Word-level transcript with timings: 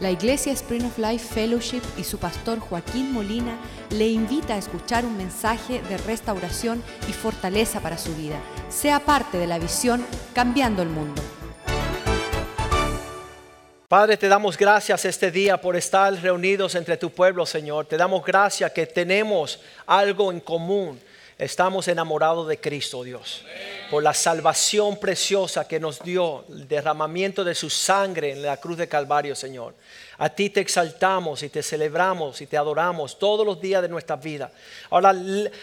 La 0.00 0.10
Iglesia 0.10 0.52
Spring 0.52 0.84
of 0.84 0.98
Life 0.98 1.32
Fellowship 1.34 1.82
y 1.96 2.02
su 2.02 2.18
pastor 2.18 2.58
Joaquín 2.58 3.12
Molina 3.12 3.56
le 3.90 4.08
invita 4.08 4.54
a 4.54 4.58
escuchar 4.58 5.04
un 5.04 5.16
mensaje 5.16 5.82
de 5.82 5.96
restauración 5.98 6.82
y 7.08 7.12
fortaleza 7.12 7.78
para 7.78 7.96
su 7.96 8.12
vida. 8.16 8.36
Sea 8.68 8.98
parte 8.98 9.38
de 9.38 9.46
la 9.46 9.60
visión 9.60 10.04
Cambiando 10.34 10.82
el 10.82 10.88
Mundo. 10.88 11.22
Padre, 13.86 14.16
te 14.16 14.26
damos 14.26 14.58
gracias 14.58 15.04
este 15.04 15.30
día 15.30 15.60
por 15.60 15.76
estar 15.76 16.12
reunidos 16.14 16.74
entre 16.74 16.96
tu 16.96 17.10
pueblo, 17.10 17.46
Señor. 17.46 17.86
Te 17.86 17.96
damos 17.96 18.24
gracias 18.24 18.72
que 18.72 18.86
tenemos 18.86 19.60
algo 19.86 20.32
en 20.32 20.40
común. 20.40 20.98
Estamos 21.36 21.88
enamorados 21.88 22.46
de 22.46 22.60
Cristo, 22.60 23.02
Dios, 23.02 23.42
por 23.90 24.04
la 24.04 24.14
salvación 24.14 25.00
preciosa 25.00 25.66
que 25.66 25.80
nos 25.80 26.00
dio, 26.00 26.44
el 26.48 26.68
derramamiento 26.68 27.42
de 27.42 27.56
su 27.56 27.68
sangre 27.68 28.30
en 28.30 28.42
la 28.42 28.56
cruz 28.58 28.78
de 28.78 28.86
Calvario, 28.86 29.34
Señor. 29.34 29.74
A 30.18 30.28
ti 30.28 30.50
te 30.50 30.60
exaltamos 30.60 31.42
y 31.42 31.48
te 31.48 31.60
celebramos 31.60 32.40
y 32.40 32.46
te 32.46 32.56
adoramos 32.56 33.18
todos 33.18 33.44
los 33.44 33.60
días 33.60 33.82
de 33.82 33.88
nuestra 33.88 34.14
vida. 34.14 34.52
Ahora 34.90 35.12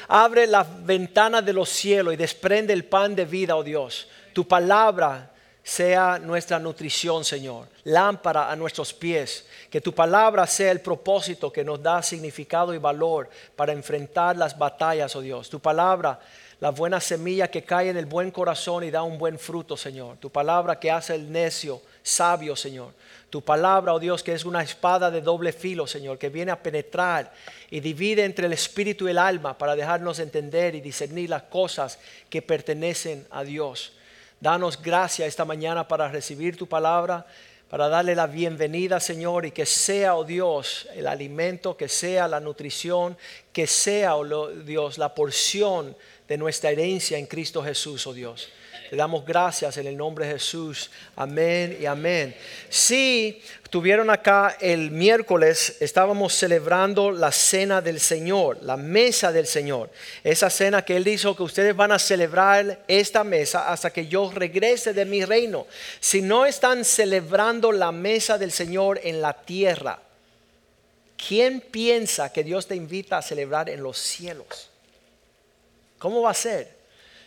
abre 0.10 0.46
las 0.46 0.68
ventanas 0.86 1.46
de 1.46 1.54
los 1.54 1.70
cielos 1.70 2.14
y 2.14 2.18
desprende 2.18 2.74
el 2.74 2.84
pan 2.84 3.16
de 3.16 3.24
vida, 3.24 3.56
oh 3.56 3.64
Dios. 3.64 4.10
Tu 4.34 4.46
palabra 4.46 5.32
sea 5.64 6.18
nuestra 6.18 6.60
nutrición, 6.60 7.24
Señor, 7.24 7.68
lámpara 7.84 8.52
a 8.52 8.56
nuestros 8.56 8.94
pies. 8.94 9.46
Que 9.70 9.82
tu 9.82 9.94
palabra 9.94 10.48
sea 10.48 10.72
el 10.72 10.82
propósito 10.82 11.52
que 11.52 11.64
nos 11.64 11.82
da 11.82 12.02
significado 12.02 12.74
y 12.74 12.78
valor 12.78 13.30
para 13.56 13.72
enfrentar 13.72 14.36
las 14.38 14.58
batallas, 14.58 15.16
oh 15.16 15.22
Dios. 15.22 15.50
Tu 15.50 15.60
palabra, 15.60 16.20
la 16.60 16.72
buena 16.72 17.00
semilla 17.00 17.50
que 17.50 17.64
cae 17.64 17.90
en 17.90 17.98
el 17.98 18.06
buen 18.06 18.32
corazón 18.32 18.84
y 18.84 18.92
da 18.92 19.04
un 19.04 19.18
buen 19.18 19.38
fruto, 19.38 19.78
Señor. 19.78 20.18
Tu 20.18 20.30
palabra 20.30 20.80
que 20.80 20.92
hace 20.92 21.16
el 21.16 21.32
necio 21.32 21.82
sabio, 22.02 22.56
Señor. 22.56 22.94
Tu 23.30 23.42
palabra, 23.42 23.94
oh 23.94 24.00
Dios, 24.00 24.24
que 24.24 24.34
es 24.34 24.46
una 24.46 24.64
espada 24.64 25.10
de 25.10 25.22
doble 25.22 25.54
filo, 25.54 25.88
Señor, 25.88 26.18
que 26.18 26.30
viene 26.30 26.52
a 26.52 26.62
penetrar 26.62 27.32
y 27.70 27.80
divide 27.80 28.26
entre 28.26 28.48
el 28.48 28.54
espíritu 28.54 29.08
y 29.08 29.12
el 29.12 29.18
alma 29.20 29.58
para 29.58 29.76
dejarnos 29.76 30.20
entender 30.20 30.76
y 30.76 30.82
discernir 30.82 31.30
las 31.30 31.44
cosas 31.44 32.00
que 32.30 32.42
pertenecen 32.42 33.26
a 33.30 33.44
Dios. 33.44 33.94
Danos 34.42 34.82
gracia 34.82 35.28
esta 35.28 35.46
mañana 35.46 35.88
para 35.88 36.10
recibir 36.10 36.58
tu 36.58 36.66
palabra, 36.66 37.28
para 37.70 37.88
darle 37.90 38.16
la 38.16 38.26
bienvenida, 38.26 39.00
Señor, 39.00 39.46
y 39.46 39.52
que 39.52 39.68
sea, 39.68 40.16
oh 40.16 40.24
Dios, 40.24 40.88
el 40.96 41.06
alimento, 41.06 41.78
que 41.78 41.88
sea 41.88 42.28
la 42.28 42.40
nutrición, 42.40 43.16
que 43.54 43.68
sea, 43.68 44.16
oh 44.16 44.48
Dios, 44.50 44.98
la 44.98 45.14
porción 45.14 45.96
de 46.28 46.38
nuestra 46.40 46.72
herencia 46.72 47.20
en 47.20 47.28
Cristo 47.28 47.64
Jesús, 47.64 48.08
oh 48.08 48.14
Dios. 48.14 48.50
Te 48.92 48.98
damos 48.98 49.26
gracias 49.26 49.78
en 49.78 49.88
el 49.88 49.96
nombre 49.96 50.26
de 50.26 50.34
Jesús. 50.34 50.92
Amén 51.16 51.78
y 51.80 51.86
amén. 51.86 52.36
Si 52.68 53.42
tuvieron 53.70 54.10
acá 54.10 54.58
el 54.60 54.92
miércoles, 54.92 55.78
estábamos 55.80 56.34
celebrando 56.34 57.10
la 57.10 57.32
cena 57.32 57.80
del 57.80 58.02
Señor, 58.02 58.62
la 58.64 58.76
mesa 58.76 59.32
del 59.32 59.48
Señor. 59.48 59.90
Esa 60.26 60.50
cena 60.50 60.84
que 60.84 60.98
Él 60.98 61.06
dijo 61.06 61.38
que 61.38 61.44
ustedes 61.44 61.74
van 61.74 61.94
a 61.94 62.00
celebrar 62.00 62.84
esta 62.86 63.24
mesa 63.24 63.72
hasta 63.72 63.94
que 63.94 64.08
yo 64.08 64.30
regrese 64.30 64.92
de 64.92 65.06
mi 65.06 65.24
reino. 65.24 65.68
Si 66.02 66.22
no 66.22 66.46
están 66.46 66.84
celebrando 66.84 67.72
la 67.72 67.94
mesa 67.94 68.38
del 68.38 68.52
Señor 68.52 69.00
en 69.06 69.22
la 69.22 69.32
tierra, 69.32 70.02
¿quién 71.16 71.62
piensa 71.62 72.34
que 72.34 72.44
Dios 72.44 72.68
te 72.68 72.76
invita 72.76 73.20
a 73.20 73.22
celebrar 73.22 73.70
en 73.70 73.84
los 73.84 73.98
cielos? 73.98 74.70
¿Cómo 75.98 76.24
va 76.24 76.32
a 76.32 76.34
ser? 76.34 76.81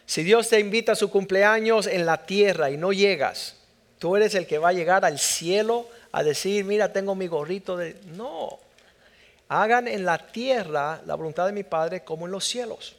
Si 0.06 0.22
Dios 0.22 0.48
te 0.48 0.60
invita 0.60 0.92
a 0.92 0.97
su 0.97 1.10
cumpleaños 1.10 1.86
en 1.86 2.05
la 2.05 2.27
tierra 2.27 2.70
y 2.70 2.77
no 2.77 2.92
llegas, 2.92 3.56
tú 3.98 4.16
eres 4.16 4.34
el 4.34 4.46
que 4.46 4.58
va 4.58 4.69
a 4.69 4.72
llegar 4.72 5.05
al 5.05 5.19
cielo 5.19 5.88
a 6.12 6.22
decir, 6.22 6.64
mira, 6.64 6.92
tengo 6.92 7.14
mi 7.14 7.27
gorrito 7.27 7.77
de... 7.77 7.96
No, 8.14 8.58
hagan 9.48 9.88
en 9.88 10.05
la 10.05 10.19
tierra 10.19 11.00
la 11.06 11.14
voluntad 11.14 11.46
de 11.46 11.52
mi 11.52 11.64
Padre 11.64 12.05
como 12.05 12.27
en 12.27 12.33
los 12.33 12.44
cielos. 12.44 12.96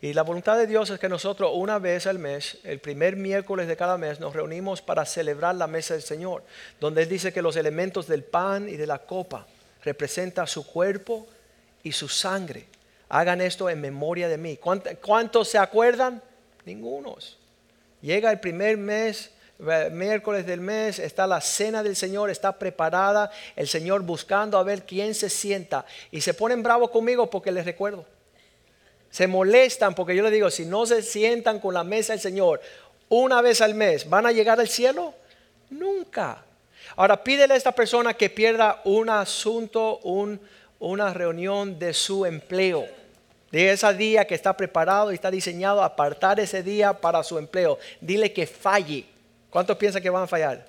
Y 0.00 0.12
la 0.12 0.22
voluntad 0.22 0.58
de 0.58 0.66
Dios 0.66 0.90
es 0.90 0.98
que 0.98 1.08
nosotros 1.08 1.52
una 1.54 1.78
vez 1.78 2.06
al 2.06 2.18
mes, 2.18 2.58
el 2.64 2.78
primer 2.78 3.16
miércoles 3.16 3.66
de 3.68 3.76
cada 3.76 3.96
mes, 3.96 4.20
nos 4.20 4.34
reunimos 4.34 4.82
para 4.82 5.06
celebrar 5.06 5.54
la 5.54 5.66
mesa 5.66 5.94
del 5.94 6.02
Señor, 6.02 6.42
donde 6.78 7.02
Él 7.02 7.08
dice 7.08 7.32
que 7.32 7.40
los 7.40 7.56
elementos 7.56 8.06
del 8.06 8.22
pan 8.22 8.68
y 8.68 8.76
de 8.76 8.86
la 8.86 8.98
copa 8.98 9.46
representan 9.82 10.46
su 10.46 10.66
cuerpo 10.66 11.26
y 11.82 11.92
su 11.92 12.08
sangre. 12.08 12.66
Hagan 13.08 13.40
esto 13.40 13.68
en 13.70 13.80
memoria 13.80 14.28
de 14.28 14.38
mí. 14.38 14.58
¿Cuántos 14.58 15.48
se 15.48 15.58
acuerdan? 15.58 16.22
Ningunos. 16.64 17.38
Llega 18.00 18.30
el 18.30 18.40
primer 18.40 18.76
mes, 18.76 19.30
miércoles 19.92 20.46
del 20.46 20.60
mes, 20.60 20.98
está 20.98 21.26
la 21.26 21.40
cena 21.40 21.82
del 21.82 21.96
Señor, 21.96 22.30
está 22.30 22.58
preparada, 22.58 23.30
el 23.56 23.68
Señor 23.68 24.02
buscando 24.02 24.58
a 24.58 24.62
ver 24.62 24.84
quién 24.84 25.14
se 25.14 25.30
sienta. 25.30 25.86
Y 26.10 26.20
se 26.20 26.34
ponen 26.34 26.62
bravos 26.62 26.90
conmigo 26.90 27.30
porque 27.30 27.52
les 27.52 27.64
recuerdo. 27.64 28.04
Se 29.10 29.26
molestan 29.26 29.94
porque 29.94 30.16
yo 30.16 30.22
les 30.22 30.32
digo, 30.32 30.50
si 30.50 30.66
no 30.66 30.86
se 30.86 31.02
sientan 31.02 31.60
con 31.60 31.72
la 31.72 31.84
mesa 31.84 32.12
del 32.12 32.20
Señor 32.20 32.60
una 33.08 33.40
vez 33.42 33.60
al 33.60 33.74
mes, 33.74 34.08
¿van 34.08 34.26
a 34.26 34.32
llegar 34.32 34.58
al 34.58 34.68
cielo? 34.68 35.14
Nunca. 35.70 36.44
Ahora 36.96 37.22
pídele 37.22 37.54
a 37.54 37.56
esta 37.56 37.72
persona 37.72 38.14
que 38.14 38.28
pierda 38.28 38.80
un 38.84 39.08
asunto, 39.08 39.98
un 39.98 40.40
una 40.84 41.14
reunión 41.14 41.78
de 41.78 41.94
su 41.94 42.26
empleo. 42.26 42.86
De 43.50 43.70
ese 43.70 43.94
día 43.94 44.26
que 44.26 44.34
está 44.34 44.56
preparado 44.56 45.10
y 45.12 45.14
está 45.14 45.30
diseñado 45.30 45.82
apartar 45.82 46.40
ese 46.40 46.62
día 46.62 46.92
para 46.92 47.22
su 47.22 47.38
empleo. 47.38 47.78
Dile 48.00 48.32
que 48.32 48.46
falle. 48.46 49.06
¿Cuántos 49.48 49.76
piensan 49.76 50.02
que 50.02 50.10
van 50.10 50.24
a 50.24 50.26
fallar? 50.26 50.66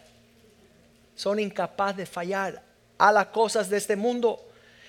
Son 1.16 1.40
incapaces 1.40 1.98
de 1.98 2.06
fallar 2.06 2.62
a 2.98 3.12
las 3.12 3.28
cosas 3.28 3.70
de 3.70 3.78
este 3.78 3.96
mundo. 3.96 4.40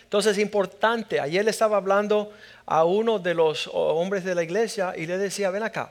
Entonces 0.03 0.32
es 0.32 0.38
importante. 0.38 1.19
Ayer 1.19 1.44
le 1.44 1.50
estaba 1.50 1.78
hablando 1.78 2.32
a 2.65 2.84
uno 2.84 3.19
de 3.19 3.34
los 3.34 3.69
hombres 3.72 4.25
de 4.25 4.34
la 4.34 4.42
iglesia 4.42 4.92
y 4.97 5.06
le 5.06 5.19
decía, 5.19 5.50
ven 5.50 5.62
acá. 5.62 5.91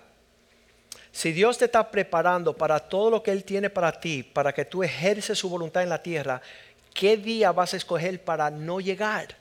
Si 1.11 1.31
Dios 1.31 1.57
te 1.57 1.65
está 1.65 1.89
preparando 1.89 2.53
para 2.55 2.79
todo 2.79 3.09
lo 3.09 3.23
que 3.23 3.31
Él 3.31 3.43
tiene 3.43 3.69
para 3.69 3.99
ti, 3.99 4.21
para 4.21 4.53
que 4.53 4.65
tú 4.65 4.83
ejerces 4.83 5.39
su 5.39 5.49
voluntad 5.49 5.81
en 5.81 5.89
la 5.89 6.03
tierra, 6.03 6.41
¿qué 6.95 7.17
día 7.17 7.51
vas 7.51 7.75
a 7.75 7.77
escoger 7.77 8.23
para 8.23 8.49
no 8.49 8.79
llegar? 8.79 9.35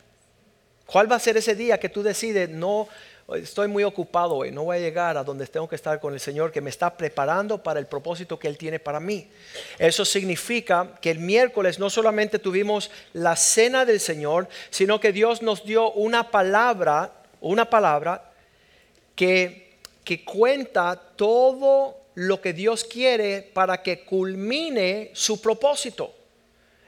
¿Cuál 0.84 1.10
va 1.10 1.16
a 1.16 1.20
ser 1.20 1.38
ese 1.38 1.54
día 1.54 1.80
que 1.80 1.88
tú 1.88 2.02
decides, 2.02 2.50
no, 2.50 2.88
estoy 3.34 3.68
muy 3.68 3.84
ocupado 3.84 4.34
hoy, 4.34 4.50
no 4.50 4.64
voy 4.64 4.76
a 4.76 4.80
llegar 4.80 5.16
a 5.16 5.24
donde 5.24 5.46
tengo 5.46 5.66
que 5.66 5.76
estar 5.76 5.98
con 5.98 6.12
el 6.12 6.20
Señor 6.20 6.52
que 6.52 6.60
me 6.60 6.68
está 6.68 6.94
preparando 6.94 7.62
para 7.62 7.80
el 7.80 7.86
propósito 7.86 8.38
que 8.38 8.48
Él 8.48 8.58
tiene 8.58 8.80
para 8.80 9.00
mí? 9.00 9.28
Eso 9.78 10.04
significa 10.04 10.98
que 11.00 11.10
el 11.10 11.20
miércoles 11.20 11.78
no 11.78 11.88
solamente 11.88 12.38
tuvimos 12.38 12.90
la 13.14 13.36
cena 13.36 13.86
del 13.86 14.00
Señor, 14.00 14.48
sino 14.68 15.00
que 15.00 15.12
Dios 15.12 15.40
nos 15.40 15.64
dio 15.64 15.92
una 15.92 16.30
palabra, 16.30 17.12
una 17.40 17.70
palabra 17.70 18.30
que, 19.14 19.78
que 20.02 20.24
cuenta 20.24 21.00
todo 21.16 21.96
lo 22.16 22.40
que 22.40 22.52
Dios 22.52 22.84
quiere 22.84 23.42
para 23.54 23.82
que 23.82 24.04
culmine 24.04 25.12
su 25.14 25.40
propósito. 25.40 26.23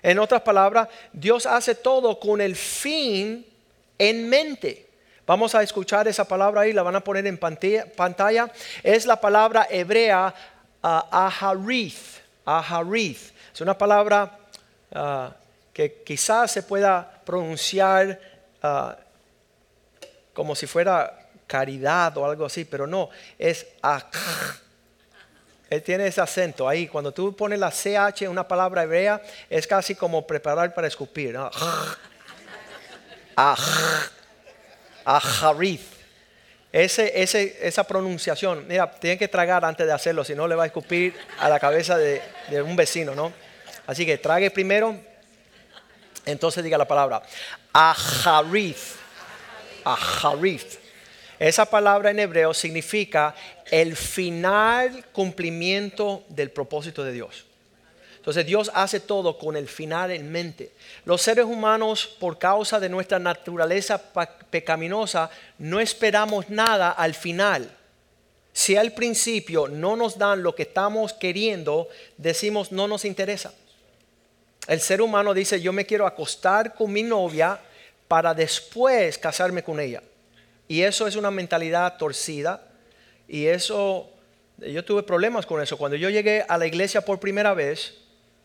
En 0.06 0.20
otras 0.20 0.42
palabras, 0.42 0.86
Dios 1.12 1.46
hace 1.46 1.74
todo 1.74 2.20
con 2.20 2.40
el 2.40 2.54
fin 2.54 3.44
en 3.98 4.28
mente. 4.28 4.88
Vamos 5.26 5.56
a 5.56 5.64
escuchar 5.64 6.06
esa 6.06 6.24
palabra 6.28 6.60
ahí, 6.60 6.72
la 6.72 6.84
van 6.84 6.94
a 6.94 7.00
poner 7.00 7.26
en 7.26 7.36
pantalla. 7.36 8.52
Es 8.84 9.04
la 9.04 9.20
palabra 9.20 9.66
hebrea 9.68 10.32
uh, 10.80 10.86
aharith. 11.10 12.20
Aharith. 12.44 13.32
Es 13.52 13.60
una 13.60 13.76
palabra 13.76 14.38
ah, 14.94 15.34
que 15.72 16.04
quizás 16.04 16.52
se 16.52 16.62
pueda 16.62 17.20
pronunciar 17.24 18.20
ah, 18.62 18.96
como 20.32 20.54
si 20.54 20.68
fuera 20.68 21.18
caridad 21.48 22.16
o 22.16 22.24
algo 22.24 22.44
así, 22.44 22.64
pero 22.64 22.86
no, 22.86 23.10
es 23.36 23.66
ah, 23.82 24.08
él 25.68 25.82
tiene 25.82 26.06
ese 26.06 26.20
acento 26.20 26.68
ahí. 26.68 26.86
Cuando 26.86 27.12
tú 27.12 27.34
pones 27.34 27.58
la 27.58 27.70
CH 27.70 28.22
en 28.22 28.30
una 28.30 28.46
palabra 28.46 28.84
hebrea, 28.84 29.20
es 29.50 29.66
casi 29.66 29.94
como 29.94 30.26
preparar 30.26 30.72
para 30.74 30.86
escupir. 30.86 31.34
¿no? 31.34 31.50
Ese, 36.72 37.22
ese, 37.22 37.56
esa 37.62 37.84
pronunciación, 37.84 38.66
mira, 38.68 38.90
tienen 38.90 39.18
que 39.18 39.28
tragar 39.28 39.64
antes 39.64 39.86
de 39.86 39.92
hacerlo, 39.92 40.24
si 40.24 40.34
no 40.34 40.46
le 40.46 40.54
va 40.54 40.64
a 40.64 40.66
escupir 40.66 41.14
a 41.38 41.48
la 41.48 41.58
cabeza 41.58 41.96
de, 41.96 42.20
un 42.62 42.76
vecino, 42.76 43.14
¿no? 43.14 43.32
Así 43.86 44.04
que 44.04 44.18
trague 44.18 44.50
primero, 44.50 44.94
entonces 46.26 46.62
diga 46.62 46.76
la 46.76 46.86
palabra. 46.86 47.22
Aharith. 47.72 48.76
Aharith. 49.84 50.85
Esa 51.38 51.66
palabra 51.66 52.10
en 52.10 52.18
hebreo 52.18 52.54
significa 52.54 53.34
el 53.70 53.96
final 53.96 55.04
cumplimiento 55.12 56.24
del 56.28 56.50
propósito 56.50 57.04
de 57.04 57.12
Dios. 57.12 57.44
Entonces 58.16 58.46
Dios 58.46 58.72
hace 58.74 59.00
todo 59.00 59.38
con 59.38 59.54
el 59.54 59.68
final 59.68 60.10
en 60.10 60.32
mente. 60.32 60.72
Los 61.04 61.22
seres 61.22 61.44
humanos, 61.44 62.06
por 62.18 62.38
causa 62.38 62.80
de 62.80 62.88
nuestra 62.88 63.18
naturaleza 63.18 64.02
pecaminosa, 64.50 65.30
no 65.58 65.78
esperamos 65.78 66.48
nada 66.50 66.90
al 66.90 67.14
final. 67.14 67.70
Si 68.52 68.74
al 68.74 68.92
principio 68.92 69.68
no 69.68 69.94
nos 69.94 70.18
dan 70.18 70.42
lo 70.42 70.54
que 70.54 70.62
estamos 70.62 71.12
queriendo, 71.12 71.88
decimos 72.16 72.72
no 72.72 72.88
nos 72.88 73.04
interesa. 73.04 73.52
El 74.66 74.80
ser 74.80 75.02
humano 75.02 75.32
dice, 75.34 75.60
yo 75.60 75.72
me 75.72 75.86
quiero 75.86 76.06
acostar 76.06 76.74
con 76.74 76.92
mi 76.92 77.02
novia 77.02 77.60
para 78.08 78.34
después 78.34 79.18
casarme 79.18 79.62
con 79.62 79.78
ella. 79.78 80.02
Y 80.68 80.82
eso 80.82 81.06
es 81.06 81.16
una 81.16 81.30
mentalidad 81.30 81.96
torcida. 81.96 82.66
Y 83.28 83.46
eso, 83.46 84.10
yo 84.58 84.84
tuve 84.84 85.02
problemas 85.02 85.46
con 85.46 85.62
eso. 85.62 85.76
Cuando 85.76 85.96
yo 85.96 86.10
llegué 86.10 86.44
a 86.48 86.58
la 86.58 86.66
iglesia 86.66 87.00
por 87.00 87.20
primera 87.20 87.54
vez, 87.54 87.94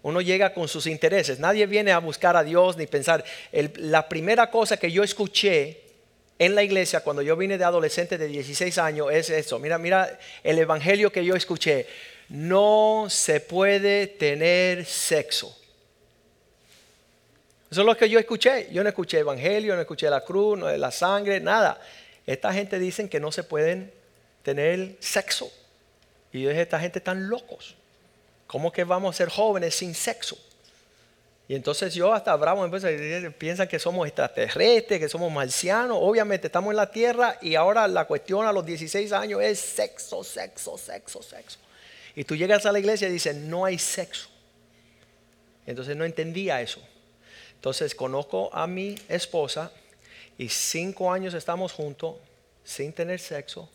uno 0.03 0.21
llega 0.21 0.53
con 0.53 0.67
sus 0.67 0.87
intereses. 0.87 1.39
Nadie 1.39 1.65
viene 1.65 1.91
a 1.91 1.99
buscar 1.99 2.35
a 2.35 2.43
Dios 2.43 2.77
ni 2.77 2.87
pensar. 2.87 3.23
la 3.51 4.07
primera 4.09 4.49
cosa 4.49 4.77
que 4.77 4.91
yo 4.91 5.03
escuché 5.03 5.81
en 6.39 6.55
la 6.55 6.63
iglesia 6.63 7.01
cuando 7.01 7.21
yo 7.21 7.37
vine 7.37 7.57
de 7.59 7.63
adolescente 7.63 8.17
de 8.17 8.27
16 8.27 8.77
años 8.79 9.07
es 9.11 9.29
eso. 9.29 9.59
Mira, 9.59 9.77
mira 9.77 10.17
el 10.43 10.57
evangelio 10.57 11.11
que 11.11 11.23
yo 11.23 11.35
escuché. 11.35 11.85
No 12.29 13.05
se 13.09 13.41
puede 13.41 14.07
tener 14.07 14.85
sexo. 14.85 15.55
Eso 17.69 17.81
es 17.81 17.85
lo 17.85 17.95
que 17.95 18.09
yo 18.09 18.17
escuché. 18.17 18.69
Yo 18.71 18.81
no 18.81 18.89
escuché 18.89 19.19
evangelio, 19.19 19.75
no 19.75 19.81
escuché 19.81 20.09
la 20.09 20.25
cruz, 20.25 20.57
no 20.57 20.69
la 20.75 20.91
sangre, 20.91 21.39
nada. 21.39 21.79
Esta 22.25 22.53
gente 22.53 22.79
dicen 22.79 23.09
que 23.09 23.19
no 23.19 23.31
se 23.31 23.43
pueden 23.43 23.91
tener 24.43 24.95
sexo. 24.99 25.51
Y 26.31 26.41
yo 26.41 26.49
dije, 26.49 26.61
esta 26.61 26.79
gente 26.79 26.99
están 26.99 27.29
locos. 27.29 27.75
¿Cómo 28.47 28.71
que 28.71 28.83
vamos 28.83 29.15
a 29.15 29.17
ser 29.17 29.29
jóvenes 29.29 29.75
sin 29.75 29.93
sexo? 29.95 30.37
Y 31.47 31.55
entonces 31.55 31.93
yo 31.93 32.13
hasta 32.13 32.33
bravo 32.37 32.65
piensan 33.37 33.67
que 33.67 33.77
somos 33.77 34.07
extraterrestres, 34.07 34.99
que 34.99 35.09
somos 35.09 35.31
marcianos. 35.31 35.97
Obviamente 35.99 36.47
estamos 36.47 36.71
en 36.71 36.77
la 36.77 36.89
tierra 36.91 37.37
y 37.41 37.55
ahora 37.55 37.87
la 37.87 38.05
cuestión 38.05 38.45
a 38.47 38.53
los 38.53 38.65
16 38.65 39.11
años 39.11 39.41
es 39.41 39.59
sexo, 39.59 40.23
sexo, 40.23 40.77
sexo, 40.77 41.21
sexo. 41.21 41.59
Y 42.15 42.23
tú 42.23 42.37
llegas 42.37 42.65
a 42.65 42.71
la 42.71 42.79
iglesia 42.79 43.09
y 43.09 43.11
dices, 43.11 43.35
no 43.35 43.65
hay 43.65 43.77
sexo. 43.77 44.29
Entonces 45.65 45.97
no 45.97 46.05
entendía 46.05 46.61
eso. 46.61 46.81
Entonces 47.55 47.95
conozco 47.95 48.49
a 48.53 48.65
mi 48.65 48.95
esposa 49.09 49.71
y 50.41 50.49
cinco 50.49 51.13
años 51.13 51.35
estamos 51.35 51.71
juntos 51.71 52.15
sin 52.63 52.91
tener 52.93 53.19
sexo 53.19 53.69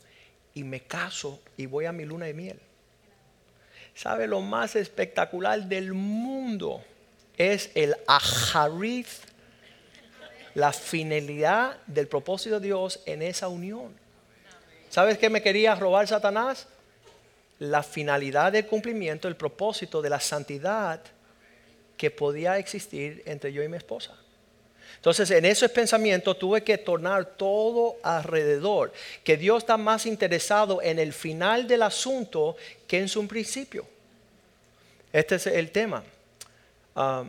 y 0.52 0.64
me 0.64 0.80
caso 0.80 1.40
y 1.56 1.66
voy 1.66 1.84
a 1.84 1.92
mi 1.92 2.04
luna 2.04 2.26
de 2.26 2.34
miel. 2.34 2.58
¿Sabe 3.94 4.26
lo 4.26 4.40
más 4.40 4.74
espectacular 4.74 5.62
del 5.62 5.92
mundo? 5.92 6.82
Es 7.36 7.70
el 7.76 7.94
aharit, 8.08 9.06
la 10.54 10.72
finalidad 10.72 11.78
del 11.86 12.08
propósito 12.08 12.58
de 12.58 12.66
Dios 12.66 13.00
en 13.06 13.22
esa 13.22 13.46
unión. 13.46 13.94
¿Sabes 14.90 15.19
qué 15.19 15.30
me 15.30 15.42
quería 15.42 15.76
robar 15.76 16.08
Satanás? 16.08 16.66
La 17.60 17.84
finalidad 17.84 18.50
del 18.50 18.66
cumplimiento, 18.66 19.28
el 19.28 19.36
propósito 19.36 20.02
de 20.02 20.10
la 20.10 20.19
santidad 20.19 21.00
que 21.96 22.10
podía 22.10 22.58
existir 22.58 23.22
entre 23.24 23.52
yo 23.52 23.62
y 23.62 23.69
mi 23.69 23.76
esposa. 23.76 24.16
Entonces, 24.96 25.30
en 25.30 25.44
ese 25.44 25.68
pensamiento 25.68 26.34
tuve 26.36 26.62
que 26.62 26.78
tornar 26.78 27.24
todo 27.36 27.96
alrededor, 28.02 28.92
que 29.22 29.36
Dios 29.36 29.62
está 29.62 29.76
más 29.76 30.06
interesado 30.06 30.80
en 30.82 30.98
el 30.98 31.12
final 31.12 31.66
del 31.66 31.82
asunto 31.82 32.56
que 32.86 32.98
en 32.98 33.08
su 33.08 33.26
principio. 33.26 33.86
Este 35.12 35.36
es 35.36 35.46
el 35.46 35.70
tema. 35.70 36.02
Ah, 36.94 37.24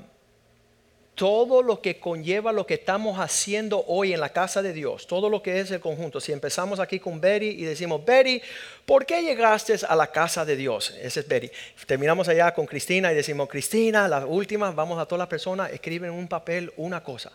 todo 1.18 1.64
lo 1.64 1.82
que 1.82 2.00
conlleva 2.00 2.52
lo 2.52 2.68
que 2.68 2.76
estamos 2.76 3.20
haciendo 3.20 3.84
hoy 3.88 4.14
en 4.14 4.20
la 4.20 4.30
casa 4.30 4.62
de 4.62 4.72
Dios, 4.72 5.08
todo 5.08 5.32
lo 5.32 5.42
que 5.42 5.60
es 5.60 5.72
el 5.72 5.80
conjunto. 5.80 6.22
Si 6.22 6.32
empezamos 6.32 6.80
aquí 6.80 7.00
con 7.00 7.20
Betty 7.20 7.48
y 7.48 7.64
decimos, 7.64 8.06
Betty, 8.06 8.40
¿por 8.86 9.04
qué 9.04 9.24
llegaste 9.24 9.74
a 9.90 9.96
la 9.96 10.12
casa 10.12 10.46
de 10.46 10.56
Dios? 10.56 10.94
Ese 11.02 11.22
es 11.22 11.28
Betty. 11.28 11.50
Terminamos 11.88 12.28
allá 12.28 12.54
con 12.54 12.68
Cristina 12.68 13.12
y 13.12 13.16
decimos, 13.16 13.50
Cristina, 13.50 14.08
la 14.08 14.28
última, 14.28 14.70
vamos 14.70 15.00
a 15.00 15.08
todas 15.08 15.18
las 15.18 15.28
personas, 15.28 15.72
escriben 15.74 16.12
en 16.12 16.20
un 16.20 16.28
papel 16.28 16.72
una 16.78 17.04
cosa. 17.04 17.32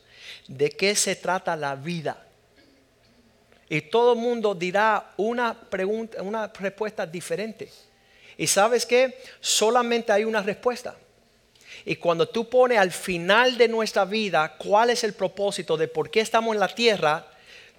¿De 0.47 0.71
qué 0.71 0.95
se 0.95 1.17
trata 1.17 1.57
la 1.57 1.75
vida? 1.75 2.25
Y 3.69 3.81
todo 3.81 4.13
el 4.13 4.21
mundo 4.21 4.55
dirá 4.55 5.11
una 5.17 5.61
pregunta, 5.61 6.23
una 6.23 6.47
respuesta 6.47 7.05
diferente. 7.05 7.69
Y 8.39 8.47
sabes 8.47 8.87
qué? 8.87 9.19
Solamente 9.41 10.13
hay 10.13 10.23
una 10.23 10.41
respuesta. 10.41 10.95
Y 11.85 11.97
cuando 11.97 12.29
tú 12.29 12.49
pones 12.49 12.79
al 12.79 12.93
final 12.93 13.59
de 13.59 13.69
nuestra 13.69 14.05
vida 14.05 14.57
cuál 14.57 14.91
es 14.91 15.05
el 15.05 15.15
propósito 15.15 15.77
de 15.77 15.89
por 15.89 16.11
qué 16.11 16.21
estamos 16.21 16.55
en 16.55 16.61
la 16.61 16.69
tierra, 16.69 17.27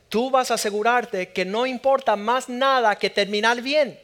tú 0.10 0.30
vas 0.30 0.52
a 0.52 0.56
asegurarte 0.56 1.30
que 1.30 1.46
no 1.46 1.66
importa 1.66 2.16
más 2.16 2.50
nada 2.50 2.96
que 2.98 3.10
terminar 3.10 3.62
bien. 3.62 4.00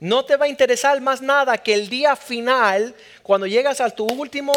No 0.00 0.24
te 0.24 0.36
va 0.36 0.46
a 0.46 0.48
interesar 0.48 1.00
más 1.00 1.22
nada 1.22 1.56
que 1.58 1.72
el 1.72 1.88
día 1.88 2.16
final, 2.16 2.94
cuando 3.22 3.46
llegas 3.46 3.80
a 3.80 3.90
tu 3.90 4.04
último 4.04 4.52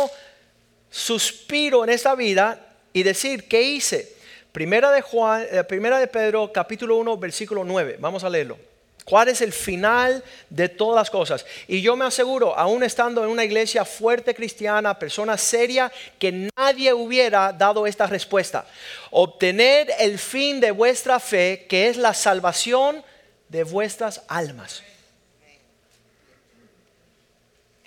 suspiro 0.89 1.83
en 1.83 1.92
esta 1.92 2.15
vida 2.15 2.59
y 2.92 3.04
decir, 3.04 3.48
¿qué 3.48 3.62
hice? 3.62 4.15
Primera 4.51 4.92
de 4.92 5.01
Juan, 5.01 5.45
eh, 5.51 5.63
primera 5.63 6.00
de 6.00 6.07
Pedro, 6.07 6.51
capítulo 6.51 6.98
1, 6.98 7.18
versículo 7.18 7.63
9. 7.63 7.98
Vamos 8.00 8.24
a 8.24 8.30
leerlo. 8.30 8.67
¿Cuál 9.07 9.30
es 9.30 9.39
el 9.39 9.54
final 9.54 10.21
de 10.50 10.68
todas 10.68 10.98
las 10.98 11.09
cosas? 11.09 11.45
Y 11.65 11.81
yo 11.81 11.95
me 11.95 12.04
aseguro, 12.04 12.57
aún 12.57 12.83
estando 12.83 13.24
en 13.24 13.30
una 13.30 13.45
iglesia 13.45 13.86
fuerte 13.86 14.36
cristiana, 14.36 15.00
persona 15.00 15.38
seria, 15.38 15.89
que 16.19 16.50
nadie 16.57 16.94
hubiera 16.94 17.54
dado 17.54 17.88
esta 17.88 18.06
respuesta. 18.06 18.68
Obtener 19.12 19.89
el 19.98 20.19
fin 20.19 20.59
de 20.59 20.71
vuestra 20.71 21.21
fe, 21.21 21.68
que 21.69 21.88
es 21.88 21.95
la 21.95 22.13
salvación 22.13 23.01
de 23.48 23.63
vuestras 23.63 24.24
almas. 24.27 24.83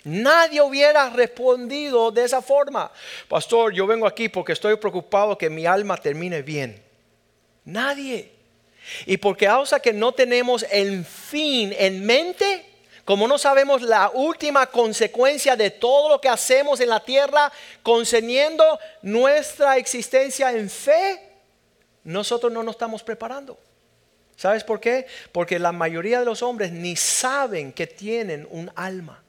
Nadie 0.03 0.59
hubiera 0.63 1.11
respondido 1.11 2.09
de 2.09 2.23
esa 2.23 2.41
forma. 2.41 2.91
Pastor, 3.27 3.71
yo 3.73 3.85
vengo 3.85 4.07
aquí 4.07 4.27
porque 4.27 4.53
estoy 4.53 4.75
preocupado 4.77 5.37
que 5.37 5.51
mi 5.51 5.67
alma 5.67 5.97
termine 5.97 6.41
bien. 6.41 6.83
Nadie. 7.63 8.40
Y 9.05 9.17
porque 9.17 9.45
causa 9.45 9.79
que 9.79 9.93
no 9.93 10.11
tenemos 10.11 10.65
el 10.71 11.05
fin 11.05 11.73
en 11.77 12.05
mente, 12.05 12.65
como 13.05 13.27
no 13.27 13.37
sabemos 13.37 13.81
la 13.81 14.09
última 14.13 14.67
consecuencia 14.67 15.55
de 15.55 15.71
todo 15.71 16.09
lo 16.09 16.21
que 16.21 16.29
hacemos 16.29 16.79
en 16.79 16.89
la 16.89 16.99
tierra, 16.99 17.51
concerniendo 17.83 18.79
nuestra 19.01 19.77
existencia 19.77 20.51
en 20.51 20.69
fe, 20.69 21.19
nosotros 22.03 22.51
no 22.51 22.63
nos 22.63 22.75
estamos 22.75 23.03
preparando. 23.03 23.57
¿Sabes 24.35 24.63
por 24.63 24.79
qué? 24.79 25.05
Porque 25.31 25.59
la 25.59 25.71
mayoría 25.71 26.19
de 26.19 26.25
los 26.25 26.41
hombres 26.41 26.71
ni 26.71 26.95
saben 26.95 27.71
que 27.71 27.85
tienen 27.85 28.47
un 28.49 28.71
alma. 28.75 29.23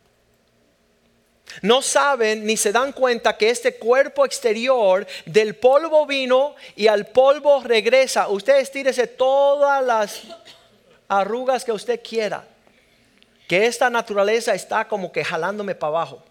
No 1.61 1.83
saben 1.83 2.47
ni 2.47 2.57
se 2.57 2.73
dan 2.73 2.93
cuenta 2.93 3.37
que 3.37 3.51
este 3.51 3.77
cuerpo 3.77 4.25
exterior 4.25 5.07
del 5.27 5.55
polvo 5.55 6.07
vino 6.07 6.55
y 6.77 6.87
al 6.87 7.07
polvo 7.07 7.63
regresa. 7.63 8.29
Usted 8.29 8.59
estírese 8.59 9.07
todas 9.07 9.85
las 9.85 10.23
arrugas 11.09 11.65
que 11.65 11.73
usted 11.73 12.01
quiera. 12.03 12.47
Que 13.47 13.67
esta 13.67 13.91
naturaleza 13.91 14.55
está 14.55 14.89
como 14.89 15.13
que 15.13 15.25
jalándome 15.25 15.75
para 15.75 15.89
abajo. 15.89 16.23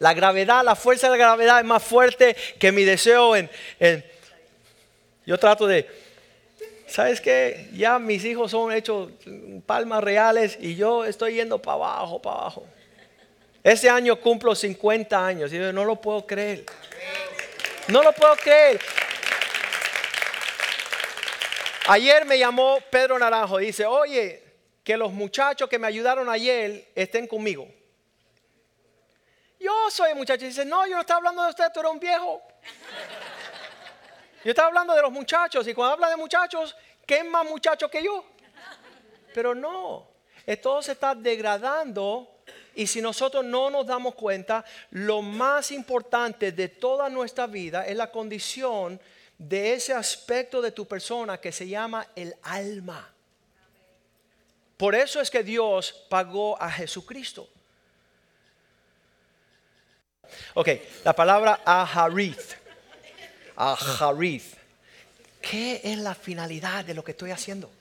La 0.00 0.14
gravedad, 0.14 0.64
la 0.64 0.74
fuerza 0.74 1.08
de 1.08 1.18
la 1.18 1.24
gravedad 1.24 1.58
es 1.60 1.64
más 1.64 1.82
fuerte 1.82 2.36
que 2.58 2.72
mi 2.72 2.84
deseo 2.84 3.36
en... 3.36 3.50
yo 5.26 5.38
trato 5.38 5.66
de... 5.66 6.08
¿Sabes 6.86 7.20
qué? 7.20 7.68
Ya 7.74 7.98
mis 7.98 8.24
hijos 8.24 8.50
son 8.50 8.72
hechos 8.72 9.10
palmas 9.66 10.02
reales 10.02 10.56
y 10.58 10.74
yo 10.74 11.04
estoy 11.04 11.34
yendo 11.34 11.60
para 11.60 11.74
abajo, 11.74 12.22
para 12.22 12.36
abajo. 12.36 12.66
Este 13.62 13.90
año 13.90 14.16
cumplo 14.20 14.54
50 14.54 15.26
años 15.26 15.52
y 15.52 15.58
yo 15.58 15.72
no 15.72 15.84
lo 15.84 15.96
puedo 15.96 16.26
creer. 16.26 16.64
No 17.88 18.02
lo 18.02 18.12
puedo 18.12 18.36
creer. 18.36 18.80
Ayer 21.88 22.24
me 22.26 22.38
llamó 22.38 22.78
Pedro 22.90 23.18
Naranjo 23.18 23.58
dice, 23.58 23.86
oye, 23.86 24.42
que 24.84 24.96
los 24.96 25.12
muchachos 25.12 25.68
que 25.68 25.78
me 25.78 25.86
ayudaron 25.86 26.28
ayer 26.28 26.90
estén 26.94 27.26
conmigo. 27.26 27.66
Yo 29.58 29.90
soy 29.90 30.14
muchacho. 30.14 30.44
Dice, 30.44 30.64
no, 30.64 30.86
yo 30.86 30.94
no 30.94 31.00
estaba 31.00 31.18
hablando 31.18 31.42
de 31.42 31.50
usted, 31.50 31.64
tú 31.72 31.80
eres 31.80 31.92
un 31.92 31.98
viejo. 31.98 32.42
Yo 34.44 34.50
estaba 34.50 34.68
hablando 34.68 34.94
de 34.94 35.02
los 35.02 35.10
muchachos 35.10 35.66
y 35.66 35.74
cuando 35.74 35.94
habla 35.94 36.10
de 36.10 36.16
muchachos, 36.16 36.76
¿qué 37.04 37.18
es 37.18 37.24
más 37.24 37.44
muchacho 37.44 37.90
que 37.90 38.02
yo? 38.02 38.24
Pero 39.34 39.54
no, 39.54 40.08
todo 40.62 40.80
se 40.80 40.92
está 40.92 41.14
degradando 41.14 42.37
y 42.78 42.86
si 42.86 43.02
nosotros 43.02 43.44
no 43.44 43.70
nos 43.70 43.88
damos 43.88 44.14
cuenta, 44.14 44.64
lo 44.92 45.20
más 45.20 45.72
importante 45.72 46.52
de 46.52 46.68
toda 46.68 47.08
nuestra 47.08 47.48
vida 47.48 47.84
es 47.84 47.96
la 47.96 48.12
condición 48.12 49.00
de 49.36 49.72
ese 49.74 49.92
aspecto 49.92 50.62
de 50.62 50.70
tu 50.70 50.86
persona 50.86 51.40
que 51.40 51.50
se 51.50 51.66
llama 51.66 52.06
el 52.14 52.36
alma. 52.40 53.12
Por 54.76 54.94
eso 54.94 55.20
es 55.20 55.28
que 55.28 55.42
Dios 55.42 56.06
pagó 56.08 56.56
a 56.62 56.70
Jesucristo. 56.70 57.48
Ok, 60.54 60.68
la 61.04 61.16
palabra 61.16 61.62
aharith. 61.64 62.54
Aharith. 63.56 64.54
¿Qué 65.42 65.80
es 65.82 65.98
la 65.98 66.14
finalidad 66.14 66.84
de 66.84 66.94
lo 66.94 67.02
que 67.02 67.10
estoy 67.10 67.32
haciendo? 67.32 67.72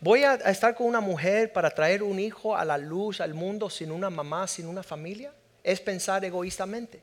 Voy 0.00 0.22
a, 0.22 0.34
estar 0.34 0.76
con 0.76 0.86
una 0.86 1.00
mujer 1.00 1.52
para 1.52 1.70
traer 1.70 2.04
un 2.04 2.20
hijo 2.20 2.56
a 2.56 2.64
la 2.64 2.78
luz, 2.78 3.20
al 3.20 3.34
mundo, 3.34 3.68
sin 3.68 3.90
una 3.90 4.10
mamá, 4.10 4.46
sin 4.46 4.66
una 4.66 4.84
familia. 4.84 5.32
Es 5.64 5.80
pensar 5.80 6.24
egoístamente. 6.24 7.00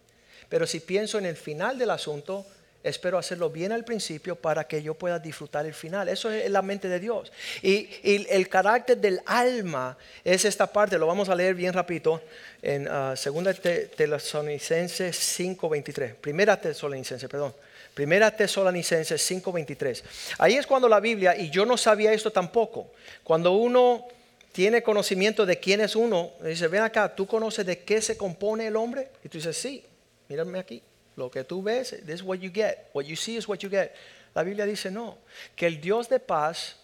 Pero 0.47 0.65
si 0.65 0.79
pienso 0.79 1.17
en 1.17 1.25
el 1.25 1.35
final 1.35 1.77
del 1.77 1.89
asunto, 1.89 2.45
espero 2.83 3.17
hacerlo 3.17 3.49
bien 3.49 3.73
al 3.73 3.83
principio 3.83 4.37
para 4.37 4.65
que 4.65 4.81
yo 4.81 4.93
pueda 4.93 5.19
disfrutar 5.19 5.65
el 5.65 5.73
final. 5.73 6.07
Eso 6.07 6.31
es 6.31 6.49
la 6.49 6.61
mente 6.61 6.87
de 6.87 7.01
Dios. 7.01 7.33
Y, 7.61 7.89
el 8.03 8.47
carácter 8.47 8.97
del 8.97 9.19
alma 9.25 9.97
es 10.23 10.45
esta 10.45 10.71
parte, 10.71 10.97
lo 10.97 11.07
vamos 11.07 11.27
a 11.27 11.35
leer 11.35 11.53
bien 11.53 11.73
rapidito 11.73 12.21
en 12.61 12.87
uh, 12.87 13.17
Segunda 13.17 13.53
Tesalonicenses 13.53 15.39
5:23. 15.39 16.15
Primera 16.15 16.59
Tesalonicenses, 16.61 17.29
perdón. 17.29 17.53
Primera 17.95 18.29
Tesalonicenses 18.29 19.21
5:23. 19.21 20.03
Ahí 20.37 20.55
es 20.55 20.67
cuando 20.67 20.87
la 20.87 20.99
Biblia, 20.99 21.35
y 21.35 21.49
yo 21.49 21.65
no 21.65 21.77
sabía 21.77 22.11
esto 22.11 22.29
tampoco, 22.29 22.91
cuando 23.23 23.53
uno 23.53 24.05
tiene 24.51 24.83
conocimiento 24.83 25.45
de 25.45 25.59
quién 25.59 25.81
es 25.81 25.95
uno, 25.95 26.31
dice, 26.43 26.67
ven 26.67 26.83
acá, 26.83 27.15
¿tú 27.15 27.25
conoces 27.25 27.65
de 27.65 27.79
qué 27.79 28.01
se 28.01 28.17
compone 28.17 28.67
el 28.67 28.75
hombre? 28.75 29.09
Y 29.23 29.29
tú 29.29 29.37
dices, 29.37 29.57
sí, 29.57 29.83
mírame 30.27 30.59
aquí. 30.59 30.83
Lo 31.15 31.31
que 31.31 31.45
tú 31.45 31.63
ves, 31.63 31.95
this 32.05 32.15
is 32.15 32.21
what 32.21 32.37
you 32.37 32.51
get. 32.53 32.89
What 32.93 33.05
you 33.05 33.15
see 33.15 33.37
is 33.37 33.47
what 33.47 33.59
you 33.59 33.69
get. 33.69 33.91
La 34.33 34.43
Biblia 34.43 34.65
dice 34.65 34.91
no, 34.91 35.17
que 35.55 35.65
el 35.65 35.79
Dios 35.79 36.09
de 36.09 36.19
paz 36.19 36.75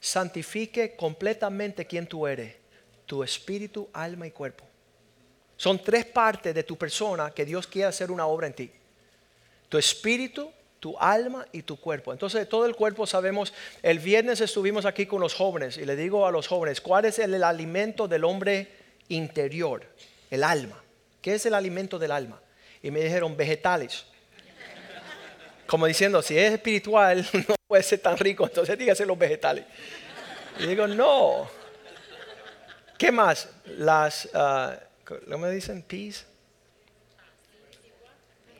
santifique 0.00 0.94
completamente 0.94 1.84
quien 1.84 2.06
tú 2.06 2.28
eres, 2.28 2.54
tu 3.06 3.24
espíritu, 3.24 3.88
alma 3.92 4.28
y 4.28 4.30
cuerpo. 4.30 4.64
Son 5.56 5.82
tres 5.82 6.06
partes 6.06 6.54
de 6.54 6.62
tu 6.62 6.78
persona 6.78 7.32
que 7.32 7.44
Dios 7.44 7.66
quiere 7.66 7.88
hacer 7.88 8.12
una 8.12 8.26
obra 8.26 8.46
en 8.46 8.54
ti. 8.54 8.70
Tu 9.68 9.76
espíritu, 9.76 10.50
tu 10.80 10.98
alma 10.98 11.46
y 11.52 11.62
tu 11.62 11.76
cuerpo. 11.76 12.12
Entonces, 12.12 12.48
todo 12.48 12.66
el 12.66 12.74
cuerpo 12.74 13.06
sabemos, 13.06 13.52
el 13.82 13.98
viernes 13.98 14.40
estuvimos 14.40 14.86
aquí 14.86 15.06
con 15.06 15.20
los 15.20 15.34
jóvenes 15.34 15.76
y 15.76 15.84
le 15.84 15.94
digo 15.94 16.26
a 16.26 16.32
los 16.32 16.48
jóvenes, 16.48 16.80
¿cuál 16.80 17.04
es 17.04 17.18
el, 17.18 17.44
alimento 17.44 18.08
del 18.08 18.24
hombre 18.24 18.68
interior? 19.08 19.84
El 20.30 20.42
alma. 20.42 20.82
¿Qué 21.20 21.34
es 21.34 21.46
el 21.46 21.54
alimento 21.54 21.98
del 21.98 22.12
alma? 22.12 22.40
y 22.82 22.90
me 22.90 23.00
dijeron 23.00 23.36
vegetales. 23.36 24.04
Como 25.66 25.86
diciendo, 25.86 26.20
si 26.22 26.36
es 26.36 26.52
espiritual, 26.52 27.26
no 27.48 27.54
puede 27.66 27.82
ser 27.82 28.00
tan 28.00 28.16
rico, 28.16 28.44
entonces 28.44 28.76
dígase 28.76 29.06
los 29.06 29.18
vegetales. 29.18 29.64
Y 30.58 30.66
digo, 30.66 30.86
no. 30.86 31.48
¿Qué 32.98 33.12
más? 33.12 33.48
Las, 33.66 34.28
uh, 34.34 34.72
¿cómo 35.04 35.46
me 35.46 35.50
dicen? 35.50 35.82
Peas. 35.82 36.26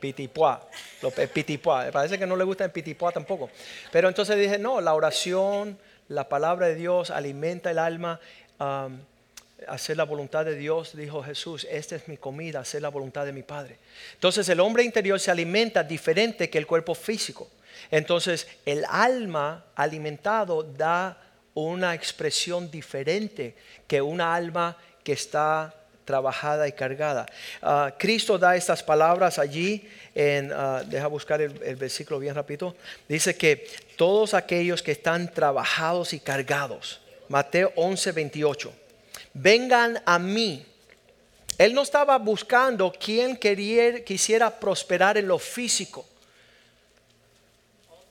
Pitipuá. 0.01 0.67
Los 1.01 1.13
pitipuá. 1.13 1.89
Parece 1.91 2.17
que 2.17 2.25
no 2.25 2.35
le 2.35 2.43
gusta 2.43 2.65
el 2.65 2.71
pitipuá 2.71 3.11
tampoco. 3.11 3.49
Pero 3.91 4.09
entonces 4.09 4.37
dije, 4.37 4.57
no, 4.57 4.81
la 4.81 4.95
oración, 4.95 5.77
la 6.09 6.27
palabra 6.27 6.67
de 6.67 6.75
Dios 6.75 7.11
alimenta 7.11 7.71
el 7.71 7.79
alma. 7.79 8.19
Hacer 9.67 9.95
la 9.95 10.05
voluntad 10.05 10.43
de 10.43 10.55
Dios, 10.55 10.97
dijo 10.97 11.21
Jesús, 11.21 11.67
esta 11.69 11.95
es 11.95 12.07
mi 12.07 12.17
comida, 12.17 12.59
hacer 12.61 12.81
la 12.81 12.89
voluntad 12.89 13.25
de 13.25 13.31
mi 13.31 13.43
Padre. 13.43 13.77
Entonces 14.15 14.49
el 14.49 14.59
hombre 14.59 14.83
interior 14.83 15.19
se 15.19 15.29
alimenta 15.29 15.83
diferente 15.83 16.49
que 16.49 16.57
el 16.57 16.65
cuerpo 16.65 16.95
físico. 16.95 17.47
Entonces 17.91 18.47
el 18.65 18.83
alma 18.89 19.65
alimentado 19.75 20.63
da 20.63 21.15
una 21.53 21.93
expresión 21.93 22.71
diferente 22.71 23.55
que 23.87 24.01
una 24.01 24.33
alma 24.33 24.77
que 25.03 25.13
está 25.13 25.75
trabajada 26.05 26.67
y 26.67 26.71
cargada. 26.71 27.25
Ah, 27.61 27.93
Cristo 27.97 28.37
da 28.37 28.55
estas 28.55 28.83
palabras 28.83 29.39
allí 29.39 29.87
en, 30.13 30.51
uh, 30.51 30.83
deja 30.85 31.07
buscar 31.07 31.41
el, 31.41 31.61
el, 31.63 31.75
versículo 31.75 32.19
bien 32.19 32.35
rápido, 32.35 32.75
dice 33.07 33.35
que 33.35 33.67
todos 33.95 34.33
aquellos 34.33 34.83
que 34.83 34.91
están 34.91 35.31
trabajados 35.31 36.13
y 36.13 36.19
cargados, 36.19 36.99
Mateo 37.29 37.71
11, 37.75 38.11
28 38.11 38.73
vengan 39.33 40.01
a 40.05 40.19
mí. 40.19 40.65
Él 41.57 41.73
no 41.73 41.83
estaba 41.83 42.17
buscando 42.17 42.91
quien 42.91 43.37
quería, 43.37 44.03
quisiera 44.03 44.49
prosperar 44.49 45.17
en 45.17 45.27
lo 45.27 45.37
físico. 45.37 46.05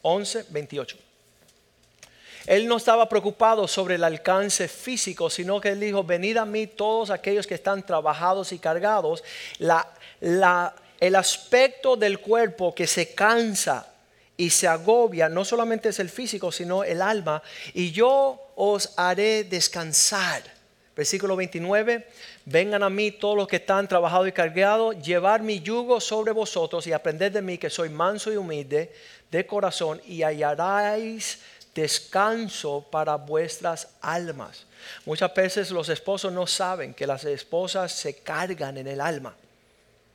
11, 0.02 0.46
28. 0.50 0.96
Él 2.50 2.66
no 2.66 2.78
estaba 2.78 3.08
preocupado 3.08 3.68
sobre 3.68 3.94
el 3.94 4.02
alcance 4.02 4.66
físico, 4.66 5.30
sino 5.30 5.60
que 5.60 5.68
él 5.68 5.78
dijo, 5.78 6.02
venid 6.02 6.36
a 6.36 6.44
mí 6.44 6.66
todos 6.66 7.10
aquellos 7.10 7.46
que 7.46 7.54
están 7.54 7.86
trabajados 7.86 8.50
y 8.50 8.58
cargados. 8.58 9.22
el 10.18 11.14
aspecto 11.14 11.94
del 11.94 12.18
cuerpo 12.18 12.74
que 12.74 12.88
se 12.88 13.14
cansa 13.14 13.86
y 14.36 14.50
se 14.50 14.66
agobia, 14.66 15.28
no 15.28 15.44
solamente 15.44 15.90
es 15.90 16.00
el 16.00 16.10
físico, 16.10 16.50
sino 16.50 16.82
el 16.82 17.02
alma, 17.02 17.40
y 17.72 17.92
yo 17.92 18.50
os 18.56 18.94
haré 18.96 19.44
descansar. 19.44 20.42
Versículo 20.96 21.36
29, 21.36 22.08
vengan 22.46 22.82
a 22.82 22.90
mí 22.90 23.12
todos 23.12 23.36
los 23.36 23.46
que 23.46 23.56
están 23.56 23.86
trabajados 23.86 24.26
y 24.26 24.32
cargados, 24.32 25.00
llevar 25.00 25.40
mi 25.40 25.60
yugo 25.60 26.00
sobre 26.00 26.32
vosotros 26.32 26.84
y 26.88 26.92
aprender 26.92 27.30
de 27.30 27.42
mí 27.42 27.58
que 27.58 27.70
soy 27.70 27.90
manso 27.90 28.32
y 28.32 28.36
humilde 28.36 28.92
de 29.30 29.46
corazón 29.46 30.02
y 30.04 30.22
hallaréis 30.24 31.38
descanso 31.74 32.86
para 32.90 33.16
vuestras 33.16 33.88
almas. 34.00 34.66
Muchas 35.04 35.34
veces 35.34 35.70
los 35.70 35.88
esposos 35.88 36.32
no 36.32 36.46
saben 36.46 36.94
que 36.94 37.06
las 37.06 37.24
esposas 37.24 37.92
se 37.92 38.16
cargan 38.16 38.76
en 38.78 38.86
el 38.86 39.00
alma 39.00 39.34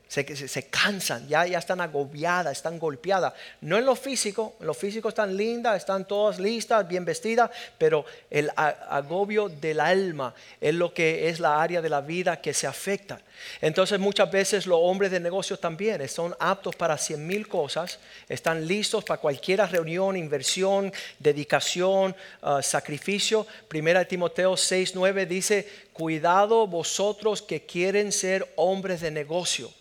se, 0.08 0.64
cansan, 0.70 1.28
ya, 1.28 1.46
ya 1.46 1.58
están 1.58 1.82
agobiadas, 1.82 2.58
están 2.58 2.78
golpeadas. 2.78 3.34
No 3.62 3.78
en 3.78 3.86
lo 3.86 3.96
físico, 3.96 4.56
en 4.60 4.68
lo 4.68 4.74
físico 4.74 5.10
están 5.10 5.36
lindas, 5.36 5.78
están 5.78 6.06
todas 6.06 6.40
listas, 6.40 6.88
bien 6.88 7.04
vestidas, 7.04 7.50
pero 7.78 8.06
el 8.30 8.52
agobio 8.56 9.50
del 9.50 9.80
alma 9.80 10.34
es 10.62 10.74
lo 10.76 10.94
que 10.94 11.28
es 11.28 11.40
la 11.40 11.62
área 11.62 11.82
de 11.82 11.90
la 11.90 12.02
vida 12.02 12.40
que 12.40 12.54
se 12.54 12.68
afecta. 12.68 13.20
Entonces 13.62 14.00
muchas 14.00 14.32
veces 14.32 14.68
los 14.68 14.80
hombres 14.82 15.12
de 15.12 15.20
negocios 15.20 15.60
también 15.60 16.08
son 16.08 16.36
aptos 16.40 16.76
para 16.76 16.98
cien 16.98 17.26
mil 17.26 17.48
cosas, 17.48 18.00
están 18.30 18.66
listos 18.68 19.04
para 19.04 19.20
cualquier 19.20 19.60
reunión, 19.70 20.16
inversión, 20.16 20.94
dedicación, 21.20 22.16
uh, 22.42 22.62
sacrificio. 22.62 23.46
Primera 23.68 24.06
Timoteo 24.06 24.54
6:9 24.54 25.26
dice, 25.26 25.68
cuidado 25.94 26.68
vosotros 26.68 27.42
que 27.42 27.66
quieren 27.66 28.12
ser 28.12 28.54
hombres 28.56 29.02
de 29.02 29.12
negocio 29.12 29.72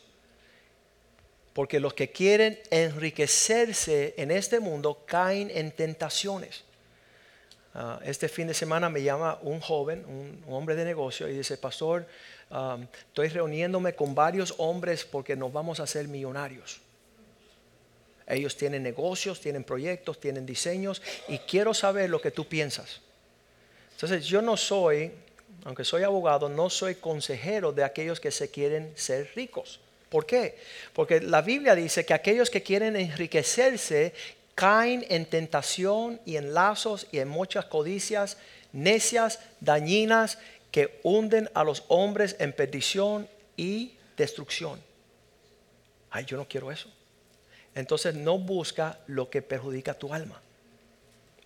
porque 1.54 1.78
los 1.78 1.94
que 1.94 2.10
quieren 2.10 2.58
enriquecerse 2.70 4.14
en 4.18 4.32
este 4.32 4.58
mundo 4.58 5.04
caen 5.06 5.50
en 5.54 5.70
tentaciones. 5.70 6.64
Ah, 7.74 8.00
este 8.04 8.28
fin 8.28 8.48
de 8.48 8.54
semana 8.54 8.88
me 8.88 9.02
llama 9.02 9.38
un 9.42 9.60
joven, 9.60 10.04
un, 10.06 10.44
hombre 10.52 10.74
de 10.74 10.84
negocio, 10.84 11.28
y 11.28 11.36
dice, 11.36 11.56
pastor, 11.56 12.06
estoy 13.08 13.28
reuniéndome 13.28 13.94
con 13.94 14.14
varios 14.14 14.54
hombres 14.58 15.04
porque 15.04 15.34
nos 15.36 15.52
vamos 15.52 15.80
a 15.80 15.84
hacer 15.84 16.06
millonarios. 16.08 16.80
Ellos 18.26 18.56
tienen 18.56 18.82
negocios, 18.82 19.40
tienen 19.40 19.64
proyectos, 19.64 20.18
tienen 20.18 20.46
diseños, 20.46 21.02
y 21.28 21.38
quiero 21.38 21.72
saber 21.72 22.10
lo 22.10 22.20
que 22.20 22.30
tú 22.30 22.48
piensas. 22.48 23.00
Entonces 23.92 24.24
yo 24.24 24.42
no 24.42 24.56
soy, 24.56 25.12
aunque 25.64 25.84
soy 25.84 26.02
abogado, 26.02 26.48
no 26.48 26.68
soy 26.68 26.96
consejero 26.96 27.72
de 27.72 27.84
aquellos 27.84 28.18
que 28.18 28.30
se 28.30 28.50
quieren 28.50 28.92
ser 28.96 29.30
ricos. 29.34 29.80
¿Por 30.14 30.26
qué? 30.26 30.56
Porque 30.92 31.20
la 31.20 31.42
Biblia 31.42 31.74
dice 31.74 32.06
que 32.06 32.14
aquellos 32.14 32.48
que 32.48 32.62
quieren 32.62 32.94
enriquecerse 32.94 34.14
caen 34.54 35.04
en 35.08 35.26
tentación 35.26 36.20
y 36.24 36.36
en 36.36 36.54
lazos 36.54 37.08
y 37.10 37.18
en 37.18 37.26
muchas 37.26 37.64
codicias 37.64 38.36
necias, 38.70 39.40
dañinas, 39.58 40.38
que 40.70 41.00
hunden 41.02 41.50
a 41.52 41.64
los 41.64 41.82
hombres 41.88 42.36
en 42.38 42.52
perdición 42.52 43.28
y 43.56 43.96
destrucción. 44.16 44.80
Ay, 46.12 46.24
yo 46.26 46.36
no 46.36 46.46
quiero 46.46 46.70
eso. 46.70 46.88
Entonces 47.74 48.14
no 48.14 48.38
busca 48.38 49.00
lo 49.08 49.28
que 49.28 49.42
perjudica 49.42 49.94
tu 49.94 50.14
alma. 50.14 50.40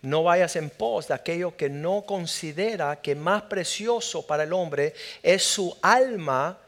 No 0.03 0.25
vayas 0.25 0.57
en 0.57 0.69
pos 0.69 1.09
de 1.09 1.15
aquello 1.15 1.57
que 1.57 1.71
no 1.71 2.03
considera 2.03 3.01
que 3.01 3.15
más 3.15 3.45
precioso 3.45 4.27
para 4.27 4.43
el 4.43 4.53
hombre 4.53 4.93
es 5.23 5.43
su 5.43 5.75
alma 5.81 6.59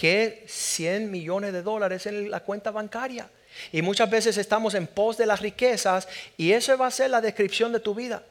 que 0.00 0.44
100 0.46 1.10
millones 1.10 1.52
de 1.52 1.60
dólares 1.60 2.06
en 2.06 2.30
la 2.30 2.40
cuenta 2.40 2.70
bancaria. 2.70 3.28
Y 3.70 3.82
muchas 3.82 4.08
veces 4.08 4.38
estamos 4.38 4.72
en 4.72 4.86
pos 4.86 5.18
de 5.18 5.26
las 5.26 5.40
riquezas 5.40 6.08
y 6.38 6.52
eso 6.52 6.78
va 6.78 6.86
a 6.86 6.90
ser 6.90 7.10
la 7.10 7.20
descripción 7.20 7.70
de 7.70 7.80
tu 7.80 7.94
vida. 7.94 8.22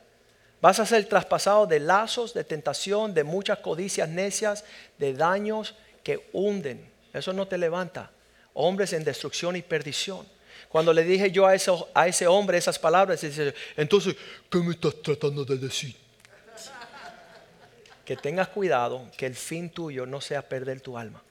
Vas 0.62 0.80
a 0.80 0.86
ser 0.88 1.06
traspasado 1.06 1.68
de 1.68 1.80
lazos, 1.80 2.34
de 2.34 2.44
tentación, 2.44 3.14
de 3.14 3.24
muchas 3.24 3.60
codicias 3.60 4.10
necias, 4.10 4.66
de 4.98 5.14
daños 5.14 5.76
que 6.02 6.28
hunden. 6.34 6.90
Eso 7.14 7.34
no 7.34 7.48
te 7.48 7.60
levanta. 7.60 8.10
Hombres 8.56 8.92
en 8.94 9.04
destrucción 9.04 9.56
y 9.56 9.62
perdición. 9.62 10.26
Cuando 10.70 10.92
le 10.92 11.04
dije 11.04 11.30
yo 11.30 11.46
a, 11.46 11.54
ese 11.54 12.28
hombre 12.28 12.58
esas 12.58 12.80
palabras, 12.80 13.24
entonces, 13.78 14.16
¿qué 14.50 14.58
me 14.58 14.72
estás 14.72 15.00
tratando 15.04 15.46
de 15.46 15.58
decir? 15.58 15.96
Que 18.04 18.18
tengas 18.18 18.48
cuidado 18.48 19.06
que 19.16 19.28
el 19.28 19.36
fin 19.36 19.70
tuyo 19.70 20.08
no 20.08 20.20
sea 20.20 20.42
perder 20.42 20.82
tu 20.82 20.98
alma. 20.98 21.22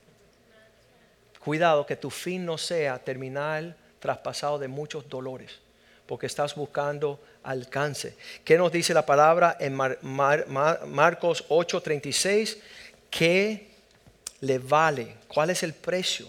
Cuidado 1.44 1.86
que 1.86 1.96
tu 1.96 2.10
fin 2.10 2.44
no 2.44 2.58
sea 2.58 2.98
terminar 2.98 3.76
traspasado 4.00 4.58
de 4.58 4.68
muchos 4.68 5.08
dolores, 5.08 5.58
porque 6.06 6.26
estás 6.26 6.54
buscando 6.54 7.20
alcance. 7.42 8.16
¿Qué 8.44 8.56
nos 8.58 8.72
dice 8.72 8.94
la 8.94 9.06
palabra 9.06 9.56
en 9.60 9.74
Marcos 9.74 11.44
8:36? 11.48 12.58
¿Qué 13.10 13.70
le 14.40 14.58
vale? 14.58 15.16
¿Cuál 15.26 15.50
es 15.50 15.62
el 15.62 15.74
precio 15.74 16.28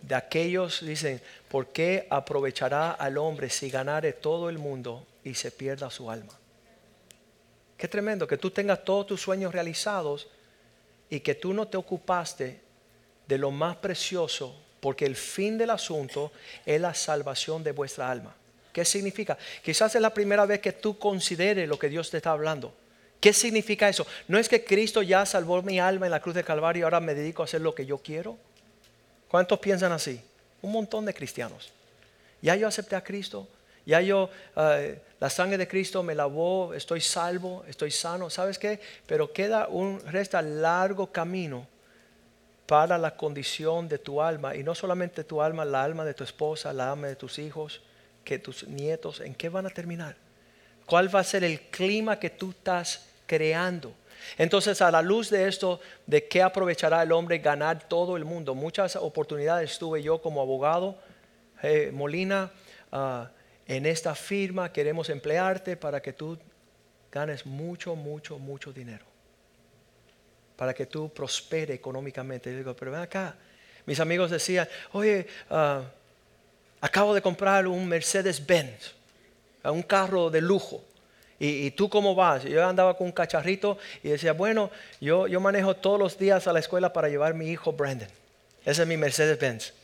de 0.00 0.14
aquellos, 0.14 0.84
dicen, 0.84 1.20
¿por 1.48 1.68
qué 1.68 2.06
aprovechará 2.10 2.92
al 2.92 3.16
hombre 3.16 3.48
si 3.48 3.70
ganare 3.70 4.12
todo 4.12 4.48
el 4.50 4.58
mundo 4.58 5.06
y 5.24 5.34
se 5.34 5.50
pierda 5.50 5.90
su 5.90 6.10
alma? 6.10 6.38
Qué 7.76 7.88
tremendo 7.88 8.26
que 8.26 8.38
tú 8.38 8.50
tengas 8.50 8.84
todos 8.84 9.06
tus 9.06 9.20
sueños 9.20 9.52
realizados 9.52 10.28
y 11.10 11.20
que 11.20 11.34
tú 11.34 11.52
no 11.52 11.66
te 11.68 11.76
ocupaste 11.76 12.60
de 13.26 13.38
lo 13.38 13.50
más 13.50 13.76
precioso, 13.76 14.54
porque 14.80 15.06
el 15.06 15.16
fin 15.16 15.56
del 15.56 15.70
asunto 15.70 16.32
es 16.66 16.80
la 16.80 16.94
salvación 16.94 17.62
de 17.64 17.72
vuestra 17.72 18.10
alma. 18.10 18.34
¿Qué 18.72 18.84
significa? 18.84 19.38
Quizás 19.62 19.94
es 19.94 20.02
la 20.02 20.12
primera 20.12 20.46
vez 20.46 20.60
que 20.60 20.72
tú 20.72 20.98
consideres 20.98 21.68
lo 21.68 21.78
que 21.78 21.88
Dios 21.88 22.10
te 22.10 22.16
está 22.16 22.32
hablando. 22.32 22.74
¿Qué 23.20 23.32
significa 23.32 23.88
eso? 23.88 24.06
No 24.28 24.38
es 24.38 24.48
que 24.48 24.64
Cristo 24.64 25.00
ya 25.00 25.24
salvó 25.24 25.62
mi 25.62 25.78
alma 25.78 26.06
en 26.06 26.10
la 26.10 26.20
cruz 26.20 26.34
de 26.34 26.44
Calvario 26.44 26.80
y 26.80 26.84
ahora 26.84 27.00
me 27.00 27.14
dedico 27.14 27.42
a 27.42 27.46
hacer 27.46 27.60
lo 27.60 27.74
que 27.74 27.86
yo 27.86 27.98
quiero. 27.98 28.36
¿Cuántos 29.28 29.58
piensan 29.60 29.92
así? 29.92 30.20
Un 30.60 30.72
montón 30.72 31.04
de 31.06 31.14
cristianos. 31.14 31.72
Ya 32.42 32.56
yo 32.56 32.68
acepté 32.68 32.96
a 32.96 33.02
Cristo, 33.02 33.48
ya 33.86 34.00
yo, 34.00 34.28
eh, 34.56 35.00
la 35.20 35.30
sangre 35.30 35.56
de 35.56 35.68
Cristo 35.68 36.02
me 36.02 36.14
lavó, 36.14 36.74
estoy 36.74 37.00
salvo, 37.00 37.64
estoy 37.68 37.90
sano. 37.90 38.28
¿Sabes 38.28 38.58
qué? 38.58 38.80
Pero 39.06 39.32
queda 39.32 39.68
un, 39.68 40.00
resta 40.00 40.42
largo 40.42 41.10
camino 41.10 41.66
para 42.66 42.98
la 42.98 43.16
condición 43.16 43.88
de 43.88 43.98
tu 43.98 44.22
alma. 44.22 44.54
Y 44.54 44.62
no 44.62 44.74
solamente 44.74 45.24
tu 45.24 45.42
alma, 45.42 45.64
la 45.64 45.82
alma 45.82 46.04
de 46.04 46.14
tu 46.14 46.24
esposa, 46.24 46.72
la 46.72 46.92
alma 46.92 47.08
de 47.08 47.16
tus 47.16 47.38
hijos, 47.38 47.82
que 48.24 48.38
tus 48.38 48.66
nietos, 48.66 49.20
¿en 49.20 49.34
qué 49.34 49.48
van 49.48 49.66
a 49.66 49.70
terminar? 49.70 50.16
¿Cuál 50.86 51.14
va 51.14 51.20
a 51.20 51.24
ser 51.24 51.44
el 51.44 51.60
clima 51.60 52.18
que 52.18 52.30
tú 52.30 52.50
estás 52.50 53.08
creando. 53.26 53.94
Entonces, 54.38 54.80
a 54.80 54.90
la 54.90 55.02
luz 55.02 55.30
de 55.30 55.48
esto, 55.48 55.80
¿de 56.06 56.26
qué 56.26 56.42
aprovechará 56.42 57.02
el 57.02 57.12
hombre 57.12 57.38
ganar 57.38 57.88
todo 57.88 58.16
el 58.16 58.24
mundo? 58.24 58.54
Muchas 58.54 58.96
oportunidades 58.96 59.78
tuve 59.78 60.02
yo 60.02 60.20
como 60.20 60.40
abogado. 60.40 60.98
Molina, 61.92 62.50
ah, 62.92 63.30
en 63.66 63.86
esta 63.86 64.14
firma 64.14 64.72
queremos 64.72 65.08
emplearte 65.08 65.76
para 65.76 66.00
que 66.00 66.12
tú 66.12 66.38
ganes 67.10 67.46
mucho, 67.46 67.96
mucho, 67.96 68.38
mucho 68.38 68.72
dinero. 68.72 69.13
Para 70.56 70.72
que 70.72 70.86
tú 70.86 71.08
prospere 71.12 71.74
económicamente. 71.74 72.50
Y 72.50 72.56
digo, 72.56 72.74
pero 72.74 72.92
ven 72.92 73.00
acá. 73.00 73.34
Mis 73.86 74.00
amigos 74.00 74.30
decían, 74.30 74.68
oye, 74.92 75.26
ah, 75.50 75.82
acabo 76.80 77.14
de 77.14 77.22
comprar 77.22 77.66
un 77.66 77.86
Mercedes 77.86 78.44
Benz, 78.44 78.94
un 79.64 79.82
carro 79.82 80.30
de 80.30 80.40
lujo. 80.40 80.82
¿Y, 81.38 81.72
tú 81.72 81.90
cómo 81.90 82.14
vas? 82.14 82.44
Yo 82.44 82.66
andaba 82.66 82.96
con 82.96 83.08
un 83.08 83.12
cacharrito 83.12 83.76
y 84.02 84.08
decía, 84.08 84.32
bueno, 84.32 84.70
yo, 85.00 85.26
yo 85.26 85.40
manejo 85.40 85.74
todos 85.74 85.98
los 85.98 86.16
días 86.16 86.46
a 86.46 86.52
la 86.52 86.60
escuela 86.60 86.92
para 86.92 87.08
llevar 87.08 87.32
a 87.32 87.34
mi 87.34 87.50
hijo 87.50 87.72
Brandon. 87.72 88.08
Ese 88.64 88.82
es 88.82 88.88
mi 88.88 88.96
Mercedes 88.96 89.38
Benz. 89.38 89.74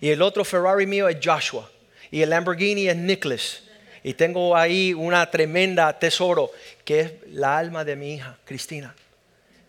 Y 0.00 0.10
el 0.10 0.22
otro 0.22 0.44
Ferrari 0.44 0.86
mío 0.86 1.08
es 1.08 1.18
Joshua. 1.22 1.68
Y 2.10 2.22
el 2.22 2.30
Lamborghini 2.30 2.88
es 2.88 2.96
Nicholas. 2.96 3.62
Y 4.02 4.14
tengo 4.14 4.56
ahí 4.56 4.94
una 4.94 5.30
tremenda 5.30 5.98
tesoro 5.98 6.50
que 6.84 7.00
es 7.00 7.12
la 7.32 7.58
alma 7.58 7.84
de 7.84 7.96
mi 7.96 8.14
hija, 8.14 8.38
Cristina. 8.44 8.94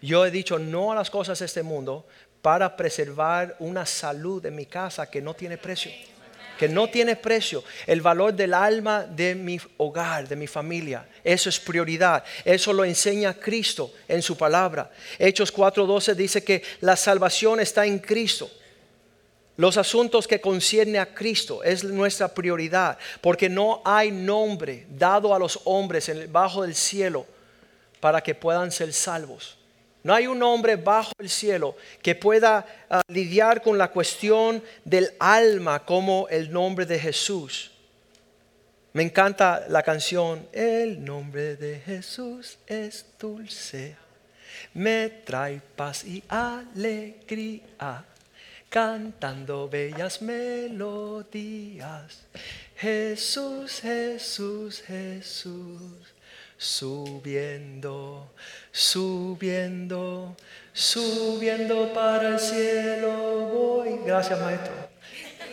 Yo 0.02 0.26
he 0.26 0.32
dicho 0.32 0.60
no 0.60 0.92
a 0.92 0.96
las 0.96 1.10
cosas 1.10 1.40
de 1.40 1.46
este 1.46 1.64
mundo 1.64 2.06
para 2.42 2.76
preservar 2.78 3.56
una 3.60 3.86
salud 3.86 4.46
en 4.46 4.56
mi 4.56 4.66
casa 4.66 5.10
que 5.10 5.22
no 5.22 5.34
tiene 5.34 5.58
precio 5.58 5.92
que 6.60 6.68
no 6.68 6.90
tiene 6.90 7.16
precio. 7.16 7.64
El 7.88 8.02
valor 8.02 8.34
del 8.34 8.54
alma 8.54 9.06
de 9.06 9.34
mi 9.34 9.58
hogar, 9.78 10.28
de 10.28 10.36
mi 10.36 10.46
familia. 10.46 11.08
Eso 11.24 11.48
es 11.48 11.58
prioridad. 11.58 12.22
Eso 12.44 12.74
lo 12.74 12.84
enseña 12.84 13.34
Cristo 13.34 13.94
en 14.10 14.22
su 14.22 14.36
palabra. 14.36 14.92
Hechos 15.18 15.54
4:12 15.54 16.14
dice 16.16 16.44
que 16.44 16.62
la 16.82 16.98
salvación 16.98 17.62
está 17.62 17.86
en 17.86 18.00
Cristo. 18.00 18.52
Los 19.56 19.78
asuntos 19.78 20.28
que 20.28 20.42
concierne 20.42 21.00
a 21.00 21.14
Cristo 21.14 21.64
es 21.64 21.84
nuestra 21.86 22.28
prioridad, 22.28 22.98
porque 23.22 23.48
no 23.48 23.82
hay 23.86 24.12
nombre 24.12 24.86
dado 24.90 25.34
a 25.34 25.40
los 25.40 25.62
hombres 25.64 26.12
bajo 26.30 26.66
el 26.66 26.76
cielo 26.76 27.26
para 28.02 28.22
que 28.22 28.36
puedan 28.36 28.70
ser 28.72 28.92
salvos. 28.92 29.59
No 30.04 30.14
hay 30.14 30.28
un 30.28 30.42
hombre 30.44 30.78
bajo 30.78 31.12
el 31.20 31.30
cielo 31.30 31.76
que 32.02 32.16
pueda 32.16 32.66
ah, 32.90 33.02
lidiar 33.10 33.62
con 33.62 33.78
la 33.78 33.90
cuestión 33.90 34.64
del 34.86 35.14
alma 35.20 35.86
como 35.86 36.28
el 36.30 36.52
nombre 36.52 36.86
de 36.86 37.00
Jesús. 37.00 37.72
Me 38.94 39.04
encanta 39.04 39.66
la 39.68 39.84
canción, 39.84 40.48
el 40.54 41.04
nombre 41.04 41.58
de 41.58 41.80
Jesús 41.80 42.58
es 42.66 43.06
dulce, 43.20 43.96
me 44.74 45.10
trae 45.10 45.62
paz 45.76 46.06
y 46.06 46.24
alegría, 46.28 48.06
cantando 48.70 49.70
bellas 49.70 50.22
melodías. 50.22 52.22
Jesús, 52.78 53.82
Jesús, 53.82 54.82
Jesús 54.82 56.14
subiendo, 56.60 58.32
subiendo, 58.70 60.36
subiendo 60.74 61.94
para 61.94 62.34
el 62.34 62.40
cielo 62.40 63.12
voy. 63.48 64.02
Gracias, 64.06 64.38
maestro. 64.42 64.74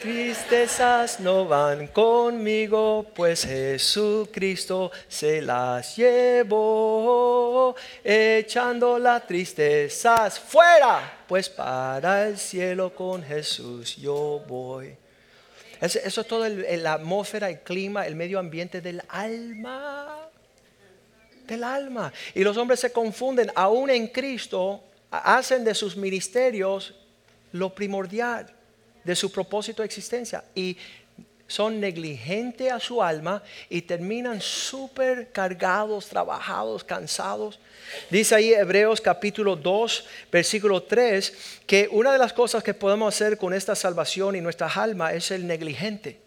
Tristezas 0.03 1.21
no 1.21 1.47
van 1.47 1.87
conmigo, 1.87 3.07
pues 3.15 3.45
Jesucristo 3.45 4.91
se 5.07 5.41
las 5.41 5.97
llevó, 5.97 7.77
echando 8.03 8.99
las 8.99 9.27
tristezas 9.29 10.41
fuera, 10.41 11.23
pues 11.29 11.49
para 11.49 12.27
el 12.27 12.37
cielo 12.37 12.93
con 12.95 13.23
Jesús 13.23 13.97
yo 13.97 14.43
voy. 14.49 14.97
Eso 15.81 16.01
es 16.03 16.27
todo 16.27 16.49
la 16.49 16.95
atmósfera, 16.95 17.49
el 17.49 17.61
clima, 17.61 18.07
el 18.07 18.17
medio 18.17 18.41
ambiente 18.41 18.81
del 18.81 19.03
alma 19.09 20.26
del 21.47 21.65
alma. 21.65 22.13
Y 22.35 22.43
los 22.43 22.57
hombres 22.57 22.81
se 22.81 22.93
confunden, 22.93 23.51
aún 23.55 23.91
en 23.91 24.09
Cristo, 24.09 24.83
hacen 25.11 25.65
de 25.65 25.75
sus 25.75 25.97
ministerios 25.97 26.95
lo 27.53 27.75
primordial 27.75 28.53
de 29.07 29.15
su 29.15 29.31
propósito 29.31 29.83
de 29.83 29.87
existencia. 29.87 30.45
Y 30.55 30.77
son 31.47 31.79
negligentes 31.79 32.73
a 32.73 32.81
su 32.81 33.01
alma 33.01 33.41
y 33.71 33.83
terminan 33.83 34.41
súper 34.41 35.31
cargados, 35.31 36.09
trabajados, 36.09 36.83
cansados. 36.83 37.61
Dice 38.11 38.35
ahí 38.35 38.53
Hebreos 38.53 39.01
capítulo 39.01 39.55
2, 39.55 40.05
versículo 40.33 40.83
3, 40.83 41.61
que 41.67 41.89
una 41.93 42.13
de 42.13 42.19
las 42.19 42.33
cosas 42.33 42.65
que 42.65 42.75
podemos 42.75 43.15
hacer 43.15 43.39
con 43.39 43.55
esta 43.55 43.77
salvación 43.77 44.35
y 44.35 44.41
nuestra 44.41 44.67
alma 44.67 45.13
es 45.13 45.31
el 45.31 45.47
negligente. 45.47 46.19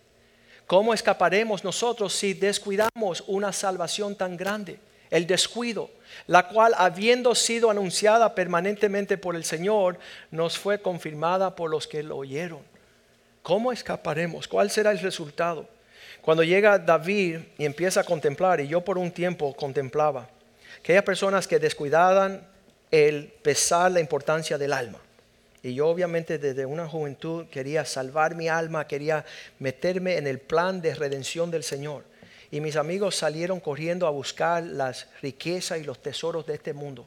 ¿Cómo 0.66 0.94
escaparemos 0.94 1.64
nosotros 1.64 2.14
si 2.14 2.34
descuidamos 2.34 3.24
una 3.28 3.52
salvación 3.52 4.16
tan 4.16 4.38
grande? 4.38 4.80
El 5.10 5.28
descuido, 5.28 5.90
la 6.28 6.48
cual 6.48 6.74
habiendo 6.78 7.34
sido 7.36 7.70
anunciada 7.70 8.36
permanentemente 8.36 9.18
por 9.18 9.36
el 9.36 9.44
Señor, 9.44 9.98
nos 10.32 10.58
fue 10.58 10.82
confirmada 10.82 11.56
por 11.56 11.70
los 11.70 11.88
que 11.88 12.04
lo 12.04 12.18
oyeron. 12.18 12.62
¿Cómo 13.42 13.72
escaparemos? 13.72 14.48
¿Cuál 14.48 14.70
será 14.70 14.92
el 14.92 15.00
resultado? 15.00 15.68
Cuando 16.22 16.44
llega 16.44 16.78
David 16.78 17.40
y 17.58 17.66
empieza 17.66 18.02
a 18.02 18.04
contemplar, 18.04 18.60
y 18.60 18.68
yo 18.68 18.82
por 18.82 18.98
un 18.98 19.12
tiempo 19.12 19.56
contemplaba, 19.56 20.30
que 20.84 20.96
hay 20.96 21.02
personas 21.02 21.48
que 21.48 21.60
descuidaban 21.60 22.46
el 22.92 23.28
pesar 23.42 23.92
la 23.92 24.00
importancia 24.00 24.58
del 24.58 24.74
alma. 24.74 25.00
Y 25.62 25.74
yo 25.74 25.88
obviamente 25.88 26.38
desde 26.38 26.66
una 26.66 26.88
juventud 26.88 27.48
quería 27.48 27.84
salvar 27.86 28.36
mi 28.36 28.48
alma, 28.48 28.88
quería 28.88 29.26
meterme 29.60 30.18
en 30.18 30.28
el 30.28 30.40
plan 30.40 30.82
de 30.82 30.96
redención 30.96 31.52
del 31.52 31.64
Señor 31.64 32.09
y 32.52 32.62
mis 32.62 32.76
amigos 32.76 33.16
salieron 33.16 33.60
corriendo 33.60 34.08
a 34.08 34.10
buscar 34.10 34.64
las 34.64 35.08
riquezas 35.22 35.80
y 35.80 35.84
los 35.84 36.02
tesoros 36.02 36.46
de 36.46 36.56
este 36.56 36.74
mundo. 36.74 37.06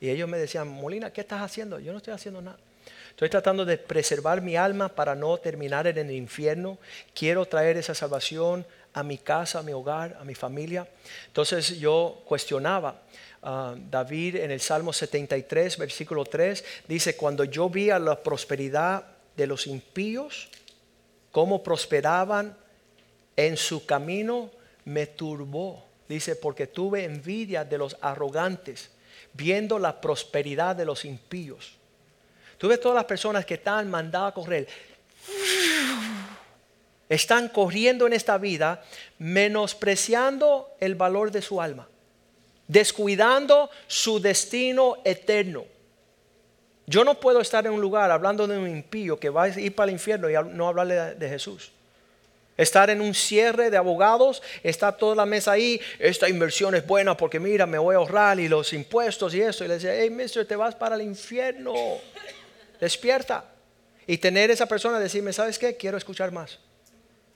Y 0.00 0.10
ellos 0.10 0.28
me 0.28 0.38
decían, 0.38 0.68
Molina, 0.68 1.12
¿qué 1.12 1.20
estás 1.20 1.42
haciendo? 1.42 1.78
Yo 1.78 1.92
no 1.92 1.98
estoy 1.98 2.14
haciendo 2.14 2.42
nada. 2.42 2.58
Estoy 3.10 3.28
tratando 3.28 3.64
de 3.64 3.78
preservar 3.78 4.40
mi 4.40 4.56
alma 4.56 4.88
para 4.88 5.14
no 5.14 5.36
terminar 5.38 5.86
en 5.86 5.98
el 5.98 6.10
infierno. 6.10 6.78
Quiero 7.14 7.46
traer 7.46 7.76
esa 7.76 7.94
salvación 7.94 8.66
a 8.94 9.02
mi 9.02 9.18
casa, 9.18 9.60
a 9.60 9.62
mi 9.62 9.72
hogar, 9.72 10.16
a 10.20 10.24
mi 10.24 10.34
familia. 10.34 10.88
Entonces 11.26 11.78
yo 11.78 12.22
cuestionaba. 12.24 13.02
Uh, 13.42 13.74
David 13.90 14.36
en 14.36 14.52
el 14.52 14.60
Salmo 14.60 14.92
73, 14.92 15.76
versículo 15.76 16.24
3, 16.24 16.64
dice, 16.86 17.16
cuando 17.16 17.42
yo 17.42 17.68
vi 17.68 17.90
a 17.90 17.98
la 17.98 18.22
prosperidad 18.22 19.04
de 19.36 19.46
los 19.48 19.66
impíos, 19.66 20.48
cómo 21.32 21.62
prosperaban 21.62 22.56
en 23.36 23.56
su 23.56 23.86
camino 23.86 24.50
me 24.84 25.06
turbó. 25.06 25.84
Dice, 26.08 26.36
porque 26.36 26.66
tuve 26.66 27.04
envidia 27.04 27.64
de 27.64 27.78
los 27.78 27.96
arrogantes, 28.00 28.90
viendo 29.32 29.78
la 29.78 30.00
prosperidad 30.00 30.76
de 30.76 30.84
los 30.84 31.04
impíos. 31.04 31.74
Tuve 32.58 32.78
todas 32.78 32.96
las 32.96 33.06
personas 33.06 33.46
que 33.46 33.54
están 33.54 33.90
mandadas 33.90 34.32
a 34.32 34.34
correr. 34.34 34.68
Están 37.08 37.48
corriendo 37.48 38.06
en 38.06 38.12
esta 38.12 38.38
vida, 38.38 38.82
menospreciando 39.18 40.70
el 40.80 40.94
valor 40.94 41.30
de 41.30 41.42
su 41.42 41.60
alma, 41.60 41.88
descuidando 42.68 43.70
su 43.86 44.20
destino 44.20 44.98
eterno. 45.04 45.64
Yo 46.86 47.04
no 47.04 47.18
puedo 47.18 47.40
estar 47.40 47.66
en 47.66 47.72
un 47.72 47.80
lugar 47.80 48.10
hablando 48.10 48.46
de 48.46 48.58
un 48.58 48.68
impío 48.68 49.18
que 49.18 49.30
va 49.30 49.44
a 49.44 49.48
ir 49.48 49.74
para 49.74 49.90
el 49.90 49.94
infierno 49.94 50.28
y 50.28 50.34
no 50.54 50.68
hablarle 50.68 51.14
de 51.14 51.28
Jesús. 51.28 51.72
Estar 52.56 52.90
en 52.90 53.00
un 53.00 53.14
cierre 53.14 53.70
de 53.70 53.76
abogados, 53.76 54.42
está 54.62 54.92
toda 54.92 55.14
la 55.14 55.26
mesa 55.26 55.52
ahí, 55.52 55.80
esta 55.98 56.28
inversión 56.28 56.74
es 56.74 56.86
buena 56.86 57.16
porque 57.16 57.40
mira, 57.40 57.66
me 57.66 57.78
voy 57.78 57.94
a 57.94 57.98
ahorrar 57.98 58.38
y 58.38 58.48
los 58.48 58.72
impuestos 58.72 59.34
y 59.34 59.40
eso. 59.40 59.64
Y 59.64 59.68
le 59.68 59.74
decía, 59.74 59.94
hey, 59.94 60.10
mister, 60.10 60.46
te 60.46 60.56
vas 60.56 60.74
para 60.74 60.96
el 60.96 61.02
infierno. 61.02 61.74
Despierta. 62.78 63.44
Y 64.06 64.18
tener 64.18 64.50
esa 64.50 64.66
persona 64.66 64.98
decirme, 64.98 65.32
¿sabes 65.32 65.58
qué? 65.58 65.76
Quiero 65.76 65.96
escuchar 65.96 66.32
más. 66.32 66.58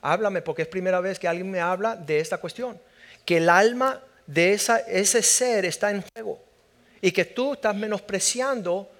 Háblame 0.03 0.43
porque 0.43 0.63
es 0.63 0.69
primera 0.69 1.01
vez 1.01 1.19
que 1.19 1.29
alguien 1.29 1.51
me 1.51 1.61
habla 1.61 1.97
de 1.97 2.21
esta 2.21 2.39
cuestión. 2.39 2.79
Que 3.25 3.39
el 3.39 3.49
alma 3.49 4.03
de 4.27 4.53
esa, 4.53 4.79
ese 4.81 5.23
ser 5.23 5.65
está 5.65 5.91
en 5.91 6.05
juego. 6.15 6.43
Y 7.01 7.13
que 7.13 7.25
tú 7.25 7.55
estás 7.55 7.75
menospreciando 7.75 8.91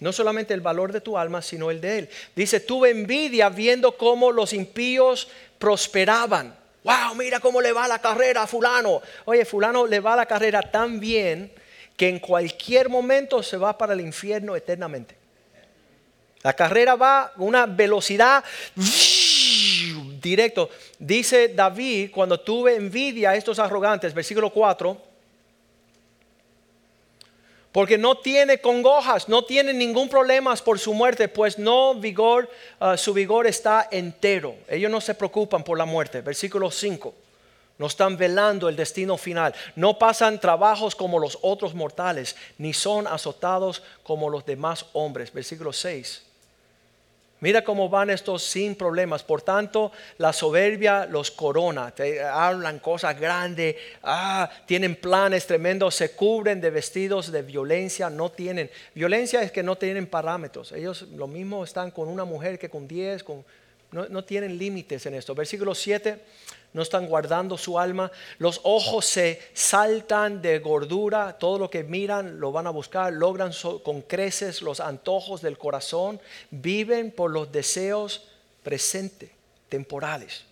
no 0.00 0.12
solamente 0.12 0.54
el 0.54 0.60
valor 0.60 0.92
de 0.92 1.00
tu 1.00 1.16
alma, 1.16 1.42
sino 1.42 1.70
el 1.70 1.80
de 1.80 1.98
él. 1.98 2.08
Dice, 2.34 2.60
tuve 2.60 2.90
envidia 2.90 3.48
viendo 3.48 3.96
cómo 3.96 4.32
los 4.32 4.52
impíos 4.52 5.28
prosperaban. 5.58 6.56
Wow, 6.82 7.14
mira 7.16 7.40
cómo 7.40 7.60
le 7.60 7.72
va 7.72 7.88
la 7.88 7.98
carrera 7.98 8.42
a 8.42 8.46
fulano. 8.46 9.00
Oye, 9.24 9.44
fulano 9.44 9.86
le 9.86 10.00
va 10.00 10.16
la 10.16 10.26
carrera 10.26 10.62
tan 10.62 11.00
bien 11.00 11.50
que 11.96 12.08
en 12.08 12.18
cualquier 12.18 12.88
momento 12.88 13.42
se 13.42 13.56
va 13.56 13.78
para 13.78 13.94
el 13.94 14.00
infierno 14.00 14.56
eternamente. 14.56 15.16
La 16.42 16.52
carrera 16.52 16.94
va 16.94 17.22
a 17.22 17.32
una 17.38 17.64
velocidad 17.64 18.44
directo. 20.20 20.68
Dice 20.98 21.48
David, 21.48 22.10
cuando 22.10 22.38
tuve 22.40 22.76
envidia 22.76 23.30
a 23.30 23.36
estos 23.36 23.58
arrogantes, 23.58 24.12
versículo 24.12 24.50
4, 24.50 25.13
porque 27.74 27.98
no 27.98 28.16
tiene 28.18 28.60
congojas, 28.60 29.28
no 29.28 29.44
tiene 29.44 29.72
ningún 29.72 30.08
problema 30.08 30.54
por 30.54 30.78
su 30.78 30.94
muerte, 30.94 31.26
pues 31.26 31.58
no 31.58 31.96
vigor, 31.96 32.48
ah, 32.78 32.96
su 32.96 33.12
vigor 33.12 33.48
está 33.48 33.88
entero. 33.90 34.54
Ellos 34.68 34.92
no 34.92 35.00
se 35.00 35.12
preocupan 35.12 35.64
por 35.64 35.76
la 35.76 35.84
muerte. 35.84 36.20
Versículo 36.20 36.70
5. 36.70 37.12
No 37.76 37.88
están 37.88 38.16
velando 38.16 38.68
el 38.68 38.76
destino 38.76 39.16
final. 39.16 39.52
No 39.74 39.98
pasan 39.98 40.38
trabajos 40.38 40.94
como 40.94 41.18
los 41.18 41.36
otros 41.42 41.74
mortales, 41.74 42.36
ni 42.58 42.72
son 42.72 43.08
azotados 43.08 43.82
como 44.04 44.30
los 44.30 44.46
demás 44.46 44.86
hombres. 44.92 45.32
Versículo 45.32 45.72
6. 45.72 46.22
Mira 47.44 47.62
cómo 47.62 47.90
van 47.90 48.08
estos 48.08 48.42
sin 48.42 48.74
problemas. 48.74 49.22
Por 49.22 49.42
tanto, 49.42 49.92
la 50.16 50.32
soberbia 50.32 51.04
los 51.04 51.30
corona. 51.30 51.92
Hablan 52.32 52.78
cosas 52.78 53.20
grandes, 53.20 53.76
ah, 54.02 54.48
tienen 54.64 54.96
planes 54.96 55.46
tremendos, 55.46 55.94
se 55.94 56.12
cubren 56.12 56.58
de 56.62 56.70
vestidos 56.70 57.30
de 57.30 57.42
violencia, 57.42 58.08
no 58.08 58.30
tienen. 58.30 58.70
Violencia 58.94 59.42
es 59.42 59.52
que 59.52 59.62
no 59.62 59.76
tienen 59.76 60.06
parámetros. 60.06 60.72
Ellos 60.72 61.02
lo 61.14 61.26
mismo 61.26 61.64
están 61.64 61.90
con 61.90 62.08
una 62.08 62.24
mujer 62.24 62.58
que 62.58 62.70
con 62.70 62.88
diez, 62.88 63.22
con, 63.22 63.44
no, 63.94 64.24
tienen 64.24 64.58
límites 64.58 65.06
en 65.06 65.14
esto. 65.14 65.34
Versículo 65.34 65.74
7 65.74 66.18
no 66.72 66.82
están 66.82 67.06
guardando 67.06 67.56
su 67.56 67.78
alma. 67.78 68.10
Los 68.38 68.60
ojos 68.64 69.06
se 69.06 69.40
saltan 69.54 70.42
de 70.42 70.58
gordura, 70.58 71.38
todo 71.38 71.58
lo 71.58 71.70
que 71.70 71.84
miran 71.84 72.40
lo 72.40 72.50
van 72.50 72.66
a 72.66 72.70
buscar, 72.70 73.12
logran 73.12 73.52
con 73.84 74.02
creces 74.02 74.60
los 74.60 74.80
antojos 74.80 75.40
del 75.40 75.56
corazón, 75.56 76.20
viven 76.50 77.12
por 77.12 77.30
los 77.30 77.52
deseos 77.52 78.26
presentes, 78.64 79.30
temporales, 79.68 80.44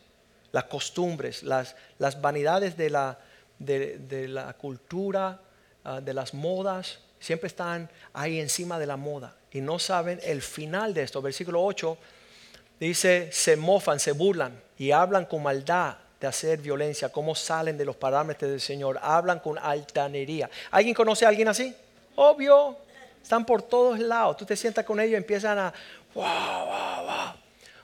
las 0.52 0.64
costumbres, 0.64 1.42
las, 1.42 1.74
las 1.98 2.20
vanidades 2.20 2.76
de 2.76 2.90
la, 2.90 3.18
de, 3.58 4.28
la 4.28 4.52
cultura, 4.54 5.40
ah, 5.82 6.00
de 6.00 6.14
las 6.14 6.34
modas, 6.34 7.00
siempre 7.18 7.48
están 7.48 7.90
ahí 8.12 8.38
encima 8.38 8.78
de 8.78 8.86
la 8.86 8.96
moda 8.96 9.34
y 9.50 9.60
no 9.60 9.78
saben 9.78 10.20
el 10.22 10.40
final 10.42 10.94
de 10.94 11.02
esto. 11.02 11.20
Versículo 11.20 11.62
8 11.64 11.98
dice, 12.86 13.30
se 13.32 13.56
mofan, 13.56 14.00
se 14.00 14.12
burlan 14.12 14.60
y 14.78 14.90
hablan 14.90 15.26
con 15.26 15.42
maldad 15.42 15.96
de 16.20 16.26
hacer 16.26 16.60
violencia, 16.60 17.10
cómo 17.10 17.34
salen 17.34 17.76
de 17.76 17.84
los 17.84 17.96
parámetros 17.96 18.50
del 18.50 18.60
Señor, 18.60 18.98
hablan 19.02 19.40
con 19.40 19.58
altanería. 19.58 20.48
¿Alguien 20.70 20.94
conoce 20.94 21.24
a 21.24 21.28
alguien 21.28 21.48
así? 21.48 21.74
Obvio, 22.14 22.76
están 23.22 23.44
por 23.44 23.62
todos 23.62 23.98
lados. 23.98 24.36
Tú 24.36 24.44
te 24.44 24.56
sientas 24.56 24.84
con 24.84 25.00
ellos 25.00 25.12
y 25.12 25.16
empiezan 25.16 25.58
a... 25.58 25.74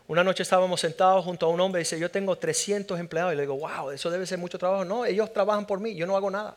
Una 0.06 0.24
noche 0.24 0.42
estábamos 0.42 0.80
sentados 0.80 1.24
junto 1.24 1.46
a 1.46 1.48
un 1.50 1.61
hombre 1.61 1.80
y 1.80 1.84
dice, 1.84 1.98
yo 1.98 2.11
tengo 2.11 2.37
300 2.37 2.98
empleados. 2.98 3.32
Y 3.32 3.37
le 3.37 3.42
digo, 3.42 3.58
wow, 3.58 3.90
eso 3.90 4.11
debe 4.11 4.26
ser 4.26 4.38
mucho 4.38 4.58
trabajo. 4.58 4.84
No, 4.84 5.04
ellos 5.04 5.32
trabajan 5.32 5.66
por 5.66 5.80
mí, 5.80 5.94
yo 5.94 6.06
no 6.06 6.16
hago 6.16 6.30
nada. 6.30 6.56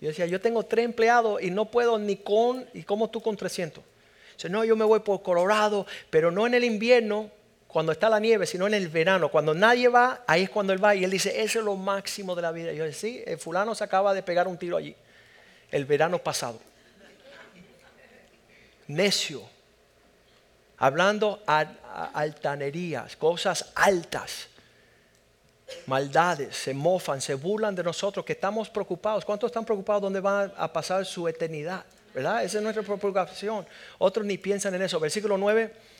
Y 0.00 0.04
yo 0.04 0.08
decía, 0.08 0.26
yo 0.26 0.40
tengo 0.40 0.62
tres 0.62 0.84
empleados 0.84 1.42
y 1.42 1.50
no 1.50 1.64
puedo 1.64 1.98
ni 1.98 2.16
con, 2.16 2.66
¿y 2.72 2.82
cómo 2.82 3.10
tú 3.10 3.20
con 3.20 3.36
300? 3.36 3.82
Dice, 4.36 4.48
no, 4.48 4.64
yo 4.64 4.76
me 4.76 4.84
voy 4.84 5.00
por 5.00 5.22
Colorado, 5.22 5.86
pero 6.10 6.30
no 6.30 6.46
en 6.46 6.54
el 6.54 6.64
invierno, 6.64 7.30
cuando 7.74 7.90
está 7.90 8.08
la 8.08 8.20
nieve, 8.20 8.46
sino 8.46 8.68
en 8.68 8.74
el 8.74 8.86
verano. 8.86 9.30
Cuando 9.30 9.52
nadie 9.52 9.88
va, 9.88 10.22
ahí 10.28 10.44
es 10.44 10.50
cuando 10.50 10.72
él 10.72 10.82
va 10.82 10.94
y 10.94 11.02
él 11.02 11.10
dice, 11.10 11.42
eso 11.42 11.58
es 11.58 11.64
lo 11.64 11.74
máximo 11.74 12.36
de 12.36 12.42
la 12.42 12.52
vida. 12.52 12.72
Y 12.72 12.76
yo 12.76 12.92
sí, 12.92 13.20
el 13.26 13.36
fulano 13.36 13.74
se 13.74 13.82
acaba 13.82 14.14
de 14.14 14.22
pegar 14.22 14.46
un 14.46 14.56
tiro 14.56 14.76
allí, 14.76 14.94
el 15.72 15.84
verano 15.84 16.20
pasado. 16.20 16.60
Necio, 18.86 19.42
hablando 20.78 21.42
altanerías, 22.14 23.16
cosas 23.16 23.72
altas, 23.74 24.46
maldades, 25.86 26.54
se 26.54 26.74
mofan, 26.74 27.20
se 27.20 27.34
burlan 27.34 27.74
de 27.74 27.82
nosotros 27.82 28.24
que 28.24 28.34
estamos 28.34 28.70
preocupados. 28.70 29.24
¿Cuántos 29.24 29.48
están 29.48 29.64
preocupados 29.64 30.00
dónde 30.00 30.20
van 30.20 30.52
a 30.56 30.72
pasar 30.72 31.04
su 31.04 31.26
eternidad? 31.26 31.84
¿Verdad? 32.14 32.44
Esa 32.44 32.58
es 32.58 32.62
nuestra 32.62 32.84
preocupación. 32.84 33.66
Otros 33.98 34.24
ni 34.24 34.38
piensan 34.38 34.76
en 34.76 34.82
eso. 34.82 35.00
Versículo 35.00 35.36
9 35.36 35.93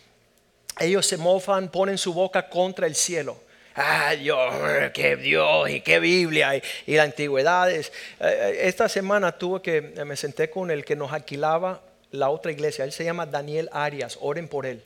ellos 0.81 1.07
se 1.07 1.17
mofan, 1.17 1.69
ponen 1.69 1.99
su 1.99 2.13
boca 2.13 2.49
contra 2.49 2.87
el 2.87 2.95
cielo. 2.95 3.39
Ah, 3.77 4.15
Dios, 4.15 4.55
qué 4.93 5.17
Dios 5.17 5.69
y 5.69 5.81
qué 5.81 5.99
Biblia 5.99 6.57
y, 6.87 6.95
la 6.95 7.03
antigüedad. 7.03 7.71
Eh, 7.73 7.85
eh, 8.21 8.59
esta 8.63 8.89
semana 8.89 9.33
tuve 9.33 9.63
que, 9.63 9.81
me 10.05 10.17
senté 10.17 10.49
con 10.49 10.71
el 10.71 10.85
que 10.85 10.95
nos 10.95 11.13
alquilaba 11.13 11.83
la 12.13 12.31
otra 12.31 12.53
iglesia. 12.53 12.85
Él 12.85 12.93
se 12.93 13.05
llama 13.05 13.27
Daniel 13.27 13.69
Arias, 13.73 14.19
oren 14.21 14.47
por 14.47 14.67
él. 14.67 14.83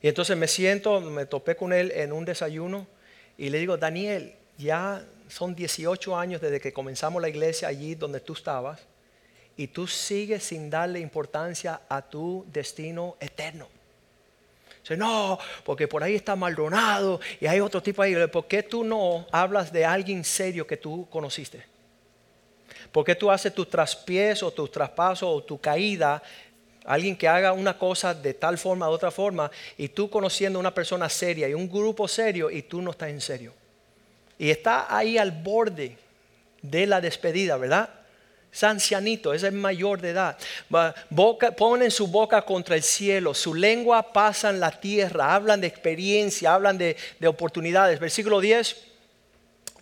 Y 0.00 0.08
entonces 0.08 0.36
me 0.36 0.48
siento, 0.48 1.00
me 1.02 1.26
topé 1.26 1.56
con 1.56 1.74
él 1.74 1.92
en 1.94 2.12
un 2.12 2.24
desayuno 2.24 2.86
y 3.36 3.50
le 3.50 3.58
digo, 3.58 3.76
Daniel, 3.76 4.34
ya 4.56 5.04
son 5.28 5.54
18 5.54 6.16
años 6.16 6.40
desde 6.40 6.58
que 6.58 6.72
comenzamos 6.72 7.20
la 7.20 7.28
iglesia 7.28 7.68
allí 7.68 7.94
donde 7.94 8.20
tú 8.20 8.32
estabas 8.32 8.80
y 9.58 9.66
tú 9.66 9.86
sigues 9.86 10.42
sin 10.42 10.70
darle 10.70 11.00
importancia 11.00 11.82
a 11.88 12.00
tu 12.00 12.46
destino 12.50 13.16
eterno 13.20 13.68
no, 14.96 15.38
porque 15.64 15.88
por 15.88 16.02
ahí 16.02 16.14
está 16.14 16.36
Maldonado 16.36 17.20
y 17.40 17.46
hay 17.46 17.60
otro 17.60 17.82
tipo 17.82 18.02
ahí. 18.02 18.14
¿Por 18.28 18.46
qué 18.46 18.62
tú 18.62 18.84
no 18.84 19.26
hablas 19.30 19.72
de 19.72 19.84
alguien 19.84 20.24
serio 20.24 20.66
que 20.66 20.76
tú 20.76 21.06
conociste? 21.10 21.64
¿Por 22.92 23.04
qué 23.04 23.14
tú 23.14 23.30
haces 23.30 23.54
tus 23.54 23.68
traspiés 23.68 24.42
o 24.42 24.50
tus 24.50 24.70
traspasos 24.70 25.28
o 25.28 25.42
tu 25.42 25.60
caída? 25.60 26.22
Alguien 26.84 27.16
que 27.16 27.28
haga 27.28 27.52
una 27.52 27.78
cosa 27.78 28.14
de 28.14 28.34
tal 28.34 28.58
forma, 28.58 28.86
de 28.86 28.92
otra 28.92 29.10
forma, 29.10 29.50
y 29.76 29.88
tú 29.88 30.10
conociendo 30.10 30.58
una 30.58 30.74
persona 30.74 31.08
seria 31.08 31.48
y 31.48 31.54
un 31.54 31.68
grupo 31.68 32.08
serio 32.08 32.50
y 32.50 32.62
tú 32.62 32.82
no 32.82 32.90
estás 32.90 33.10
en 33.10 33.20
serio. 33.20 33.52
Y 34.38 34.50
está 34.50 34.94
ahí 34.96 35.18
al 35.18 35.30
borde 35.30 35.98
de 36.62 36.86
la 36.86 37.00
despedida, 37.00 37.56
¿verdad? 37.56 37.99
Es 38.52 38.64
ancianito, 38.64 39.32
es 39.32 39.42
el 39.42 39.52
mayor 39.52 40.00
de 40.00 40.10
edad. 40.10 40.36
Ponen 41.56 41.90
su 41.90 42.08
boca 42.08 42.42
contra 42.42 42.76
el 42.76 42.82
cielo, 42.82 43.32
su 43.32 43.54
lengua 43.54 44.12
pasa 44.12 44.50
en 44.50 44.60
la 44.60 44.72
tierra, 44.72 45.34
hablan 45.34 45.60
de 45.60 45.68
experiencia, 45.68 46.54
hablan 46.54 46.76
de, 46.76 46.96
de 47.18 47.28
oportunidades. 47.28 48.00
Versículo 48.00 48.40
10, 48.40 48.76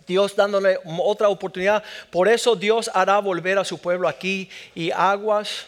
Dios 0.05 0.35
dándole 0.35 0.79
otra 0.99 1.29
oportunidad. 1.29 1.83
Por 2.09 2.27
eso 2.27 2.55
Dios 2.55 2.89
hará 2.93 3.19
volver 3.19 3.57
a 3.57 3.65
su 3.65 3.79
pueblo 3.79 4.07
aquí 4.07 4.49
y 4.75 4.91
aguas 4.91 5.67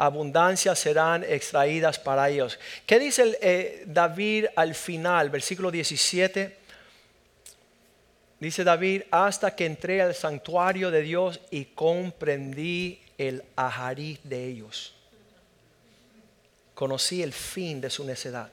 abundancia 0.00 0.74
serán 0.74 1.24
extraídas 1.24 1.98
para 1.98 2.30
ellos. 2.30 2.58
¿Qué 2.86 2.98
dice 2.98 3.38
eh, 3.42 3.84
David 3.86 4.46
al 4.56 4.74
final, 4.74 5.28
versículo 5.28 5.70
17? 5.70 6.59
Dice 8.40 8.64
David, 8.64 9.02
hasta 9.10 9.54
que 9.54 9.66
entré 9.66 10.00
al 10.00 10.14
santuario 10.14 10.90
de 10.90 11.02
Dios 11.02 11.40
y 11.50 11.66
comprendí 11.66 12.98
el 13.18 13.44
ajarí 13.54 14.18
de 14.24 14.46
ellos. 14.46 14.94
Conocí 16.74 17.22
el 17.22 17.34
fin 17.34 17.82
de 17.82 17.90
su 17.90 18.02
necedad. 18.02 18.50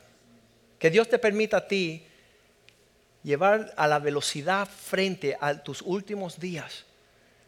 Que 0.77 0.89
Dios 0.89 1.07
te 1.07 1.17
permita 1.17 1.57
a 1.57 1.67
ti 1.67 2.03
llevar 3.23 3.73
a 3.77 3.87
la 3.87 3.99
velocidad 3.99 4.67
frente 4.67 5.37
a 5.39 5.63
tus 5.63 5.81
últimos 5.81 6.37
días 6.37 6.83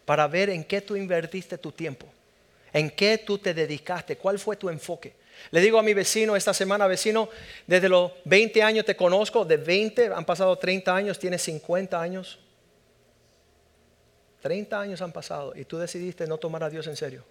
para 0.06 0.26
ver 0.28 0.50
en 0.50 0.64
qué 0.64 0.80
tú 0.80 0.96
invertiste 0.96 1.58
tu 1.58 1.74
tiempo, 1.74 2.08
en 2.72 2.90
qué 2.90 3.18
tú 3.18 3.38
te 3.38 3.54
dedicaste, 3.54 4.18
cuál 4.18 4.40
fue 4.40 4.56
tu 4.56 4.70
enfoque. 4.70 5.14
Le 5.52 5.62
digo 5.62 5.80
a 5.80 5.84
mi 5.84 5.94
vecino 5.94 6.36
esta 6.36 6.54
semana, 6.54 6.88
vecino, 6.88 7.30
desde 7.66 7.90
los 7.90 8.12
20 8.26 8.62
años 8.62 8.86
te 8.86 8.96
conozco, 8.96 9.46
de 9.46 9.58
20 9.58 10.08
han 10.08 10.26
pasado 10.26 10.56
30 10.58 10.96
años, 10.96 11.20
tienes 11.20 11.42
50 11.44 12.00
años. 12.00 12.40
30 14.42 14.80
años 14.80 15.02
han 15.02 15.12
pasado 15.12 15.54
y 15.56 15.66
tú 15.66 15.78
decidiste 15.78 16.26
no 16.28 16.38
tomar 16.38 16.64
a 16.64 16.70
Dios 16.70 16.88
en 16.88 16.96
serio. 16.96 17.24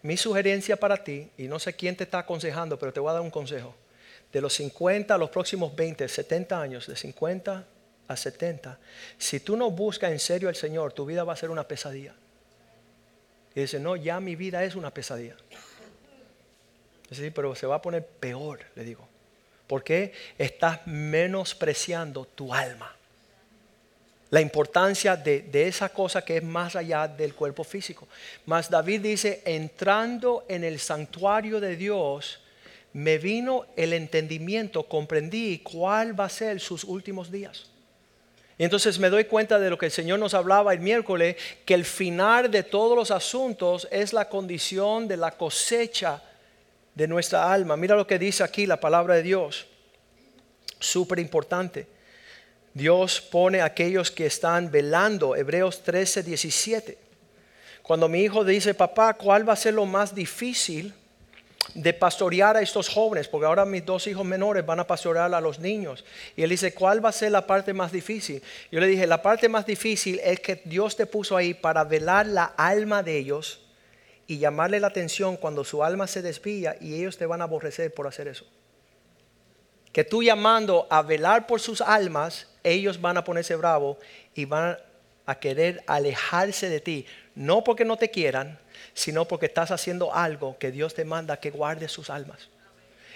mi 0.00 0.16
sugerencia 0.16 0.76
para 0.76 1.02
ti, 1.02 1.28
y 1.36 1.48
no 1.48 1.58
sé 1.58 1.74
quién 1.74 1.96
te 1.96 2.04
está 2.04 2.20
aconsejando, 2.20 2.78
pero 2.78 2.92
te 2.92 3.00
voy 3.00 3.10
a 3.10 3.14
dar 3.14 3.22
un 3.22 3.30
consejo. 3.30 3.74
De 4.32 4.40
los 4.40 4.54
50 4.54 5.12
a 5.12 5.18
los 5.18 5.30
próximos 5.30 5.74
20, 5.74 6.06
70 6.06 6.60
años, 6.60 6.86
de 6.86 6.94
50 6.94 7.64
a 8.06 8.16
70, 8.16 8.78
si 9.18 9.40
tú 9.40 9.56
no 9.56 9.70
buscas 9.72 10.12
en 10.12 10.20
serio 10.20 10.48
al 10.48 10.54
Señor, 10.54 10.92
tu 10.92 11.04
vida 11.04 11.24
va 11.24 11.32
a 11.32 11.36
ser 11.36 11.50
una 11.50 11.66
pesadilla. 11.66 12.14
Y 13.54 13.60
dice, 13.62 13.80
no, 13.80 13.96
ya 13.96 14.20
mi 14.20 14.36
vida 14.36 14.62
es 14.62 14.76
una 14.76 14.94
pesadilla. 14.94 15.36
Sí, 17.10 17.30
pero 17.30 17.54
se 17.54 17.66
va 17.66 17.76
a 17.76 17.82
poner 17.82 18.04
peor, 18.04 18.60
le 18.74 18.84
digo. 18.84 19.06
Porque 19.66 20.12
estás 20.36 20.86
menospreciando 20.86 22.26
tu 22.26 22.52
alma. 22.52 22.94
La 24.30 24.42
importancia 24.42 25.16
de, 25.16 25.40
de, 25.40 25.68
esa 25.68 25.88
cosa 25.88 26.22
que 26.22 26.36
es 26.36 26.42
más 26.42 26.76
allá 26.76 27.08
del 27.08 27.34
cuerpo 27.34 27.64
físico. 27.64 28.06
Mas 28.44 28.68
David 28.68 29.00
dice, 29.00 29.42
entrando 29.46 30.44
en 30.48 30.64
el 30.64 30.78
santuario 30.78 31.60
de 31.60 31.76
Dios, 31.76 32.40
me 32.92 33.16
vino 33.16 33.66
el 33.76 33.94
entendimiento, 33.94 34.82
comprendí 34.82 35.58
cuál 35.60 36.18
va 36.18 36.26
a 36.26 36.30
ser 36.30 36.60
sus 36.60 36.84
últimos 36.84 37.30
días. 37.30 37.66
Y 38.58 38.64
entonces 38.64 38.98
me 38.98 39.08
doy 39.08 39.24
cuenta 39.24 39.58
de 39.58 39.70
lo 39.70 39.78
que 39.78 39.86
el 39.86 39.92
Señor 39.92 40.18
nos 40.18 40.34
hablaba 40.34 40.72
el 40.72 40.80
miércoles, 40.80 41.36
que 41.64 41.74
el 41.74 41.84
final 41.84 42.50
de 42.50 42.64
todos 42.64 42.96
los 42.96 43.12
asuntos 43.12 43.86
es 43.90 44.12
la 44.12 44.28
condición 44.28 45.06
de 45.06 45.16
la 45.16 45.30
cosecha 45.30 46.20
de 46.98 47.06
nuestra 47.06 47.52
alma. 47.52 47.76
Mira 47.76 47.94
lo 47.94 48.08
que 48.08 48.18
dice 48.18 48.42
aquí 48.42 48.66
la 48.66 48.80
palabra 48.80 49.14
de 49.14 49.22
Dios. 49.22 49.68
Súper 50.80 51.20
importante. 51.20 51.86
Dios 52.74 53.20
pone 53.20 53.60
a 53.60 53.66
aquellos 53.66 54.10
que 54.10 54.26
están 54.26 54.68
velando, 54.68 55.36
Hebreos 55.36 55.84
13, 55.84 56.24
17. 56.24 56.98
Cuando 57.84 58.08
mi 58.08 58.22
hijo 58.22 58.44
dice, 58.44 58.74
papá, 58.74 59.14
¿cuál 59.14 59.48
va 59.48 59.52
a 59.52 59.56
ser 59.56 59.74
lo 59.74 59.86
más 59.86 60.12
difícil? 60.12 60.92
de 61.74 61.92
pastorear 61.92 62.56
a 62.56 62.62
estos 62.62 62.88
jóvenes, 62.88 63.28
porque 63.28 63.44
ahora 63.44 63.66
mis 63.66 63.84
dos 63.84 64.06
hijos 64.06 64.24
menores 64.24 64.64
van 64.64 64.80
a 64.80 64.86
pastorear 64.86 65.34
a 65.34 65.40
los 65.40 65.58
niños. 65.58 66.02
Y 66.34 66.42
él 66.42 66.48
dice, 66.48 66.72
¿cuál 66.72 67.04
va 67.04 67.10
a 67.10 67.12
ser 67.12 67.30
la 67.30 67.46
parte 67.46 67.74
más 67.74 67.92
difícil? 67.92 68.42
Yo 68.72 68.80
le 68.80 68.86
dije, 68.86 69.06
la 69.06 69.20
parte 69.20 69.50
más 69.50 69.66
difícil 69.66 70.18
es 70.24 70.40
que 70.40 70.62
Dios 70.64 70.96
te 70.96 71.04
puso 71.04 71.36
ahí 71.36 71.52
para 71.52 71.84
velar 71.84 72.26
la 72.26 72.54
alma 72.56 73.02
de 73.02 73.18
ellos 73.18 73.60
y 74.28 74.38
llamarle 74.38 74.78
la 74.78 74.88
atención 74.88 75.38
cuando 75.38 75.64
su 75.64 75.82
alma 75.82 76.06
se 76.06 76.20
desvía 76.20 76.76
y 76.80 76.94
ellos 76.94 77.16
te 77.16 77.26
van 77.26 77.40
a 77.40 77.44
aborrecer 77.44 77.92
por 77.92 78.06
hacer 78.06 78.28
eso. 78.28 78.46
Que 79.90 80.04
tú 80.04 80.22
llamando 80.22 80.86
a 80.90 81.00
velar 81.00 81.46
por 81.46 81.60
sus 81.60 81.80
almas, 81.80 82.46
ellos 82.62 83.00
van 83.00 83.16
a 83.16 83.24
ponerse 83.24 83.56
bravos 83.56 83.96
y 84.34 84.44
van 84.44 84.78
a 85.24 85.34
querer 85.40 85.82
alejarse 85.86 86.68
de 86.68 86.80
ti. 86.80 87.06
No 87.34 87.64
porque 87.64 87.86
no 87.86 87.96
te 87.96 88.10
quieran, 88.10 88.58
sino 88.92 89.24
porque 89.24 89.46
estás 89.46 89.70
haciendo 89.70 90.14
algo 90.14 90.58
que 90.58 90.70
Dios 90.70 90.92
te 90.92 91.06
manda 91.06 91.40
que 91.40 91.50
guarde 91.50 91.88
sus 91.88 92.10
almas. 92.10 92.50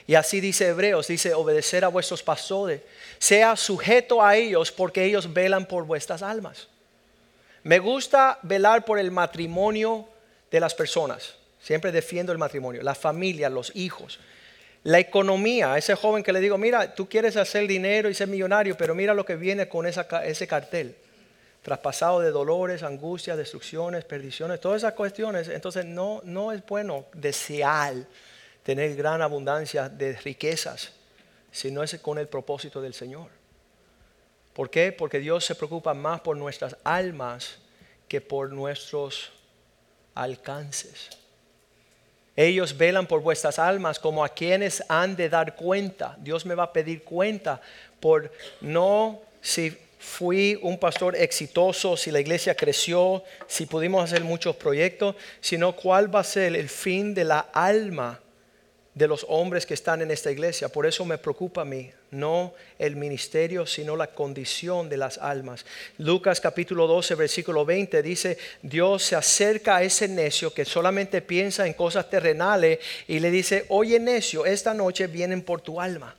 Y 0.07 0.15
así 0.15 0.41
dice 0.41 0.69
Hebreos, 0.69 1.09
dice 1.09 1.35
obedecer 1.35 1.85
a 1.85 1.89
vuestros 1.89 2.23
pastores, 2.23 2.81
sea 3.19 3.55
sujeto 3.55 4.23
a 4.23 4.35
ellos 4.35 4.73
porque 4.73 5.05
ellos 5.05 5.33
velan 5.33 5.67
por 5.67 5.85
vuestras 5.85 6.23
almas. 6.23 6.69
Me 7.65 7.79
gusta 7.79 8.39
velar 8.43 8.87
por 8.87 8.99
el 8.99 9.11
matrimonio 9.11 10.09
de 10.53 10.61
las 10.61 10.75
personas. 10.75 11.35
Siempre 11.61 11.91
defiendo 11.91 12.31
el 12.31 12.39
matrimonio, 12.39 12.83
la 12.83 12.95
familia, 12.95 13.49
los 13.49 13.75
hijos. 13.75 14.21
La 14.85 15.01
economía, 15.01 15.77
ese 15.77 15.95
joven 15.97 16.23
que 16.23 16.33
le 16.33 16.41
digo, 16.41 16.59
mira, 16.59 16.95
tú 16.95 17.09
quieres 17.09 17.37
hacer 17.37 17.67
dinero 17.67 18.09
y 18.09 18.15
ser 18.15 18.29
millonario, 18.29 18.77
pero 18.77 18.95
mira 18.95 19.15
lo 19.15 19.25
que 19.25 19.37
viene 19.37 19.69
con 19.69 19.87
ese 19.87 20.47
cartel 20.47 20.97
traspasado 21.63 22.21
de 22.21 22.33
dolores, 22.33 22.83
angustias, 22.83 23.37
destrucciones, 23.37 24.05
perdiciones, 24.05 24.61
todas 24.61 24.83
esas 24.83 24.95
cuestiones. 24.95 25.49
Entonces 25.49 25.85
no, 25.87 26.21
no 26.25 26.53
es 26.53 26.65
bueno 26.67 27.07
desear 27.15 27.95
tener 28.65 28.95
gran 28.97 29.23
abundancia 29.23 29.89
de 29.89 30.15
riquezas, 30.15 30.93
si 31.53 31.71
no 31.71 31.83
es 31.83 31.97
con 32.01 32.19
el 32.19 32.27
propósito 32.27 32.83
del 32.83 32.95
Señor. 32.95 33.29
¿Por 34.53 34.71
qué? 34.71 34.93
Porque 34.93 35.21
Dios 35.21 35.45
se 35.45 35.55
preocupa 35.55 35.95
más 35.95 36.21
por 36.21 36.37
nuestras 36.37 36.77
almas 36.85 37.59
que 38.09 38.21
por 38.21 38.53
nuestros 38.53 39.33
alcances. 40.15 41.11
Ellos 42.35 42.77
velan 42.77 43.07
por 43.07 43.21
vuestras 43.21 43.59
almas 43.59 43.99
como 43.99 44.25
a 44.25 44.29
quienes 44.31 44.83
han 44.89 45.17
de 45.17 45.29
dar 45.29 45.55
cuenta. 45.55 46.17
Dios 46.19 46.47
me 46.47 46.55
va 46.55 46.65
a 46.65 46.73
pedir 46.73 47.05
cuenta 47.05 47.61
por 48.01 48.33
no 48.61 49.21
si 49.41 49.77
fui 49.99 50.59
un 50.63 50.79
pastor 50.79 51.15
exitoso, 51.15 51.97
si 51.97 52.11
la 52.11 52.21
iglesia 52.21 52.57
creció, 52.57 53.23
si 53.47 53.67
pudimos 53.67 54.03
hacer 54.03 54.25
muchos 54.25 54.57
proyectos, 54.57 55.15
sino 55.41 55.77
cuál 55.77 56.13
va 56.13 56.21
a 56.21 56.25
ser 56.25 56.57
el 56.57 56.69
fin 56.69 57.15
de 57.15 57.25
la 57.25 57.41
alma 57.53 58.22
de 58.95 59.09
los 59.09 59.25
hombres 59.29 59.65
que 59.65 59.75
están 59.75 60.03
en 60.03 60.11
esta 60.11 60.31
iglesia. 60.31 60.69
Por 60.69 60.85
eso 60.85 61.05
me 61.05 61.17
preocupa 61.17 61.63
a 61.63 61.65
mí, 61.65 61.91
no 62.11 62.53
el 62.79 62.97
ministerio, 62.97 63.65
sino 63.65 63.97
la 63.97 64.09
condición 64.09 64.89
de 64.89 64.99
las 64.99 65.17
almas. 65.17 65.65
Lucas 65.99 66.41
capítulo 66.41 66.87
12, 66.87 67.15
versículo 67.15 67.65
20 67.65 68.03
dice, 68.03 68.37
Dios 68.61 69.03
se 69.03 69.17
acerca 69.17 69.77
a 69.77 69.83
ese 69.83 70.09
necio 70.09 70.53
que 70.53 70.67
solamente 70.67 71.23
piensa 71.23 71.67
en 71.67 71.73
cosas 71.73 72.11
terrenales 72.11 72.81
y 73.09 73.19
le 73.19 73.31
dice, 73.31 73.65
oye 73.71 73.99
necio, 73.99 74.45
esta 74.45 74.75
noche 74.75 75.07
vienen 75.07 75.43
por 75.43 75.63
tu 75.63 75.81
alma. 75.81 76.15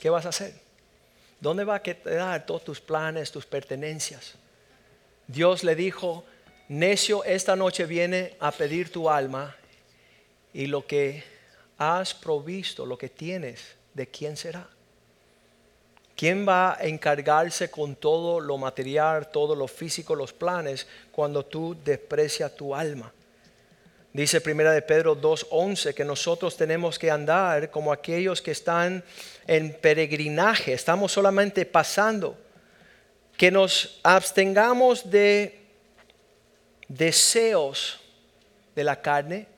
¿Qué 0.00 0.10
vas 0.10 0.26
a 0.26 0.30
hacer? 0.30 0.54
¿Dónde 1.40 1.64
va 1.64 1.76
a 1.76 1.82
quedar 1.82 2.46
todos 2.46 2.64
tus 2.64 2.80
planes, 2.80 3.30
tus 3.30 3.46
pertenencias? 3.46 4.34
Dios 5.28 5.62
le 5.62 5.76
dijo, 5.76 6.24
necio, 6.68 7.22
esta 7.22 7.54
noche 7.54 7.86
viene 7.86 8.34
a 8.40 8.50
pedir 8.50 8.90
tu 8.90 9.08
alma 9.08 9.56
y 10.52 10.66
lo 10.66 10.86
que 10.86 11.33
has 11.78 12.14
provisto, 12.14 12.86
lo 12.86 12.96
que 12.96 13.08
tienes, 13.08 13.60
¿de 13.92 14.06
quién 14.06 14.36
será? 14.36 14.68
¿Quién 16.16 16.46
va 16.46 16.74
a 16.74 16.84
encargarse 16.84 17.70
con 17.70 17.96
todo 17.96 18.38
lo 18.38 18.56
material, 18.56 19.30
todo 19.30 19.56
lo 19.56 19.66
físico, 19.66 20.14
los 20.14 20.32
planes, 20.32 20.86
cuando 21.10 21.44
tú 21.44 21.76
desprecias 21.84 22.54
tu 22.54 22.74
alma? 22.74 23.12
Dice 24.12 24.40
primera 24.40 24.70
de 24.70 24.80
Pedro 24.80 25.16
2:11 25.16 25.92
que 25.92 26.04
nosotros 26.04 26.56
tenemos 26.56 27.00
que 27.00 27.10
andar 27.10 27.72
como 27.72 27.92
aquellos 27.92 28.40
que 28.40 28.52
están 28.52 29.02
en 29.48 29.74
peregrinaje, 29.74 30.72
estamos 30.72 31.10
solamente 31.10 31.66
pasando, 31.66 32.38
que 33.36 33.50
nos 33.50 33.98
abstengamos 34.04 35.10
de 35.10 35.66
deseos 36.86 37.98
de 38.76 38.84
la 38.84 39.02
carne. 39.02 39.48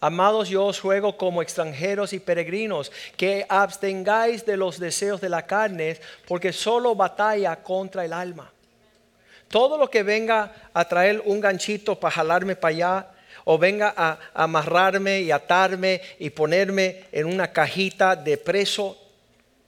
Amados, 0.00 0.48
yo 0.48 0.66
os 0.66 0.80
ruego 0.80 1.16
como 1.16 1.42
extranjeros 1.42 2.12
y 2.12 2.20
peregrinos 2.20 2.92
que 3.16 3.44
abstengáis 3.48 4.46
de 4.46 4.56
los 4.56 4.78
deseos 4.78 5.20
de 5.20 5.28
la 5.28 5.44
carne, 5.44 5.98
porque 6.26 6.52
solo 6.52 6.94
batalla 6.94 7.56
contra 7.56 8.04
el 8.04 8.12
alma. 8.12 8.52
Todo 9.48 9.76
lo 9.76 9.90
que 9.90 10.04
venga 10.04 10.70
a 10.72 10.84
traer 10.86 11.22
un 11.24 11.40
ganchito 11.40 11.98
para 11.98 12.14
jalarme 12.14 12.54
para 12.54 12.74
allá, 12.74 13.06
o 13.44 13.58
venga 13.58 13.92
a 13.96 14.18
amarrarme 14.34 15.20
y 15.20 15.30
atarme 15.30 16.02
y 16.18 16.30
ponerme 16.30 17.04
en 17.10 17.26
una 17.26 17.50
cajita 17.50 18.14
de 18.14 18.36
preso 18.36 18.96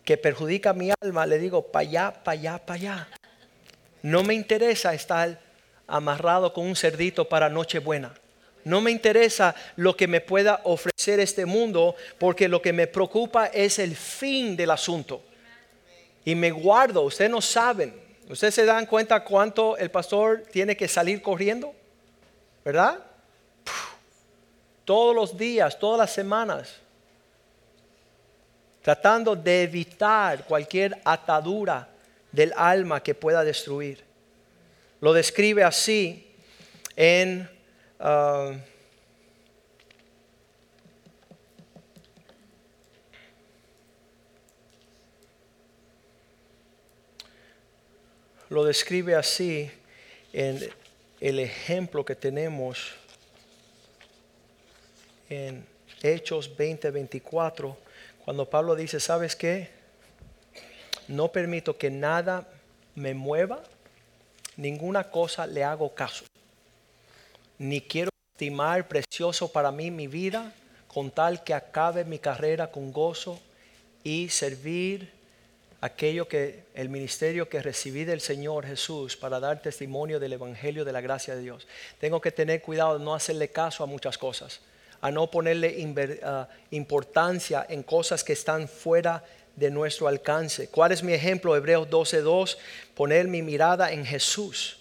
que 0.05 0.16
perjudica 0.16 0.73
mi 0.73 0.93
alma, 1.01 1.27
le 1.27 1.38
digo, 1.38 1.62
para 1.62 1.88
allá, 1.88 2.11
para 2.12 2.38
allá, 2.38 2.59
para 2.59 2.79
allá. 2.79 3.09
No 4.03 4.23
me 4.23 4.35
interesa 4.35 4.95
estar 4.95 5.40
amarrado 5.87 6.53
con 6.53 6.66
un 6.66 6.77
cerdito 6.77 7.29
para 7.29 7.49
Nochebuena. 7.49 8.12
No 8.64 8.81
me 8.81 8.90
interesa 8.90 9.55
lo 9.77 9.96
que 9.96 10.07
me 10.07 10.20
pueda 10.20 10.61
ofrecer 10.64 11.20
este 11.20 11.46
mundo, 11.46 11.94
porque 12.18 12.49
lo 12.49 12.61
que 12.61 12.73
me 12.73 12.87
preocupa 12.87 13.46
es 13.46 13.79
el 13.79 13.96
fin 13.96 14.57
del 14.57 14.70
asunto. 14.70 15.23
Y 16.25 16.35
me 16.35 16.51
guardo, 16.51 17.03
ustedes 17.03 17.31
no 17.31 17.40
saben, 17.40 17.94
ustedes 18.29 18.55
se 18.55 18.64
dan 18.64 18.87
cuenta 18.87 19.25
cuánto 19.25 19.77
el 19.79 19.90
pastor 19.90 20.42
tiene 20.51 20.77
que 20.77 20.88
salir 20.88 21.23
corriendo, 21.23 21.75
¿verdad? 22.64 23.01
todos 24.90 25.14
los 25.14 25.38
días, 25.38 25.79
todas 25.79 26.01
las 26.01 26.12
semanas, 26.12 26.68
tratando 28.83 29.37
de 29.37 29.62
evitar 29.62 30.44
cualquier 30.46 31.01
atadura 31.05 31.88
del 32.33 32.53
alma 32.57 33.01
que 33.01 33.14
pueda 33.14 33.44
destruir. 33.44 34.03
Lo 35.01 35.12
describe 35.12 35.62
así 35.62 36.35
en... 36.96 37.49
Uh, 38.00 38.56
lo 48.48 48.64
describe 48.64 49.14
así 49.14 49.70
en 50.32 50.70
el 51.20 51.40
ejemplo 51.40 52.02
que 52.02 52.14
tenemos 52.14 52.94
en 55.28 55.66
Hechos 56.02 56.56
20, 56.56 56.90
24, 56.90 57.76
cuando 58.24 58.48
Pablo 58.48 58.74
dice, 58.74 58.98
¿sabes 58.98 59.36
qué? 59.36 59.68
No 61.06 61.30
permito 61.30 61.76
que 61.76 61.90
nada 61.90 62.48
me 62.94 63.12
mueva, 63.12 63.62
ninguna 64.56 65.10
cosa 65.10 65.46
le 65.46 65.62
hago 65.64 65.94
caso, 65.94 66.24
ni 67.61 67.83
quiero 67.83 68.09
estimar 68.35 68.88
precioso 68.88 69.53
para 69.53 69.70
mí 69.70 69.90
mi 69.90 70.07
vida, 70.07 70.55
con 70.88 71.11
tal 71.11 71.44
que 71.44 71.53
acabe 71.53 72.07
mi 72.07 72.18
carrera 72.18 72.70
con 72.70 72.90
gozo 72.90 73.38
y 74.03 74.31
servir 74.31 75.12
aquello 75.83 76.27
que 76.27 76.64
el 76.73 76.88
ministerio 76.88 77.51
que 77.51 77.61
recibí 77.61 78.05
del 78.05 78.23
Señor 78.23 78.64
Jesús 78.64 79.14
para 79.18 79.40
dar 79.40 79.61
testimonio 79.61 80.18
del 80.18 80.33
evangelio 80.33 80.87
de 80.87 80.92
la 80.92 81.03
gracia 81.03 81.37
de 81.37 81.42
Dios. 81.42 81.68
Tengo 81.99 82.18
que 82.23 82.33
tener 82.33 82.62
cuidado 82.62 82.99
de 82.99 83.05
no 83.05 83.14
hacerle 83.14 83.49
caso 83.49 83.85
a 83.85 83.87
muchas 83.87 84.16
cosas, 84.16 84.61
a 85.03 85.11
no 85.11 85.31
ponerle 85.31 86.18
ah, 86.25 86.49
importancia 86.70 87.66
en 87.68 87.83
cosas 87.83 88.25
que 88.25 88.33
están 88.33 88.68
fuera 88.68 89.23
de 89.55 89.70
nuestro 89.70 90.09
alcance. 90.09 90.68
¿Cuál 90.68 90.92
es 90.92 91.03
mi 91.03 91.12
ejemplo? 91.12 91.55
Hebreos 91.55 91.90
12:2, 91.90 92.57
poner 92.94 93.29
mi 93.29 93.42
mirada 93.42 93.92
en 93.92 94.07
Jesús. 94.07 94.80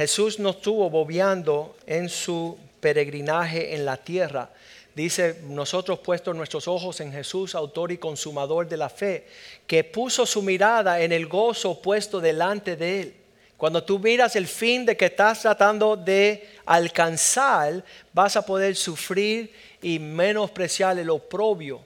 Jesús 0.00 0.38
no 0.38 0.50
estuvo 0.50 0.88
bobeando 0.88 1.76
en 1.86 2.08
su 2.08 2.58
peregrinaje 2.80 3.74
en 3.74 3.84
la 3.84 3.98
tierra 3.98 4.50
Dice, 4.94 5.40
nosotros 5.44 6.00
puesto 6.00 6.34
nuestros 6.34 6.66
ojos 6.66 7.00
en 7.00 7.12
Jesús, 7.12 7.54
autor 7.54 7.92
y 7.92 7.98
consumador 7.98 8.68
de 8.68 8.76
la 8.76 8.88
fe, 8.88 9.26
que 9.66 9.84
puso 9.84 10.26
su 10.26 10.42
mirada 10.42 11.00
en 11.00 11.12
el 11.12 11.26
gozo 11.26 11.80
puesto 11.80 12.20
delante 12.20 12.76
de 12.76 13.00
él. 13.00 13.14
Cuando 13.56 13.84
tú 13.84 13.98
miras 13.98 14.34
el 14.36 14.48
fin 14.48 14.84
de 14.84 14.96
que 14.96 15.06
estás 15.06 15.42
tratando 15.42 15.96
de 15.96 16.48
alcanzar, 16.66 17.84
vas 18.12 18.36
a 18.36 18.44
poder 18.44 18.74
sufrir 18.74 19.52
y 19.80 19.98
menospreciar 19.98 20.98
el 20.98 21.10
oprobio 21.10 21.80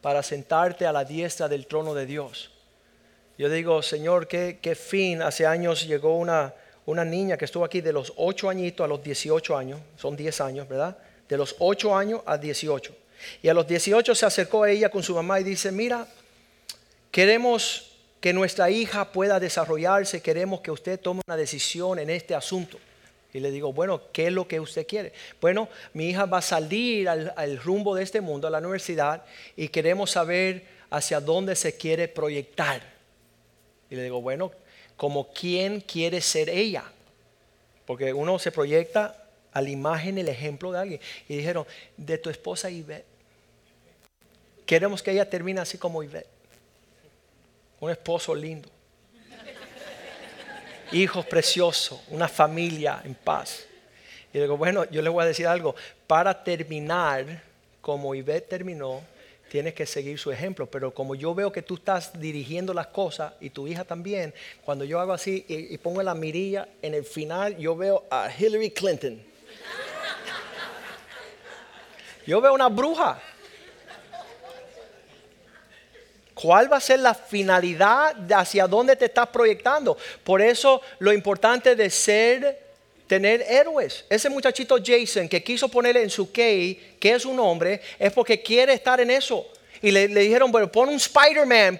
para 0.00 0.22
sentarte 0.22 0.86
a 0.86 0.92
la 0.92 1.04
diestra 1.04 1.48
del 1.48 1.66
trono 1.66 1.94
de 1.94 2.06
Dios. 2.06 2.50
Yo 3.38 3.50
digo, 3.50 3.82
Señor, 3.82 4.28
¿qué, 4.28 4.58
qué 4.62 4.74
fin? 4.74 5.20
Hace 5.22 5.46
años 5.46 5.86
llegó 5.86 6.16
una, 6.16 6.54
una 6.90 7.04
niña 7.04 7.36
que 7.36 7.44
estuvo 7.44 7.64
aquí 7.64 7.80
de 7.80 7.92
los 7.92 8.12
8 8.16 8.50
añitos 8.50 8.84
a 8.84 8.88
los 8.88 9.02
18 9.02 9.56
años, 9.56 9.80
son 9.96 10.16
10 10.16 10.40
años, 10.40 10.68
¿verdad? 10.68 10.96
de 11.30 11.36
los 11.36 11.56
8 11.60 11.96
años 11.96 12.20
a 12.26 12.36
18. 12.36 12.94
Y 13.42 13.48
a 13.48 13.54
los 13.54 13.66
18 13.66 14.14
se 14.14 14.26
acercó 14.26 14.64
a 14.64 14.70
ella 14.70 14.90
con 14.90 15.02
su 15.02 15.14
mamá 15.14 15.40
y 15.40 15.44
dice, 15.44 15.72
mira, 15.72 16.06
queremos 17.10 17.92
que 18.20 18.32
nuestra 18.32 18.68
hija 18.70 19.12
pueda 19.12 19.40
desarrollarse, 19.40 20.20
queremos 20.20 20.60
que 20.60 20.70
usted 20.70 21.00
tome 21.00 21.22
una 21.26 21.36
decisión 21.36 21.98
en 21.98 22.10
este 22.10 22.34
asunto. 22.34 22.78
Y 23.32 23.38
le 23.38 23.52
digo, 23.52 23.72
bueno, 23.72 24.02
¿qué 24.12 24.26
es 24.26 24.32
lo 24.32 24.48
que 24.48 24.58
usted 24.58 24.86
quiere? 24.86 25.12
Bueno, 25.40 25.68
mi 25.94 26.08
hija 26.08 26.26
va 26.26 26.38
a 26.38 26.42
salir 26.42 27.08
al, 27.08 27.32
al, 27.36 27.58
rumbo 27.58 27.94
de 27.94 28.02
este 28.02 28.20
mundo, 28.20 28.48
a 28.48 28.50
la 28.50 28.58
universidad, 28.58 29.24
y 29.56 29.68
queremos 29.68 30.10
saber 30.10 30.64
hacia 30.90 31.20
dónde 31.20 31.54
se 31.54 31.76
quiere 31.76 32.08
proyectar. 32.08 32.82
Y 33.88 33.94
le 33.94 34.02
digo, 34.02 34.20
bueno, 34.20 34.50
como 35.00 35.32
quién 35.32 35.80
quiere 35.80 36.20
ser 36.20 36.50
ella. 36.50 36.84
Porque 37.86 38.12
uno 38.12 38.38
se 38.38 38.52
proyecta 38.52 39.16
a 39.50 39.62
la 39.62 39.70
imagen, 39.70 40.18
el 40.18 40.28
ejemplo 40.28 40.70
de 40.72 40.78
alguien. 40.78 41.00
Y 41.26 41.38
dijeron, 41.38 41.64
de 41.96 42.18
tu 42.18 42.28
esposa 42.28 42.68
Ivette. 42.68 43.06
Queremos 44.66 45.02
que 45.02 45.12
ella 45.12 45.26
termine 45.30 45.58
así 45.62 45.78
como 45.78 46.02
Ivette. 46.02 46.28
Un 47.80 47.90
esposo 47.90 48.34
lindo. 48.34 48.68
Hijos 50.92 51.24
preciosos, 51.24 52.02
una 52.08 52.28
familia 52.28 53.00
en 53.02 53.14
paz. 53.14 53.64
Y 54.34 54.38
digo, 54.38 54.58
bueno, 54.58 54.84
yo 54.90 55.00
le 55.00 55.08
voy 55.08 55.24
a 55.24 55.28
decir 55.28 55.46
algo. 55.46 55.74
Para 56.06 56.44
terminar 56.44 57.42
como 57.80 58.14
Ivette 58.14 58.50
terminó, 58.50 59.00
tienes 59.50 59.74
que 59.74 59.84
seguir 59.84 60.18
su 60.18 60.30
ejemplo. 60.30 60.66
Pero 60.66 60.94
como 60.94 61.14
yo 61.14 61.34
veo 61.34 61.50
que 61.50 61.62
tú 61.62 61.74
estás 61.74 62.18
dirigiendo 62.18 62.72
las 62.72 62.86
cosas 62.86 63.34
y 63.40 63.50
tu 63.50 63.66
hija 63.66 63.84
también, 63.84 64.32
cuando 64.64 64.84
yo 64.84 65.00
hago 65.00 65.12
así 65.12 65.44
y, 65.48 65.76
pongo 65.78 66.02
la 66.02 66.14
mirilla 66.14 66.68
en 66.80 66.94
el 66.94 67.04
final, 67.04 67.56
yo 67.58 67.76
veo 67.76 68.04
a 68.10 68.30
Hillary 68.30 68.70
Clinton 68.70 69.30
yo 72.26 72.40
veo 72.40 72.54
una 72.54 72.68
bruja. 72.68 73.20
¿Cuál 76.34 76.72
va 76.72 76.76
a 76.76 76.80
ser 76.80 77.00
la 77.00 77.12
finalidad 77.12 78.14
de 78.14 78.34
hacia 78.34 78.68
dónde 78.68 78.94
te 78.94 79.06
estás 79.06 79.26
proyectando? 79.28 79.96
Por 80.22 80.40
eso 80.40 80.80
lo 81.00 81.12
importante 81.12 81.74
de 81.74 81.90
ser, 81.90 82.69
tener 83.10 83.44
héroes. 83.48 84.04
Ese 84.08 84.30
muchachito 84.30 84.78
Jason 84.80 85.28
que 85.28 85.42
quiso 85.42 85.68
ponerle 85.68 86.00
en 86.00 86.10
su 86.10 86.30
key 86.30 86.94
que 87.00 87.12
es 87.12 87.24
un 87.24 87.40
hombre, 87.40 87.80
es 87.98 88.12
porque 88.12 88.40
quiere 88.40 88.72
estar 88.72 89.00
en 89.00 89.10
eso. 89.10 89.44
Y 89.82 89.90
le, 89.90 90.06
dijeron, 90.06 90.52
bueno, 90.52 90.70
pon 90.70 90.90
un 90.90 90.94
Spider-Man. 90.94 91.76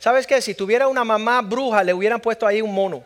¿Sabes 0.00 0.26
qué? 0.26 0.42
Si 0.42 0.56
tuviera 0.56 0.88
una 0.88 1.04
mamá 1.04 1.40
bruja, 1.40 1.84
le 1.84 1.94
hubieran 1.94 2.20
puesto 2.20 2.48
ahí 2.48 2.60
un 2.60 2.74
mono. 2.74 3.04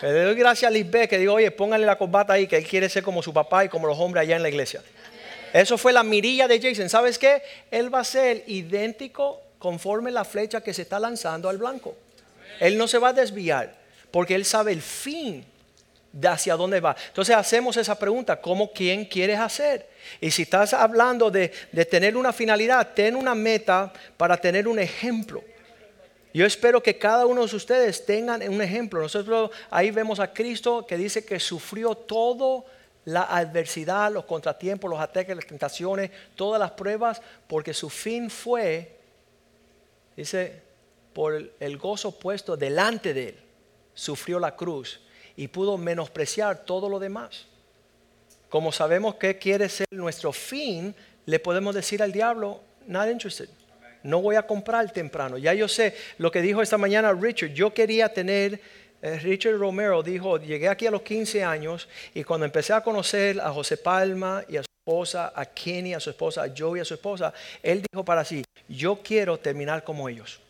Le 0.00 0.12
doy 0.12 0.36
gracias 0.36 0.68
a 0.68 0.70
Lisbeth 0.70 1.10
que 1.10 1.18
digo, 1.18 1.34
oye, 1.34 1.50
pónganle 1.50 1.86
la 1.86 1.98
corbata 1.98 2.34
ahí, 2.34 2.46
que 2.46 2.56
él 2.56 2.68
quiere 2.68 2.88
ser 2.88 3.02
como 3.02 3.20
su 3.20 3.32
papá 3.32 3.64
y 3.64 3.68
como 3.68 3.88
los 3.88 3.98
hombres 3.98 4.22
allá 4.22 4.36
en 4.36 4.44
la 4.44 4.48
iglesia. 4.48 4.80
Eso 5.52 5.76
fue 5.76 5.92
la 5.92 6.04
mirilla 6.04 6.46
de 6.46 6.60
Jason. 6.60 6.88
¿Sabes 6.88 7.18
qué? 7.18 7.42
Él 7.68 7.92
va 7.92 7.98
a 7.98 8.04
ser 8.04 8.44
idéntico 8.46 9.40
conforme 9.58 10.12
la 10.12 10.24
flecha 10.24 10.60
que 10.60 10.72
se 10.72 10.82
está 10.82 11.00
lanzando 11.00 11.48
al 11.48 11.58
blanco. 11.58 11.96
Él 12.60 12.78
no 12.78 12.86
se 12.86 12.98
va 12.98 13.08
a 13.08 13.12
desviar 13.12 13.74
porque 14.12 14.36
él 14.36 14.44
sabe 14.44 14.70
el 14.70 14.82
fin 14.82 15.44
de 16.12 16.28
hacia 16.28 16.56
dónde 16.56 16.80
va. 16.80 16.94
Entonces 17.08 17.34
hacemos 17.34 17.76
esa 17.76 17.98
pregunta, 17.98 18.40
¿cómo 18.40 18.72
quién 18.72 19.04
quieres 19.04 19.38
hacer? 19.38 19.88
Y 20.20 20.30
si 20.30 20.42
estás 20.42 20.74
hablando 20.74 21.30
de, 21.30 21.52
de 21.72 21.84
tener 21.86 22.16
una 22.16 22.32
finalidad, 22.32 22.92
ten 22.94 23.16
una 23.16 23.34
meta 23.34 23.92
para 24.16 24.36
tener 24.36 24.68
un 24.68 24.78
ejemplo. 24.78 25.42
Yo 26.34 26.46
espero 26.46 26.82
que 26.82 26.98
cada 26.98 27.26
uno 27.26 27.46
de 27.46 27.56
ustedes 27.56 28.04
tengan 28.04 28.46
un 28.48 28.62
ejemplo. 28.62 29.00
Nosotros 29.00 29.50
ahí 29.70 29.90
vemos 29.90 30.20
a 30.20 30.32
Cristo 30.32 30.86
que 30.86 30.96
dice 30.96 31.24
que 31.24 31.38
sufrió 31.40 31.94
todo 31.94 32.64
la 33.04 33.22
adversidad, 33.24 34.12
los 34.12 34.24
contratiempos, 34.24 34.90
los 34.90 35.00
ataques, 35.00 35.34
las 35.34 35.46
tentaciones, 35.46 36.10
todas 36.36 36.60
las 36.60 36.70
pruebas, 36.70 37.20
porque 37.48 37.74
su 37.74 37.90
fin 37.90 38.30
fue, 38.30 38.96
dice, 40.16 40.62
por 41.12 41.52
el 41.58 41.76
gozo 41.78 42.18
puesto 42.18 42.56
delante 42.56 43.12
de 43.12 43.28
él, 43.30 43.38
sufrió 43.94 44.38
la 44.38 44.56
cruz 44.56 45.00
y 45.36 45.48
pudo 45.48 45.78
menospreciar 45.78 46.64
todo 46.64 46.88
lo 46.88 46.98
demás. 46.98 47.46
Como 48.48 48.72
sabemos 48.72 49.14
que 49.14 49.38
quiere 49.38 49.68
ser 49.68 49.86
nuestro 49.90 50.32
fin, 50.32 50.94
le 51.26 51.38
podemos 51.38 51.74
decir 51.74 52.02
al 52.02 52.12
diablo, 52.12 52.60
not 52.86 53.08
interested. 53.08 53.48
No 54.02 54.20
voy 54.20 54.36
a 54.36 54.46
comprar 54.46 54.90
temprano. 54.92 55.38
Ya 55.38 55.54
yo 55.54 55.68
sé 55.68 55.94
lo 56.18 56.30
que 56.30 56.42
dijo 56.42 56.60
esta 56.60 56.76
mañana 56.76 57.12
Richard. 57.12 57.52
Yo 57.52 57.72
quería 57.72 58.12
tener 58.12 58.60
eh, 59.02 59.18
Richard 59.18 59.58
Romero 59.58 60.00
dijo, 60.00 60.38
llegué 60.38 60.68
aquí 60.68 60.86
a 60.86 60.90
los 60.92 61.02
15 61.02 61.42
años 61.42 61.88
y 62.14 62.22
cuando 62.22 62.46
empecé 62.46 62.72
a 62.72 62.82
conocer 62.82 63.40
a 63.40 63.50
José 63.50 63.76
Palma 63.76 64.44
y 64.48 64.56
a 64.56 64.62
su 64.62 64.68
esposa, 64.78 65.32
a 65.34 65.44
Kenny, 65.44 65.92
a 65.92 65.98
su 65.98 66.10
esposa, 66.10 66.44
a 66.44 66.52
Joey, 66.56 66.80
a 66.80 66.84
su 66.84 66.94
esposa, 66.94 67.34
él 67.64 67.82
dijo 67.90 68.04
para 68.04 68.24
sí, 68.24 68.44
yo 68.68 69.00
quiero 69.02 69.38
terminar 69.38 69.82
como 69.82 70.08
ellos. 70.08 70.40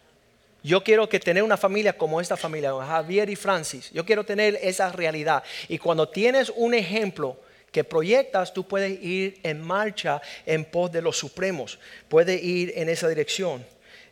Yo 0.63 0.85
quiero 0.85 1.09
que 1.09 1.19
tener 1.19 1.43
una 1.43 1.57
familia 1.57 1.97
como 1.97 2.21
esta 2.21 2.37
familia, 2.37 2.73
Javier 2.73 3.29
y 3.31 3.37
Francis. 3.37 3.91
Yo 3.93 4.05
quiero 4.05 4.25
tener 4.25 4.59
esa 4.63 4.91
realidad. 4.93 5.43
Y 5.69 5.79
cuando 5.79 6.09
tienes 6.09 6.53
un 6.55 6.75
ejemplo 6.75 7.37
que 7.73 7.83
proyectas, 7.83 8.53
tú 8.53 8.69
puedes 8.69 9.03
ir 9.03 9.41
en 9.43 9.61
marcha 9.61 10.21
en 10.47 10.65
pos 10.65 10.93
de 10.93 11.03
los 11.03 11.17
supremos. 11.17 11.79
Puedes 12.09 12.43
ir 12.43 12.73
en 12.77 12.89
esa 12.89 13.09
dirección. 13.09 13.65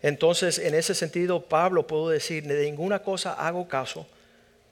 Entonces, 0.02 0.58
en 0.58 0.74
ese 0.74 0.94
sentido, 0.94 1.42
Pablo 1.42 1.86
puedo 1.86 2.08
decir, 2.08 2.44
de 2.44 2.64
ninguna 2.64 3.00
cosa 3.00 3.34
hago 3.34 3.68
caso 3.68 4.06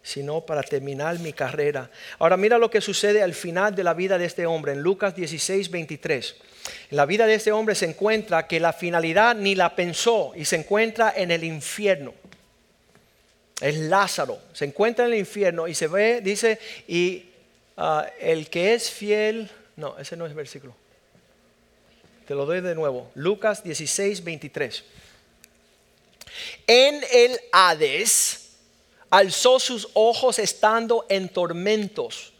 sino 0.08 0.40
para 0.40 0.62
terminar 0.62 1.18
mi 1.18 1.34
carrera. 1.34 1.90
Ahora 2.18 2.38
mira 2.38 2.56
lo 2.56 2.70
que 2.70 2.80
sucede 2.80 3.22
al 3.22 3.34
final 3.34 3.74
de 3.74 3.84
la 3.84 3.92
vida 3.92 4.16
de 4.16 4.24
este 4.24 4.46
hombre, 4.46 4.72
en 4.72 4.80
Lucas 4.80 5.14
16, 5.14 5.70
23. 5.70 6.36
La 6.90 7.04
vida 7.04 7.26
de 7.26 7.34
este 7.34 7.52
hombre 7.52 7.74
se 7.74 7.84
encuentra 7.84 8.46
que 8.46 8.60
la 8.60 8.72
finalidad 8.72 9.36
ni 9.36 9.54
la 9.54 9.76
pensó 9.76 10.32
y 10.34 10.44
se 10.44 10.56
encuentra 10.56 11.12
en 11.14 11.30
el 11.30 11.44
infierno. 11.44 12.14
Es 13.60 13.76
Lázaro, 13.76 14.38
se 14.52 14.64
encuentra 14.64 15.04
en 15.04 15.12
el 15.12 15.18
infierno 15.18 15.68
y 15.68 15.74
se 15.74 15.88
ve, 15.88 16.20
dice, 16.22 16.58
y 16.86 17.26
ah, 17.76 18.06
el 18.20 18.48
que 18.48 18.74
es 18.74 18.90
fiel, 18.90 19.50
no, 19.76 19.98
ese 19.98 20.16
no 20.16 20.24
es 20.24 20.30
el 20.30 20.36
versículo. 20.36 20.74
Te 22.26 22.34
lo 22.34 22.46
doy 22.46 22.60
de 22.60 22.74
nuevo. 22.74 23.10
Lucas 23.14 23.62
16, 23.64 24.22
23. 24.22 24.84
En 26.66 27.00
el 27.12 27.40
Hades, 27.52 28.48
alzó 29.10 29.58
sus 29.58 29.88
ojos 29.94 30.38
estando 30.38 31.06
en 31.08 31.28
tormentos 31.28 32.32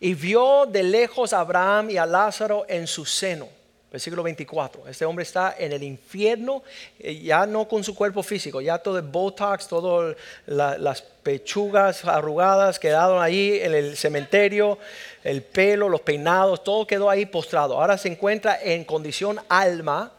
y 0.00 0.14
vio 0.14 0.66
de 0.66 0.82
lejos 0.82 1.32
a 1.32 1.40
Abraham 1.40 1.90
y 1.90 1.96
a 1.96 2.06
Lázaro 2.06 2.64
en 2.68 2.86
su 2.86 3.04
seno. 3.04 3.48
Versículo 3.92 4.22
24. 4.22 4.88
Este 4.88 5.04
hombre 5.04 5.22
está 5.22 5.54
en 5.58 5.70
el 5.70 5.82
infierno, 5.82 6.62
eh, 6.98 7.14
ya 7.20 7.44
no 7.44 7.68
con 7.68 7.84
su 7.84 7.94
cuerpo 7.94 8.22
físico, 8.22 8.62
ya 8.62 8.78
todo 8.78 8.96
el 8.96 9.04
botox, 9.04 9.68
todas 9.68 10.16
las 10.46 11.02
pechugas 11.02 12.02
arrugadas 12.06 12.78
quedaron 12.78 13.22
ahí 13.22 13.60
en 13.60 13.74
el 13.74 13.94
cementerio, 13.98 14.78
el 15.22 15.42
pelo, 15.42 15.90
los 15.90 16.00
peinados, 16.00 16.64
todo 16.64 16.86
quedó 16.86 17.10
ahí 17.10 17.26
postrado. 17.26 17.78
Ahora 17.78 17.98
se 17.98 18.08
encuentra 18.08 18.58
en 18.62 18.84
condición 18.84 19.38
alma, 19.50 20.10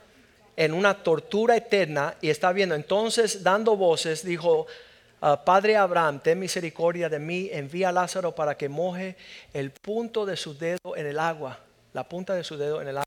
en 0.56 0.72
una 0.72 0.94
tortura 1.02 1.58
eterna 1.58 2.14
y 2.22 2.30
está 2.30 2.52
viendo. 2.52 2.76
Entonces, 2.76 3.42
dando 3.42 3.76
voces, 3.76 4.24
dijo, 4.24 4.68
ah, 5.20 5.44
Padre 5.44 5.78
Abraham, 5.78 6.20
ten 6.20 6.38
misericordia 6.38 7.10
de 7.10 7.18
mí, 7.18 7.50
envía 7.52 7.90
a 7.90 7.92
Lázaro 7.92 8.36
para 8.36 8.56
que 8.56 8.70
moje 8.70 9.16
el 9.52 9.72
punto 9.72 10.28
de 10.28 10.38
su 10.38 10.56
dedo 10.56 10.96
en 10.96 11.08
el 11.08 11.18
agua, 11.18 11.58
la 11.94 12.08
punta 12.08 12.36
de 12.36 12.44
su 12.44 12.56
dedo 12.56 12.80
en 12.80 12.90
el 12.90 12.98
agua 12.98 13.04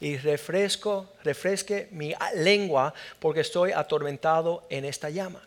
y 0.00 0.16
refresco, 0.16 1.08
refresque 1.24 1.88
mi 1.90 2.14
lengua 2.34 2.94
porque 3.18 3.40
estoy 3.40 3.72
atormentado 3.72 4.64
en 4.70 4.84
esta 4.84 5.10
llama. 5.10 5.40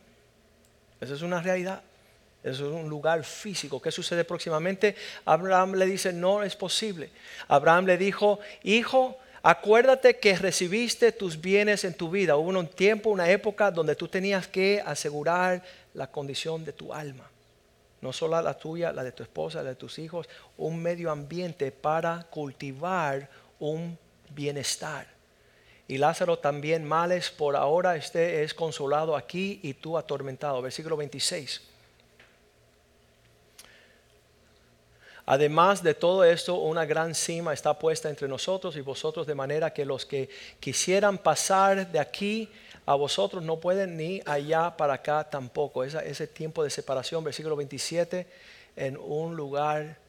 Esa 1.00 1.16
es 1.16 1.22
una 1.22 1.42
realidad. 1.42 1.82
Eso 2.44 2.68
es 2.68 2.74
un 2.74 2.90
lugar 2.90 3.24
físico. 3.24 3.82
¿Qué 3.82 3.92
sucede 3.92 4.24
próximamente? 4.24 4.96
Abraham 5.26 5.76
le 5.76 5.86
dice, 5.86 6.12
no 6.12 6.44
es 6.44 6.56
posible. 6.56 7.10
Abraham 7.48 7.86
le 7.86 7.98
dijo, 7.98 8.40
hijo, 8.64 9.18
acuérdate 9.44 10.18
que 10.18 10.36
recibiste 10.36 11.12
tus 11.12 11.40
bienes 11.40 11.84
en 11.84 11.94
tu 11.94 12.10
vida. 12.10 12.36
Hubo 12.38 12.50
un 12.50 12.68
tiempo, 12.68 13.12
una 13.12 13.30
época 13.30 13.70
donde 13.70 13.96
tú 13.96 14.08
tenías 14.08 14.48
que 14.48 14.82
asegurar 14.84 15.62
la 15.94 16.08
condición 16.08 16.66
de 16.66 16.74
tu 16.74 16.94
alma. 16.94 17.30
No 18.02 18.12
solo 18.12 18.42
la 18.42 18.58
tuya, 18.58 18.92
la 18.92 19.04
de 19.04 19.12
tu 19.12 19.22
esposa, 19.22 19.62
la 19.62 19.70
de 19.70 19.76
tus 19.76 20.00
hijos, 20.00 20.28
un 20.58 20.82
medio 20.82 21.12
ambiente 21.12 21.72
para 21.72 22.26
cultivar 22.32 23.30
un 23.60 23.98
bienestar. 24.34 25.08
Y 25.88 25.98
Lázaro 25.98 26.40
también 26.40 26.86
males, 26.86 27.30
por 27.30 27.56
ahora 27.56 27.96
este 27.96 28.44
es 28.44 28.54
consolado 28.54 29.16
aquí 29.16 29.60
y 29.64 29.74
tú 29.74 29.98
atormentado. 29.98 30.62
Versículo 30.62 30.96
26. 30.96 31.62
Además 35.26 35.84
de 35.84 35.94
todo 35.94 36.24
esto, 36.24 36.56
una 36.56 36.86
gran 36.86 37.14
cima 37.14 37.54
está 37.54 37.78
puesta 37.78 38.10
entre 38.10 38.28
nosotros 38.28 38.76
y 38.76 38.82
vosotros, 38.82 39.28
de 39.28 39.36
manera 39.36 39.72
que 39.72 39.86
los 39.86 40.06
que 40.06 40.30
quisieran 40.60 41.18
pasar 41.18 41.92
de 41.92 42.00
aquí 42.00 42.50
a 42.86 42.96
vosotros 42.96 43.44
no 43.44 43.58
pueden 43.58 43.96
ni 43.96 44.22
allá 44.26 44.76
para 44.76 44.96
acá 44.96 45.30
tampoco. 45.30 45.84
ese 45.84 46.28
tiempo 46.28 46.64
de 46.64 46.70
separación, 46.70 47.24
versículo 47.24 47.56
27, 47.56 48.28
en 48.76 48.98
un 48.98 49.36
lugar 49.36 50.01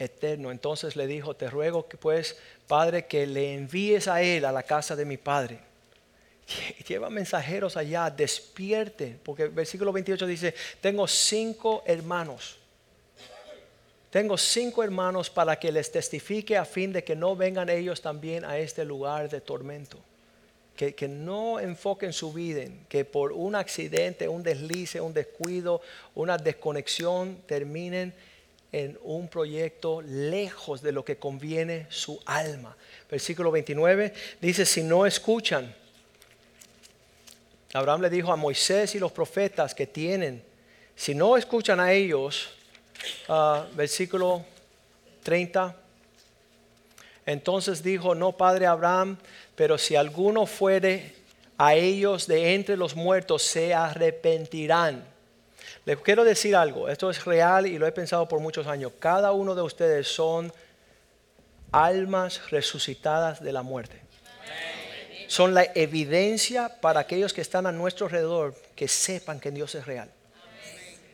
eterno. 0.00 0.50
Entonces 0.50 0.96
le 0.96 1.06
dijo, 1.06 1.34
te 1.34 1.48
ruego 1.48 1.86
que 1.86 1.96
pues, 1.96 2.36
Padre, 2.66 3.06
que 3.06 3.26
le 3.26 3.54
envíes 3.54 4.08
a 4.08 4.22
él 4.22 4.44
a 4.44 4.52
la 4.52 4.62
casa 4.62 4.96
de 4.96 5.04
mi 5.04 5.16
Padre. 5.16 5.60
Lleva 6.88 7.10
mensajeros 7.10 7.76
allá, 7.76 8.10
despierte, 8.10 9.18
porque 9.22 9.44
el 9.44 9.50
versículo 9.50 9.92
28 9.92 10.26
dice, 10.26 10.54
tengo 10.80 11.06
cinco 11.06 11.82
hermanos. 11.86 12.56
Tengo 14.10 14.36
cinco 14.36 14.82
hermanos 14.82 15.30
para 15.30 15.56
que 15.56 15.70
les 15.70 15.92
testifique 15.92 16.56
a 16.56 16.64
fin 16.64 16.92
de 16.92 17.04
que 17.04 17.14
no 17.14 17.36
vengan 17.36 17.68
ellos 17.68 18.02
también 18.02 18.44
a 18.44 18.58
este 18.58 18.84
lugar 18.84 19.28
de 19.28 19.40
tormento. 19.40 19.98
Que, 20.76 20.94
que, 20.94 21.06
no 21.08 21.60
enfoquen 21.60 22.12
su 22.12 22.32
vida 22.32 22.62
que 22.88 23.04
por 23.04 23.32
un 23.32 23.54
accidente, 23.54 24.26
un 24.28 24.42
deslice, 24.42 24.98
un 24.98 25.12
descuido, 25.12 25.82
una 26.14 26.38
desconexión 26.38 27.42
terminen 27.46 28.14
en 28.72 28.98
un 29.02 29.28
proyecto 29.28 30.00
lejos 30.02 30.80
de 30.82 30.92
lo 30.92 31.04
que 31.04 31.16
conviene 31.16 31.86
su 31.88 32.20
alma. 32.24 32.76
Versículo 33.10 33.50
29 33.50 34.12
dice, 34.40 34.64
si 34.64 34.82
no 34.82 35.06
escuchan, 35.06 35.74
Abraham 37.72 38.02
le 38.02 38.10
dijo 38.10 38.32
a 38.32 38.36
Moisés 38.36 38.94
y 38.94 38.98
los 38.98 39.12
profetas 39.12 39.74
que 39.74 39.86
tienen, 39.86 40.42
si 40.94 41.14
no 41.14 41.36
escuchan 41.36 41.80
a 41.80 41.92
ellos, 41.92 42.50
uh, 43.28 43.74
versículo 43.74 44.44
30, 45.22 45.76
entonces 47.26 47.82
dijo, 47.82 48.14
no, 48.14 48.32
padre 48.32 48.66
Abraham, 48.66 49.16
pero 49.54 49.78
si 49.78 49.94
alguno 49.94 50.46
fuere 50.46 51.14
a 51.58 51.74
ellos 51.74 52.26
de 52.26 52.54
entre 52.54 52.76
los 52.76 52.96
muertos, 52.96 53.42
se 53.42 53.74
arrepentirán. 53.74 55.09
Les 55.90 55.98
quiero 55.98 56.22
decir 56.22 56.54
algo, 56.54 56.88
esto 56.88 57.10
es 57.10 57.24
real 57.24 57.66
y 57.66 57.76
lo 57.76 57.84
he 57.84 57.90
pensado 57.90 58.28
por 58.28 58.38
muchos 58.38 58.68
años. 58.68 58.92
Cada 59.00 59.32
uno 59.32 59.56
de 59.56 59.62
ustedes 59.62 60.06
son 60.06 60.52
almas 61.72 62.48
resucitadas 62.52 63.42
de 63.42 63.50
la 63.50 63.62
muerte. 63.62 64.00
Son 65.26 65.52
la 65.52 65.64
evidencia 65.74 66.80
para 66.80 67.00
aquellos 67.00 67.32
que 67.32 67.40
están 67.40 67.66
a 67.66 67.72
nuestro 67.72 68.06
alrededor 68.06 68.54
que 68.76 68.86
sepan 68.86 69.40
que 69.40 69.50
Dios 69.50 69.74
es 69.74 69.84
real. 69.84 70.08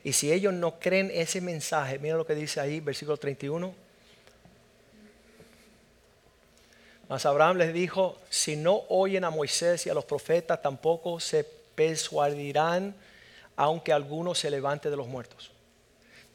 Y 0.05 0.13
si 0.13 0.31
ellos 0.31 0.53
no 0.53 0.79
creen 0.79 1.11
ese 1.11 1.41
mensaje, 1.41 1.99
mira 1.99 2.19
lo 2.19 2.27
que 2.27 2.35
dice 2.35 2.61
ahí, 2.61 2.81
versículo 2.81 3.17
31. 3.17 3.75
Mas 7.09 7.25
Abraham 7.25 7.57
les 7.57 7.73
dijo, 7.73 8.19
si 8.29 8.57
no 8.57 8.83
oyen 8.91 9.25
a 9.25 9.31
Moisés 9.31 9.87
y 9.87 9.89
a 9.89 9.95
los 9.95 10.05
profetas, 10.05 10.61
tampoco 10.61 11.19
se 11.19 11.45
persuadirán 11.45 12.95
aunque 13.57 13.93
alguno 13.93 14.35
se 14.35 14.51
levante 14.51 14.91
de 14.91 14.97
los 14.97 15.09
muertos. 15.09 15.51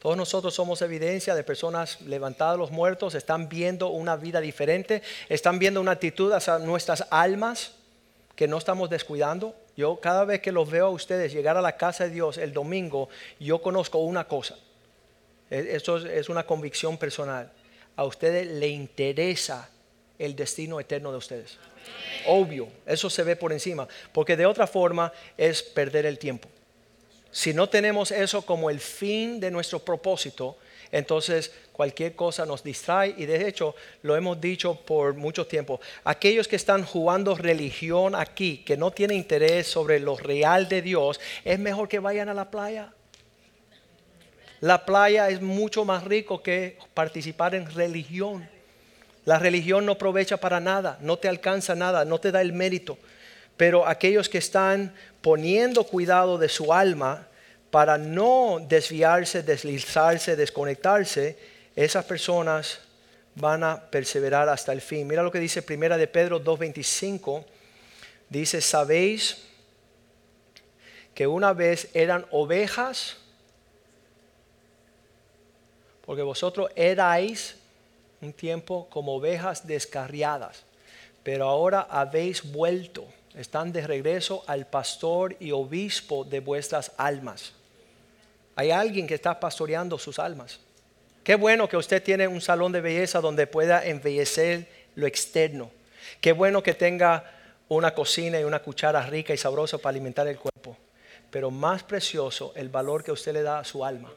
Todos 0.02 0.16
nosotros 0.16 0.52
somos 0.52 0.82
evidencia 0.82 1.34
de 1.36 1.44
personas 1.44 2.00
levantadas 2.00 2.54
de 2.54 2.58
los 2.58 2.72
muertos, 2.72 3.14
están 3.14 3.48
viendo 3.48 3.86
una 3.86 4.16
vida 4.16 4.40
diferente, 4.40 5.00
están 5.28 5.60
viendo 5.60 5.80
una 5.80 5.92
actitud 5.92 6.32
hacia 6.32 6.58
nuestras 6.58 7.06
almas 7.10 7.76
que 8.34 8.48
no 8.48 8.58
estamos 8.58 8.90
descuidando. 8.90 9.54
Yo 9.76 10.00
cada 10.00 10.24
vez 10.24 10.40
que 10.40 10.50
los 10.50 10.68
veo 10.68 10.86
a 10.86 10.90
ustedes 10.90 11.32
llegar 11.32 11.56
a 11.56 11.62
la 11.62 11.76
casa 11.76 12.04
de 12.04 12.10
Dios 12.10 12.36
el 12.36 12.52
domingo, 12.52 13.08
yo 13.38 13.62
conozco 13.62 13.98
una 13.98 14.26
cosa. 14.26 14.56
E, 15.48 15.76
Esto 15.76 15.98
es 15.98 16.28
una 16.28 16.44
convicción 16.44 16.98
personal. 16.98 17.52
A 17.94 18.02
ustedes 18.04 18.48
le 18.48 18.66
interesa 18.66 19.70
el 20.18 20.34
destino 20.34 20.80
eterno 20.80 21.12
de 21.12 21.18
ustedes. 21.18 21.58
Obvio, 22.26 22.68
eso 22.86 23.08
se 23.08 23.22
ve 23.22 23.36
por 23.36 23.52
encima, 23.52 23.86
porque 24.12 24.36
de 24.36 24.46
otra 24.46 24.66
forma 24.66 25.12
es 25.36 25.62
perder 25.62 26.06
el 26.06 26.18
tiempo. 26.18 26.48
Si 27.32 27.54
no 27.54 27.68
tenemos 27.68 28.12
eso 28.12 28.42
como 28.42 28.68
el 28.68 28.78
fin 28.78 29.40
de 29.40 29.50
nuestro 29.50 29.78
propósito, 29.78 30.58
entonces 30.92 31.50
cualquier 31.72 32.14
cosa 32.14 32.44
nos 32.44 32.62
distrae 32.62 33.14
y 33.16 33.24
de 33.24 33.48
hecho 33.48 33.74
lo 34.02 34.14
hemos 34.14 34.38
dicho 34.38 34.74
por 34.74 35.14
mucho 35.14 35.46
tiempo. 35.46 35.80
Aquellos 36.04 36.46
que 36.46 36.56
están 36.56 36.84
jugando 36.84 37.34
religión 37.34 38.14
aquí, 38.14 38.58
que 38.58 38.76
no 38.76 38.90
tienen 38.90 39.16
interés 39.16 39.66
sobre 39.66 39.98
lo 39.98 40.16
real 40.16 40.68
de 40.68 40.82
Dios, 40.82 41.18
es 41.42 41.58
mejor 41.58 41.88
que 41.88 41.98
vayan 41.98 42.28
a 42.28 42.34
la 42.34 42.50
playa. 42.50 42.92
La 44.60 44.84
playa 44.84 45.30
es 45.30 45.40
mucho 45.40 45.86
más 45.86 46.04
rico 46.04 46.42
que 46.42 46.78
participar 46.92 47.54
en 47.54 47.68
religión. 47.74 48.46
La 49.24 49.38
religión 49.38 49.86
no 49.86 49.92
aprovecha 49.92 50.36
para 50.36 50.60
nada, 50.60 50.98
no 51.00 51.16
te 51.16 51.28
alcanza 51.28 51.74
nada, 51.74 52.04
no 52.04 52.20
te 52.20 52.30
da 52.30 52.42
el 52.42 52.52
mérito. 52.52 52.98
Pero 53.56 53.86
aquellos 53.86 54.28
que 54.28 54.38
están 54.38 54.94
poniendo 55.22 55.84
cuidado 55.84 56.36
de 56.36 56.48
su 56.48 56.72
alma 56.72 57.26
para 57.70 57.96
no 57.96 58.58
desviarse, 58.68 59.42
deslizarse, 59.42 60.36
desconectarse, 60.36 61.38
esas 61.74 62.04
personas 62.04 62.80
van 63.34 63.64
a 63.64 63.80
perseverar 63.80 64.48
hasta 64.48 64.72
el 64.72 64.82
fin. 64.82 65.06
Mira 65.06 65.22
lo 65.22 65.32
que 65.32 65.38
dice 65.40 65.62
Primera 65.62 65.96
de 65.96 66.06
Pedro 66.06 66.38
2:25. 66.38 67.44
Dice, 68.28 68.60
"Sabéis 68.60 69.38
que 71.14 71.26
una 71.26 71.52
vez 71.52 71.88
eran 71.94 72.26
ovejas 72.30 73.16
porque 76.04 76.22
vosotros 76.22 76.70
erais 76.74 77.56
un 78.20 78.32
tiempo 78.32 78.86
como 78.90 79.14
ovejas 79.16 79.66
descarriadas, 79.66 80.64
pero 81.22 81.48
ahora 81.48 81.86
habéis 81.88 82.42
vuelto 82.52 83.06
están 83.34 83.72
de 83.72 83.86
regreso 83.86 84.44
al 84.46 84.66
pastor 84.66 85.36
y 85.40 85.52
obispo 85.52 86.24
de 86.24 86.40
vuestras 86.40 86.92
almas. 86.96 87.52
Hay 88.56 88.70
alguien 88.70 89.06
que 89.06 89.14
está 89.14 89.40
pastoreando 89.40 89.98
sus 89.98 90.18
almas. 90.18 90.60
Qué 91.24 91.36
bueno 91.36 91.68
que 91.68 91.76
usted 91.76 92.02
tiene 92.02 92.28
un 92.28 92.40
salón 92.40 92.72
de 92.72 92.80
belleza 92.80 93.20
donde 93.20 93.46
pueda 93.46 93.84
embellecer 93.84 94.66
lo 94.94 95.06
externo. 95.06 95.70
Qué 96.20 96.32
bueno 96.32 96.62
que 96.62 96.74
tenga 96.74 97.24
una 97.68 97.94
cocina 97.94 98.38
y 98.40 98.44
una 98.44 98.60
cuchara 98.60 99.06
rica 99.06 99.32
y 99.32 99.38
sabrosa 99.38 99.78
para 99.78 99.90
alimentar 99.90 100.26
el 100.28 100.36
cuerpo. 100.36 100.76
Pero 101.30 101.50
más 101.50 101.82
precioso 101.82 102.52
el 102.54 102.68
valor 102.68 103.02
que 103.02 103.12
usted 103.12 103.32
le 103.32 103.42
da 103.42 103.60
a 103.60 103.64
su 103.64 103.84
alma, 103.84 104.12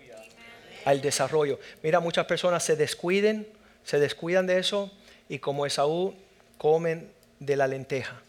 al 0.83 1.01
desarrollo. 1.01 1.59
Mira, 1.81 2.01
muchas 2.01 2.25
personas 2.25 2.63
se 2.63 2.75
descuiden, 2.75 3.47
se 3.85 3.99
descuidan 3.99 4.47
de 4.47 4.59
eso 4.59 4.91
y 5.29 5.39
como 5.39 5.65
Esaú 5.65 6.15
comen 6.57 7.09
de 7.39 7.55
la 7.55 7.67
lenteja 7.67 8.24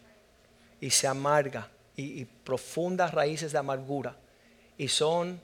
y 0.80 0.90
se 0.90 1.06
amarga 1.06 1.68
y, 1.96 2.24
profundas 2.24 3.12
raíces 3.12 3.52
de 3.52 3.58
amargura 3.58 4.14
y 4.76 4.88
son, 4.88 5.40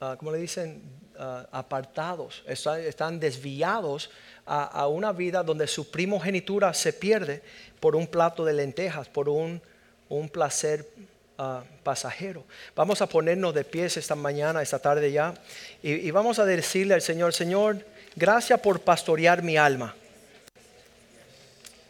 uh, 0.00 0.16
¿cómo 0.16 0.32
le 0.32 0.38
dicen? 0.38 0.82
Ah, 1.18 1.46
apartados, 1.52 2.42
están, 2.46 3.20
desviados 3.20 4.10
a, 4.46 4.88
una 4.88 5.12
vida 5.12 5.42
donde 5.42 5.66
su 5.66 5.90
primogenitura 5.90 6.72
se 6.72 6.92
pierde 6.92 7.42
por 7.78 7.94
un 7.94 8.06
plato 8.06 8.44
de 8.44 8.54
lentejas, 8.54 9.08
por 9.08 9.28
un, 9.28 9.60
un 10.08 10.28
placer 10.30 10.88
ah, 11.36 11.62
pasajero. 11.84 12.44
Vamos 12.74 13.02
a 13.02 13.06
ponernos 13.06 13.54
de 13.54 13.62
pies 13.62 13.98
esta 13.98 14.14
mañana, 14.14 14.62
esta 14.62 14.78
tarde 14.78 15.12
ya, 15.12 15.34
y, 15.82 15.92
y 15.92 16.10
vamos 16.10 16.38
a 16.38 16.46
decirle 16.46 16.94
al 16.94 17.02
Señor, 17.02 17.34
Señor, 17.34 17.84
gracias 18.16 18.58
por 18.58 18.80
pastorear 18.80 19.42
mi 19.42 19.56
alma. 19.56 19.94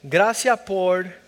Gracias 0.03 0.59
por 0.61 1.22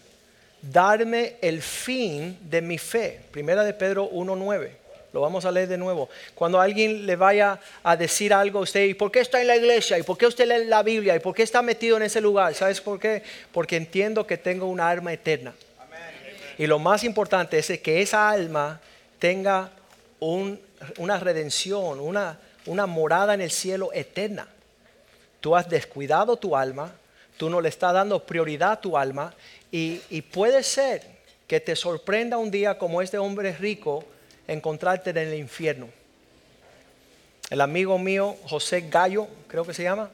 darme 0.70 1.36
el 1.40 1.62
fin 1.62 2.38
de 2.42 2.62
mi 2.62 2.78
fe. 2.78 3.20
Primera 3.30 3.64
de 3.64 3.74
Pedro 3.74 4.10
1.9. 4.10 4.70
Lo 5.12 5.20
vamos 5.20 5.44
a 5.44 5.52
leer 5.52 5.68
de 5.68 5.78
nuevo. 5.78 6.08
Cuando 6.34 6.60
alguien 6.60 7.06
le 7.06 7.14
vaya 7.14 7.60
a 7.84 7.96
decir 7.96 8.34
algo 8.34 8.58
a 8.58 8.62
usted, 8.62 8.84
¿y 8.84 8.94
por 8.94 9.12
qué 9.12 9.20
está 9.20 9.40
en 9.40 9.46
la 9.46 9.56
iglesia? 9.56 9.96
¿Y 9.96 10.02
por 10.02 10.18
qué 10.18 10.26
usted 10.26 10.46
lee 10.46 10.66
la 10.66 10.82
Biblia? 10.82 11.14
¿Y 11.14 11.20
por 11.20 11.34
qué 11.34 11.44
está 11.44 11.62
metido 11.62 11.96
en 11.96 12.02
ese 12.02 12.20
lugar? 12.20 12.52
¿Sabes 12.54 12.80
por 12.80 12.98
qué? 12.98 13.22
Porque 13.52 13.76
entiendo 13.76 14.26
que 14.26 14.36
tengo 14.36 14.66
una 14.66 14.88
alma 14.90 15.12
eterna. 15.12 15.54
Y 16.58 16.66
lo 16.66 16.78
más 16.78 17.04
importante 17.04 17.58
es 17.58 17.78
que 17.80 18.02
esa 18.02 18.28
alma 18.30 18.80
tenga 19.20 19.70
una 20.18 21.20
redención, 21.20 22.00
una, 22.00 22.38
una 22.66 22.86
morada 22.86 23.34
en 23.34 23.40
el 23.40 23.50
cielo 23.50 23.90
eterna. 23.92 24.48
Tú 25.40 25.54
has 25.54 25.68
descuidado 25.68 26.36
tu 26.36 26.56
alma, 26.56 26.92
tú 27.36 27.50
no 27.50 27.60
le 27.60 27.68
estás 27.68 27.92
dando 27.92 28.24
prioridad 28.24 28.72
a 28.72 28.80
tu 28.80 28.96
alma 28.96 29.34
y, 29.70 30.22
puede 30.32 30.62
ser 30.62 31.02
que 31.48 31.58
te 31.58 31.74
sorprenda 31.74 32.38
un 32.38 32.50
día 32.50 32.78
como 32.78 33.02
este 33.02 33.18
hombre 33.18 33.52
rico 33.56 34.04
encontrarte 34.46 35.10
en 35.10 35.18
el 35.18 35.34
infierno. 35.34 35.88
El 37.50 37.60
amigo 37.60 37.98
mío, 37.98 38.36
José 38.44 38.88
Gallo, 38.88 39.26
creo 39.48 39.64
que 39.64 39.74
se 39.74 39.82
llama, 39.82 40.10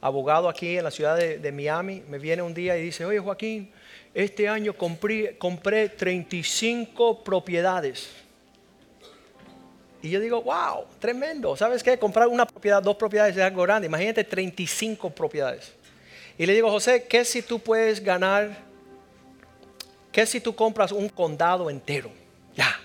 abogado 0.00 0.48
aquí 0.48 0.76
en 0.76 0.84
la 0.84 0.90
ciudad 0.90 1.16
de, 1.16 1.52
Miami, 1.52 2.02
me 2.08 2.18
viene 2.18 2.42
un 2.42 2.52
día 2.52 2.76
y 2.76 2.82
dice, 2.82 3.04
oye 3.04 3.20
Joaquín, 3.20 3.70
este 4.12 4.48
año 4.48 4.76
compré, 4.76 5.38
compré 5.38 5.88
35 5.88 7.22
propiedades. 7.22 8.10
Y 10.02 10.10
yo 10.10 10.20
digo, 10.20 10.42
wow, 10.42 10.84
tremendo. 10.98 11.56
¿Sabes 11.56 11.82
qué? 11.82 11.98
Comprar 11.98 12.28
una 12.28 12.44
propiedad, 12.44 12.82
dos 12.82 12.96
propiedades 12.96 13.36
es 13.36 13.42
algo 13.42 13.62
grande. 13.62 13.86
Imagínate 13.86 14.22
35 14.22 15.08
propiedades. 15.10 15.72
Y 16.36 16.46
le 16.46 16.54
digo, 16.54 16.70
José, 16.70 17.06
¿qué 17.08 17.24
si 17.24 17.42
tú 17.42 17.58
puedes 17.58 18.02
ganar? 18.02 18.58
¿Qué 20.10 20.26
si 20.26 20.40
tú 20.40 20.54
compras 20.54 20.92
un 20.92 21.08
condado 21.08 21.70
entero? 21.70 22.10
Ya. 22.54 22.80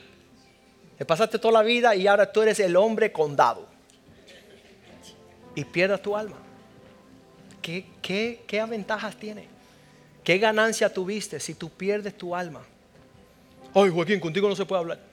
Te 0.98 1.06
pasaste 1.06 1.40
toda 1.40 1.54
la 1.54 1.64
vida 1.64 1.96
y 1.96 2.08
ahora 2.08 2.32
tú 2.32 2.42
eres 2.42 2.60
el 2.60 2.76
hombre 2.76 3.12
condado. 3.12 3.68
Y 5.56 5.64
pierdas 5.66 6.02
tu 6.02 6.16
alma. 6.16 6.38
¿Qué, 7.62 7.86
qué, 8.02 8.44
qué 8.46 8.64
ventajas 8.66 9.16
tiene? 9.16 9.48
¿Qué 10.24 10.38
ganancia 10.38 10.94
tuviste 10.94 11.40
si 11.40 11.56
tú 11.56 11.70
pierdes 11.70 12.18
tu 12.18 12.36
alma? 12.36 12.62
Ay, 13.74 13.90
Joaquín, 13.90 14.20
contigo 14.20 14.48
no 14.48 14.56
se 14.56 14.66
puede 14.66 14.82
hablar. 14.82 15.09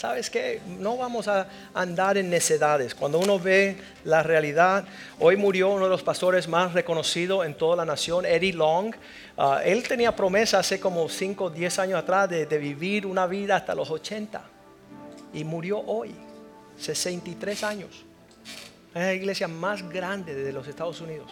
¿Sabes 0.00 0.30
qué? 0.30 0.62
No 0.78 0.96
vamos 0.96 1.28
a 1.28 1.46
andar 1.74 2.16
en 2.16 2.30
necedades. 2.30 2.94
Cuando 2.94 3.18
uno 3.18 3.38
ve 3.38 3.76
la 4.04 4.22
realidad, 4.22 4.86
hoy 5.18 5.36
murió 5.36 5.68
uno 5.68 5.84
de 5.84 5.90
los 5.90 6.02
pastores 6.02 6.48
más 6.48 6.72
reconocidos 6.72 7.44
en 7.44 7.52
toda 7.52 7.76
la 7.76 7.84
nación, 7.84 8.24
Eddie 8.24 8.54
Long. 8.54 8.94
Ah, 9.36 9.60
él 9.62 9.86
tenía 9.86 10.16
promesa 10.16 10.60
hace 10.60 10.80
como 10.80 11.06
5 11.06 11.44
o 11.44 11.50
10 11.50 11.78
años 11.80 11.98
atrás 11.98 12.30
de, 12.30 12.46
vivir 12.46 13.04
una 13.04 13.26
vida 13.26 13.56
hasta 13.56 13.74
los 13.74 13.90
80 13.90 14.40
y 15.34 15.44
murió 15.44 15.80
hoy, 15.80 16.14
63 16.78 17.62
años. 17.62 18.06
Es 18.94 19.02
la 19.02 19.12
iglesia 19.12 19.48
más 19.48 19.86
grande 19.86 20.34
de 20.34 20.50
los 20.50 20.66
Estados 20.66 21.02
Unidos. 21.02 21.30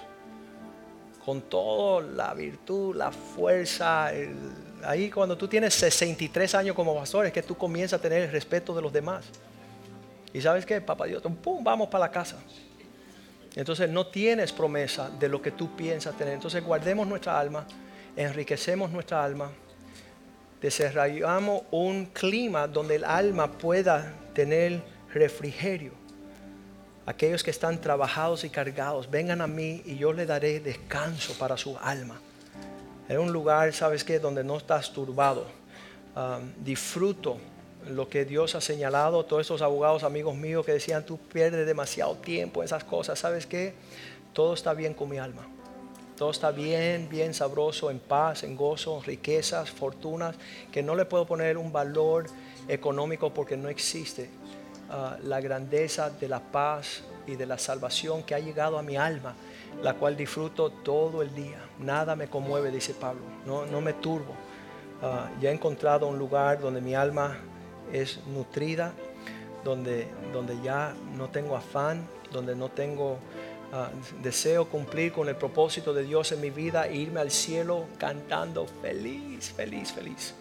Con 1.29 1.43
toda 1.43 2.01
la 2.01 2.33
virtud, 2.33 2.97
la 2.97 3.13
fuerza, 3.13 4.11
ahí 4.83 5.11
cuando 5.11 5.37
tú 5.37 5.47
tienes 5.47 5.75
63 5.75 6.55
años 6.55 6.75
como 6.75 6.95
pastor 6.95 7.27
es 7.27 7.35
que 7.35 7.43
tú 7.43 7.55
comienzas 7.55 7.99
a 7.99 8.03
tener 8.03 8.23
el 8.23 8.33
respeto 8.33 8.75
de 8.75 8.81
los 8.81 8.91
demás. 8.91 9.27
Y 10.33 10.41
sabes 10.41 10.65
qué, 10.65 10.81
papá 10.81 11.05
Dios, 11.05 11.23
pum, 11.43 11.63
vamos 11.63 11.89
para 11.89 12.07
la 12.07 12.11
casa. 12.11 12.39
Entonces 13.55 13.91
no 13.91 14.07
tienes 14.07 14.55
promesa 14.55 15.11
de 15.11 15.29
lo 15.29 15.43
que 15.43 15.51
tú 15.51 15.77
piensas 15.77 16.17
tener. 16.17 16.33
Entonces 16.33 16.65
guardemos 16.65 17.07
nuestra 17.07 17.39
alma, 17.39 17.67
enriquecemos 18.17 18.91
nuestra 18.91 19.23
alma, 19.23 19.51
desarrollamos 20.63 21.65
un 21.71 22.07
clima 22.07 22.67
donde 22.67 22.95
el 22.95 23.05
alma 23.05 23.53
pueda 23.53 24.15
tener 24.33 24.81
refrigerio. 25.13 25.93
Aquellos 27.09 27.43
que 27.43 27.51
están 27.51 27.81
trabajados 27.81 28.45
y 28.45 28.51
cargados, 28.51 29.11
vengan 29.11 29.41
a 29.41 29.47
mí 29.47 29.83
y 29.87 29.97
yo 29.97 30.13
le 30.13 30.27
daré 30.27 30.61
descanso 30.61 31.33
para 31.39 31.57
su 31.57 31.79
alma 31.79 32.21
en 33.09 33.19
un 33.19 33.33
lugar, 33.33 33.73
¿sabes 33.73 34.05
qué? 34.05 34.19
Donde 34.19 34.45
no 34.45 34.59
estás 34.59 34.93
turbado. 34.93 35.47
Disfruto 36.63 37.39
lo 37.89 38.11
que 38.11 38.27
Dios 38.27 38.55
ha 38.55 38.61
señalado. 38.61 39.25
Todos 39.25 39.41
estos 39.41 39.63
abogados, 39.63 40.03
amigos 40.03 40.37
míos, 40.37 40.67
que 40.67 40.73
decían, 40.73 41.07
tú 41.07 41.17
pierdes 41.17 41.67
demasiado 41.67 42.17
tiempo 42.17 42.61
en 42.61 42.67
esas 42.67 42.85
cosas. 42.85 43.19
¿Sabes 43.19 43.47
qué? 43.47 43.73
Todo 44.35 44.53
está 44.53 44.75
bien 44.75 44.93
con 44.93 45.09
mi 45.09 45.17
alma. 45.17 45.49
Todo 46.15 46.31
está 46.31 46.51
bien, 46.51 47.09
bien 47.09 47.33
sabroso, 47.33 47.91
en 47.91 48.01
paz, 48.01 48.43
en 48.43 48.55
gozo, 48.55 49.01
riquezas, 49.01 49.71
fortunas, 49.71 50.37
que 50.71 50.83
no 50.83 50.95
le 50.95 51.07
puedo 51.07 51.25
poner 51.27 51.57
un 51.57 51.73
valor 51.73 52.27
económico 52.69 53.33
porque 53.33 53.57
no 53.57 53.71
existe. 53.71 54.29
Uh, 54.89 55.23
la 55.27 55.41
grandeza 55.43 56.09
de 56.09 56.29
la 56.29 56.41
paz 56.41 57.03
y 57.27 57.37
de 57.37 57.45
la 57.45 57.59
salvación 57.59 58.23
que 58.23 58.35
ha 58.35 58.39
llegado 58.39 58.79
a 58.79 58.83
mi 58.83 58.97
alma 58.97 59.35
la 59.83 59.95
cual 59.95 60.17
disfruto 60.17 60.71
todo 60.71 61.23
el 61.23 61.35
día. 61.35 61.59
Nada 61.79 62.17
me 62.17 62.29
conmueve, 62.29 62.71
dice 62.71 62.95
Pablo, 62.95 63.23
no, 63.47 63.67
no 63.67 63.81
me 63.81 63.93
turbo. 63.95 64.35
Ah, 65.03 65.31
ya 65.41 65.51
he 65.51 65.55
encontrado 65.55 66.09
un 66.09 66.19
lugar 66.19 66.61
donde 66.61 66.81
mi 66.81 66.95
alma 66.95 67.37
es 67.93 68.19
nutrida, 68.27 68.93
donde, 69.65 70.09
donde 70.33 70.61
ya 70.63 70.95
no 71.17 71.29
tengo 71.29 71.57
afán, 71.57 72.07
donde 72.33 72.57
no 72.57 72.69
tengo 72.71 73.19
ah, 73.73 73.91
deseo 74.23 74.69
cumplir 74.69 75.13
con 75.13 75.29
el 75.29 75.37
propósito 75.37 75.95
de 75.95 76.03
Dios 76.03 76.33
en 76.33 76.41
mi 76.41 76.51
vida 76.51 76.89
e 76.89 76.97
irme 76.97 77.21
al 77.21 77.31
cielo 77.31 77.87
cantando 77.99 78.67
feliz, 78.83 79.53
feliz, 79.53 79.93
feliz, 79.93 80.35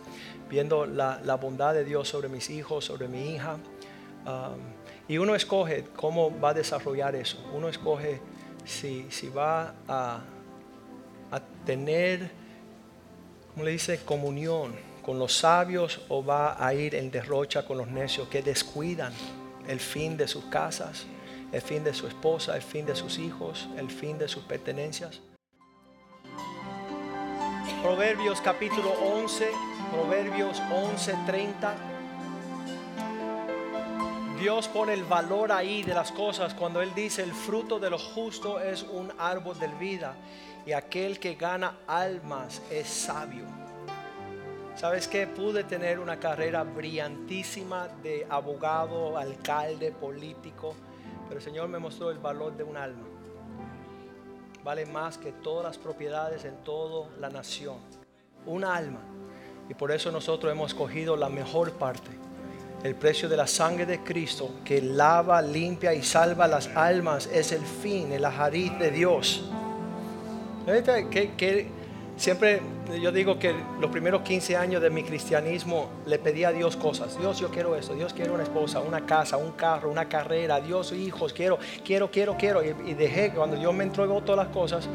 viendo 0.49 0.87
la, 0.87 1.35
bondad 1.39 1.75
de 1.75 1.85
Dios 1.85 2.09
sobre 2.09 2.27
mis 2.27 2.49
hijos, 2.49 2.85
sobre 2.85 3.07
mi 3.07 3.35
hija. 3.35 3.57
Ah, 4.29 4.51
y 5.07 5.17
uno 5.19 5.35
escoge 5.35 5.85
cómo 5.95 6.37
va 6.37 6.49
a 6.49 6.53
desarrollar 6.53 7.15
eso. 7.15 7.37
Uno 7.53 7.69
escoge 7.69 8.19
si, 8.65 9.07
si 9.09 9.29
va 9.29 9.73
a, 9.87 10.19
a 11.31 11.39
tener, 11.65 12.29
como 13.53 13.63
le 13.63 13.71
dice, 13.71 13.99
comunión 14.03 14.75
con 15.01 15.17
los 15.17 15.33
sabios 15.33 16.01
o 16.09 16.25
va 16.25 16.57
a 16.59 16.73
ir 16.73 16.93
en 16.93 17.09
derrocha 17.09 17.65
con 17.65 17.77
los 17.77 17.87
necios 17.87 18.27
que 18.27 18.41
descuidan 18.41 19.13
el 19.65 19.79
fin 19.79 20.17
de 20.17 20.27
sus 20.27 20.43
casas, 20.45 21.05
el 21.53 21.61
fin 21.61 21.85
de 21.85 21.93
su 21.93 22.05
esposa, 22.05 22.57
el 22.57 22.61
fin 22.61 22.85
de 22.85 22.97
sus 22.97 23.19
hijos, 23.19 23.69
el 23.77 23.89
fin 23.89 24.17
de 24.17 24.27
sus 24.27 24.43
pertenencias. 24.43 25.21
Proverbios 27.81 28.41
capítulo 28.41 28.91
11, 28.91 29.47
Proverbios 29.93 30.61
11, 30.69 31.15
30. 31.25 31.96
Dios 34.37 34.67
pone 34.67 34.93
el 34.93 35.03
valor 35.03 35.51
ahí 35.51 35.81
de 35.81 35.95
las 35.95 36.11
cosas 36.11 36.53
cuando 36.53 36.79
Él 36.79 36.93
dice 36.93 37.23
el 37.23 37.33
fruto 37.33 37.79
de 37.79 37.89
lo 37.89 37.97
justo 37.97 38.59
es 38.59 38.83
un 38.83 39.11
árbol 39.17 39.57
de 39.57 39.67
vida 39.67 40.13
y 40.63 40.73
aquel 40.73 41.19
que 41.19 41.33
gana 41.33 41.79
almas 41.87 42.61
es 42.69 42.87
sabio. 42.87 43.45
¿Sabes 44.75 45.07
qué? 45.07 45.25
Pude 45.25 45.63
tener 45.63 45.97
una 45.97 46.19
carrera 46.19 46.61
brillantísima 46.63 47.87
de 48.03 48.27
abogado, 48.29 49.17
alcalde, 49.17 49.91
político, 49.91 50.75
pero 51.27 51.39
el 51.39 51.43
Señor 51.43 51.67
me 51.67 51.79
mostró 51.79 52.11
el 52.11 52.19
valor 52.19 52.55
de 52.55 52.63
un 52.63 52.77
alma. 52.77 53.07
Vale 54.63 54.85
más 54.85 55.17
que 55.17 55.31
todas 55.31 55.65
las 55.65 55.79
propiedades 55.79 56.45
en 56.45 56.57
toda 56.63 57.09
la 57.17 57.29
nación. 57.29 57.77
Un 58.45 58.63
alma. 58.63 58.99
Y 59.67 59.73
por 59.73 59.91
eso 59.91 60.11
nosotros 60.11 60.51
hemos 60.51 60.75
cogido 60.75 61.17
la 61.17 61.27
mejor 61.27 61.71
parte 61.71 62.26
el 62.83 62.95
precio 62.95 63.27
de 63.27 63.37
la 63.37 63.47
sangre 63.47 63.85
de 63.85 63.99
Cristo 64.03 64.49
que 64.63 64.81
lava, 64.81 65.41
limpia 65.41 65.93
y 65.93 66.03
salva 66.03 66.47
las 66.47 66.67
almas 66.75 67.27
es 67.31 67.51
el 67.51 67.63
fin, 67.63 68.11
el 68.11 68.23
ajariz 68.23 68.77
de 68.77 68.91
Dios. 68.91 69.49
Que, 71.09 71.69
siempre 72.17 72.61
yo 73.01 73.11
digo 73.11 73.39
que 73.39 73.55
los 73.79 73.89
primeros 73.89 74.21
15 74.21 74.57
años 74.57 74.81
de 74.81 74.89
mi 74.89 75.03
cristianismo 75.03 75.89
le 76.05 76.19
pedí 76.19 76.43
a 76.43 76.51
Dios 76.51 76.75
cosas. 76.75 77.17
Dios, 77.19 77.39
yo 77.39 77.49
quiero 77.49 77.75
esto. 77.75 77.93
Dios, 77.95 78.13
quiero 78.13 78.33
una 78.33 78.43
esposa, 78.43 78.79
una 78.79 79.05
casa, 79.05 79.37
un 79.37 79.53
carro, 79.53 79.89
una 79.89 80.07
carrera. 80.07 80.59
Dios, 80.59 80.91
hijos, 80.91 81.33
quiero, 81.33 81.57
quiero, 81.83 82.11
quiero, 82.11 82.37
quiero. 82.37 82.63
Y, 82.63 82.91
y 82.91 82.93
dejé, 82.93 83.31
cuando 83.31 83.55
Dios 83.55 83.73
me 83.73 83.85
entregó 83.85 84.21
todas 84.21 84.45
las 84.45 84.53
cosas 84.53 84.87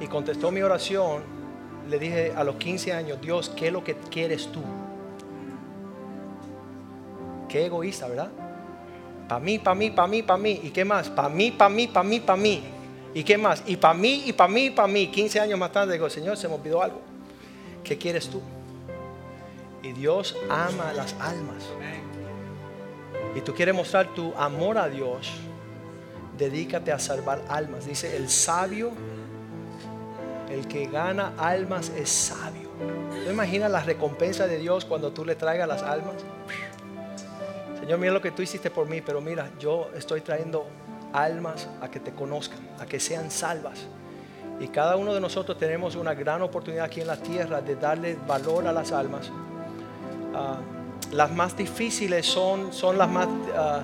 y 0.00 0.06
contestó 0.06 0.50
mi 0.50 0.62
oración, 0.62 1.22
le 1.88 1.98
dije 1.98 2.32
a 2.34 2.42
los 2.44 2.56
15 2.56 2.92
años, 2.92 3.20
Dios, 3.20 3.50
¿qué 3.50 3.68
es 3.68 3.72
lo 3.72 3.84
que 3.84 3.96
quieres 4.10 4.50
tú? 4.52 4.62
Qué 7.48 7.66
egoísta, 7.66 8.08
¿verdad? 8.08 8.30
Para 9.28 9.40
mí, 9.40 9.58
para 9.58 9.74
mí, 9.74 9.90
para 9.90 10.08
mí, 10.08 10.22
para 10.22 10.38
mí. 10.38 10.60
¿Y 10.62 10.70
qué 10.70 10.84
más? 10.84 11.08
Para 11.10 11.28
mí, 11.28 11.50
para 11.50 11.68
mí, 11.68 11.86
para 11.86 12.02
mí, 12.08 12.20
para 12.20 12.36
mí. 12.36 12.62
¿Y 13.14 13.24
qué 13.24 13.36
más? 13.36 13.62
Y 13.66 13.76
para 13.76 13.94
mí, 13.94 14.22
y 14.26 14.32
para 14.32 14.52
mí, 14.52 14.70
para 14.70 14.88
mí. 14.88 15.08
15 15.08 15.40
años 15.40 15.58
más 15.58 15.72
tarde 15.72 15.92
digo, 15.92 16.08
Señor, 16.08 16.36
se 16.36 16.48
me 16.48 16.54
olvidó 16.54 16.82
algo. 16.82 17.00
¿Qué 17.84 17.96
quieres 17.98 18.28
tú? 18.28 18.40
Y 19.82 19.92
Dios 19.92 20.36
ama 20.48 20.92
las 20.92 21.14
almas. 21.14 21.64
Y 23.34 23.40
tú 23.40 23.54
quieres 23.54 23.74
mostrar 23.74 24.14
tu 24.14 24.34
amor 24.34 24.78
a 24.78 24.88
Dios. 24.88 25.30
Dedícate 26.36 26.92
a 26.92 26.98
salvar 26.98 27.42
almas. 27.48 27.86
Dice, 27.86 28.16
el 28.16 28.28
sabio, 28.28 28.92
el 30.50 30.66
que 30.68 30.86
gana 30.86 31.34
almas 31.38 31.90
es 31.90 32.08
sabio. 32.08 32.68
¿No 33.24 33.30
imaginas 33.30 33.70
la 33.70 33.80
recompensa 33.80 34.46
de 34.46 34.58
Dios 34.58 34.84
cuando 34.84 35.12
tú 35.12 35.24
le 35.24 35.34
traigas 35.34 35.68
las 35.68 35.82
almas? 35.82 36.14
Señor, 37.88 38.00
mira 38.00 38.12
lo 38.12 38.20
que 38.20 38.32
tú 38.32 38.42
hiciste 38.42 38.70
por 38.70 38.86
mí, 38.86 39.00
pero 39.00 39.22
mira, 39.22 39.48
yo 39.58 39.88
estoy 39.96 40.20
trayendo 40.20 40.66
almas 41.14 41.70
a 41.80 41.90
que 41.90 41.98
te 42.00 42.12
conozcan, 42.12 42.58
a 42.78 42.84
que 42.84 43.00
sean 43.00 43.30
salvas. 43.30 43.78
Y 44.60 44.68
cada 44.68 44.96
uno 44.96 45.14
de 45.14 45.22
nosotros 45.22 45.56
tenemos 45.56 45.96
una 45.96 46.12
gran 46.12 46.42
oportunidad 46.42 46.84
aquí 46.84 47.00
en 47.00 47.06
la 47.06 47.16
tierra 47.16 47.62
de 47.62 47.76
darle 47.76 48.18
valor 48.26 48.66
a 48.66 48.74
las 48.74 48.92
almas. 48.92 49.32
Ah, 50.34 50.58
las 51.12 51.32
más 51.32 51.56
difíciles 51.56 52.26
son, 52.26 52.74
son 52.74 52.98
las 52.98 53.08
más 53.08 53.26
ah, 53.56 53.80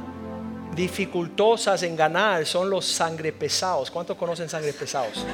dificultosas 0.76 1.82
en 1.82 1.96
ganar, 1.96 2.44
son 2.44 2.68
los 2.68 2.84
sangre 2.84 3.32
pesados. 3.32 3.90
¿Cuántos 3.90 4.18
conocen 4.18 4.50
sangre 4.50 4.74
pesados? 4.74 5.24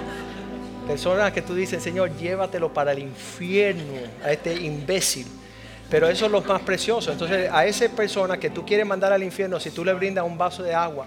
Personas 0.87 1.33
que 1.33 1.43
tú 1.43 1.57
dices, 1.57 1.83
Señor, 1.83 2.17
llévatelo 2.17 2.73
para 2.73 2.93
el 2.93 3.01
infierno 3.01 3.95
a 4.25 4.31
este 4.31 4.55
imbécil. 4.55 5.40
Pero 5.91 6.09
eso 6.09 6.27
es 6.27 6.33
lo 6.33 6.41
más 6.43 6.63
precioso. 6.63 7.11
Entonces, 7.11 7.51
a 7.51 7.67
esa 7.67 7.89
persona 7.89 8.39
que 8.39 8.51
tú 8.51 8.65
quieres 8.65 8.87
mandar 8.87 9.13
al 9.13 9.23
infierno, 9.23 9.59
si 9.59 9.71
tú 9.71 9.85
le 9.85 9.93
brindas 9.93 10.25
un 10.25 10.39
vaso 10.39 10.63
de 10.63 10.73
agua 10.73 11.07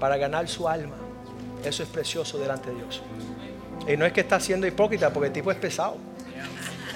para 0.00 0.16
ganar 0.16 0.48
su 0.48 0.68
alma, 0.68 0.96
eso 1.64 1.82
es 1.82 1.88
precioso 1.88 2.38
delante 2.38 2.70
de 2.70 2.76
Dios. 2.76 3.02
Y 3.86 3.96
no 3.96 4.04
es 4.04 4.12
que 4.12 4.20
está 4.20 4.40
siendo 4.40 4.66
hipócrita, 4.66 5.12
porque 5.12 5.28
el 5.28 5.32
tipo 5.32 5.50
es 5.50 5.56
pesado. 5.56 5.96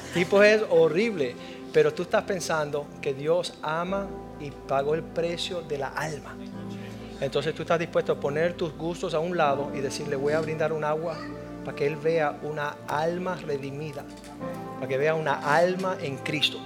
El 0.08 0.12
tipo 0.12 0.42
es 0.42 0.62
horrible. 0.68 1.34
Pero 1.72 1.92
tú 1.92 2.02
estás 2.02 2.22
pensando 2.24 2.86
que 3.00 3.14
Dios 3.14 3.54
ama 3.62 4.06
y 4.40 4.50
pagó 4.50 4.94
el 4.94 5.02
precio 5.02 5.62
de 5.62 5.78
la 5.78 5.88
alma. 5.88 6.36
Entonces 7.20 7.54
tú 7.54 7.62
estás 7.62 7.78
dispuesto 7.78 8.12
a 8.12 8.20
poner 8.20 8.54
tus 8.54 8.76
gustos 8.76 9.14
a 9.14 9.18
un 9.18 9.36
lado 9.36 9.72
y 9.74 9.80
decirle 9.80 10.16
voy 10.16 10.32
a 10.34 10.40
brindar 10.40 10.72
un 10.72 10.84
agua 10.84 11.16
para 11.64 11.76
que 11.76 11.86
Él 11.86 11.96
vea 11.96 12.38
una 12.42 12.76
alma 12.86 13.36
redimida, 13.36 14.04
para 14.84 14.88
que 14.90 14.98
vea 14.98 15.14
una 15.14 15.56
alma 15.56 15.96
en 16.02 16.18
Cristo. 16.18 16.58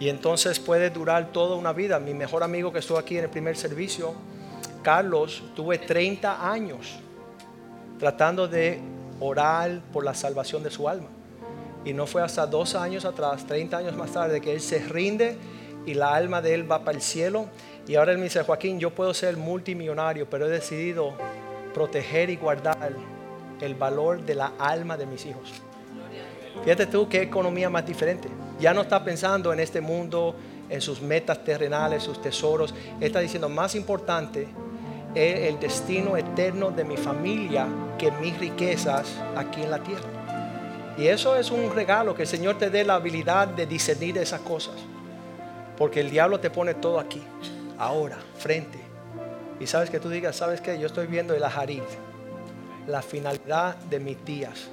Y 0.00 0.08
entonces 0.08 0.58
puede 0.58 0.90
durar 0.90 1.30
toda 1.30 1.54
una 1.54 1.72
vida. 1.72 2.00
Mi 2.00 2.12
mejor 2.12 2.42
amigo 2.42 2.72
que 2.72 2.80
estuvo 2.80 2.98
aquí 2.98 3.16
en 3.16 3.24
el 3.24 3.30
primer 3.30 3.56
servicio, 3.56 4.12
Carlos, 4.82 5.40
tuve 5.54 5.78
30 5.78 6.50
años 6.50 6.96
tratando 8.00 8.48
de 8.48 8.80
orar 9.20 9.82
por 9.92 10.04
la 10.04 10.14
salvación 10.14 10.64
de 10.64 10.70
su 10.72 10.88
alma. 10.88 11.06
Y 11.84 11.92
no 11.92 12.08
fue 12.08 12.22
hasta 12.22 12.44
dos 12.44 12.74
años 12.74 13.04
atrás, 13.04 13.46
30 13.46 13.76
años 13.76 13.96
más 13.96 14.10
tarde, 14.10 14.40
que 14.40 14.52
él 14.52 14.60
se 14.60 14.80
rinde 14.80 15.36
y 15.86 15.94
la 15.94 16.12
alma 16.12 16.42
de 16.42 16.54
él 16.54 16.68
va 16.68 16.80
para 16.80 16.96
el 16.96 17.02
cielo. 17.02 17.46
Y 17.86 17.94
ahora 17.94 18.10
él 18.10 18.18
me 18.18 18.24
dice, 18.24 18.42
Joaquín, 18.42 18.80
yo 18.80 18.90
puedo 18.90 19.14
ser 19.14 19.36
multimillonario, 19.36 20.28
pero 20.28 20.46
he 20.46 20.50
decidido 20.50 21.14
proteger 21.72 22.30
y 22.30 22.36
guardar 22.36 22.96
el 23.60 23.74
valor 23.76 24.24
de 24.24 24.34
la 24.34 24.54
alma 24.58 24.96
de 24.96 25.06
mis 25.06 25.24
hijos. 25.24 25.63
Fíjate 26.62 26.86
tú 26.86 27.08
qué 27.08 27.22
economía 27.22 27.68
más 27.68 27.84
diferente. 27.84 28.28
Ya 28.60 28.72
no 28.72 28.82
está 28.82 29.02
pensando 29.02 29.52
en 29.52 29.60
este 29.60 29.80
mundo, 29.80 30.34
en 30.68 30.80
sus 30.80 31.00
metas 31.00 31.42
terrenales, 31.44 32.02
sus 32.02 32.20
tesoros. 32.22 32.74
Está 33.00 33.20
diciendo, 33.20 33.48
más 33.48 33.74
importante 33.74 34.46
es 35.14 35.48
el 35.48 35.60
destino 35.60 36.16
eterno 36.16 36.70
de 36.70 36.84
mi 36.84 36.96
familia 36.96 37.66
que 37.98 38.10
mis 38.10 38.38
riquezas 38.38 39.16
aquí 39.36 39.62
en 39.62 39.70
la 39.70 39.78
tierra. 39.78 40.08
Y 40.96 41.08
eso 41.08 41.36
es 41.36 41.50
un 41.50 41.74
regalo, 41.74 42.14
que 42.14 42.22
el 42.22 42.28
Señor 42.28 42.56
te 42.56 42.70
dé 42.70 42.84
la 42.84 42.94
habilidad 42.94 43.48
de 43.48 43.66
discernir 43.66 44.16
esas 44.18 44.40
cosas. 44.40 44.74
Porque 45.76 46.00
el 46.00 46.10
diablo 46.10 46.38
te 46.38 46.50
pone 46.50 46.74
todo 46.74 47.00
aquí, 47.00 47.22
ahora, 47.78 48.18
frente. 48.38 48.78
Y 49.58 49.66
sabes 49.66 49.90
que 49.90 49.98
tú 49.98 50.08
digas, 50.08 50.36
¿sabes 50.36 50.60
qué? 50.60 50.78
Yo 50.78 50.86
estoy 50.86 51.06
viendo 51.06 51.34
el 51.34 51.42
ajarit, 51.42 51.82
la 52.86 53.02
finalidad 53.02 53.76
de 53.76 53.98
mis 53.98 54.24
días. 54.24 54.68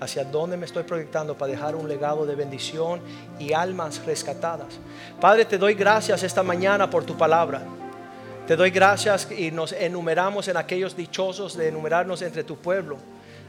Hacia 0.00 0.24
dónde 0.24 0.56
me 0.56 0.66
estoy 0.66 0.82
proyectando 0.82 1.36
para 1.36 1.52
dejar 1.52 1.74
un 1.74 1.88
legado 1.88 2.26
de 2.26 2.34
bendición 2.34 3.00
y 3.38 3.52
almas 3.52 4.04
rescatadas. 4.04 4.78
Padre, 5.20 5.44
te 5.44 5.58
doy 5.58 5.74
gracias 5.74 6.22
esta 6.22 6.42
mañana 6.42 6.88
por 6.90 7.04
tu 7.04 7.16
palabra. 7.16 7.62
Te 8.46 8.56
doy 8.56 8.70
gracias 8.70 9.30
y 9.30 9.50
nos 9.50 9.72
enumeramos 9.72 10.48
en 10.48 10.56
aquellos 10.56 10.96
dichosos 10.96 11.56
de 11.56 11.68
enumerarnos 11.68 12.22
entre 12.22 12.44
tu 12.44 12.56
pueblo 12.56 12.98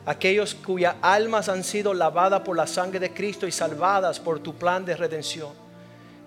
aquellos 0.06 0.54
cuyas 0.54 0.96
almas 1.02 1.50
han 1.50 1.64
sido 1.64 1.94
lavadas 1.94 2.42
por 2.42 2.56
la 2.56 2.68
sangre 2.68 3.00
de 3.00 3.14
Cristo 3.14 3.48
y 3.48 3.52
salvadas 3.52 4.20
por 4.20 4.40
tu 4.40 4.56
plan 4.56 4.86
de 4.86 4.96
redención. 4.96 5.52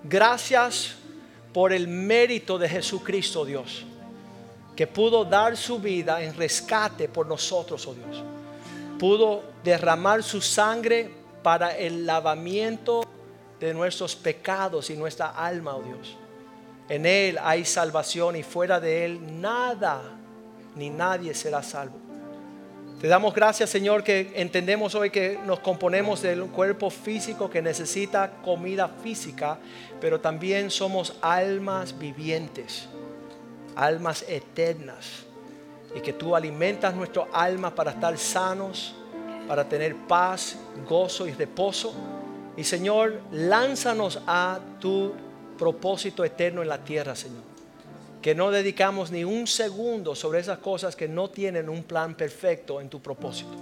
Gracias 0.03 0.94
por 1.53 1.72
el 1.72 1.88
mérito 1.88 2.59
de 2.59 2.68
Jesucristo, 2.68 3.44
Dios, 3.44 3.84
que 4.74 4.86
pudo 4.86 5.24
dar 5.24 5.57
su 5.57 5.78
vida 5.78 6.22
en 6.22 6.34
rescate 6.34 7.09
por 7.09 7.26
nosotros, 7.26 7.86
oh 7.86 7.94
Dios. 7.94 8.22
Pudo 8.99 9.42
derramar 9.62 10.22
su 10.22 10.40
sangre 10.40 11.11
para 11.42 11.76
el 11.76 12.07
lavamiento 12.07 13.05
de 13.61 13.74
nuestros 13.74 14.16
pecados 14.16 14.90
y 14.90 14.97
nuestra 14.97 15.28
alma, 15.28 15.76
oh 15.76 15.82
Dios. 15.82 16.16
En 16.88 17.05
Él 17.05 17.38
hay 17.42 17.64
salvación 17.64 18.36
y 18.36 18.42
fuera 18.42 18.80
de 18.80 19.05
Él 19.05 19.40
nada 19.40 20.03
ni 20.76 20.90
nadie 20.90 21.34
será 21.34 21.62
salvo. 21.62 21.97
Te 23.01 23.09
damos 23.09 23.34
gracias, 23.34 23.68
Señor, 23.68 24.03
que 24.03 24.32
entendemos 24.36 24.94
hoy 24.94 25.11
que 25.11 25.38
nos 25.44 25.59
componemos 25.61 26.22
de 26.22 26.40
un 26.40 26.49
cuerpo 26.49 26.88
físico 26.88 27.51
que 27.51 27.61
necesita 27.61 28.38
comida 28.42 28.88
física, 28.88 29.59
pero 30.01 30.20
también 30.20 30.70
somos 30.70 31.14
almas 31.20 31.99
vivientes, 31.99 32.88
almas 33.74 34.24
eternas, 34.28 35.26
y 35.97 36.01
que 36.01 36.12
tú 36.12 36.36
alimentas 36.36 36.94
nuestro 36.94 37.26
alma 37.32 37.74
para 37.74 37.90
estar 37.90 38.16
sanos, 38.16 38.94
para 39.49 39.68
tener 39.68 39.97
paz, 40.07 40.57
gozo 40.88 41.26
y 41.26 41.32
reposo. 41.32 41.92
Y 42.57 42.62
Señor, 42.62 43.20
lánzanos 43.32 44.20
a 44.28 44.61
tu 44.78 45.12
propósito 45.59 46.24
eterno 46.24 46.62
en 46.62 46.68
la 46.68 46.78
tierra, 46.78 47.16
Señor 47.16 47.57
que 48.26 48.34
no 48.34 48.51
dedicamos 48.51 49.12
ni 49.12 49.22
un 49.22 49.47
segundo 49.47 50.16
sobre 50.16 50.40
esas 50.40 50.59
cosas 50.59 50.97
que 50.97 51.07
no 51.07 51.30
tienen 51.30 51.68
un 51.68 51.84
plan 51.84 52.16
perfecto 52.16 52.80
en 52.80 52.88
tu 52.88 53.01
propósito. 53.01 53.57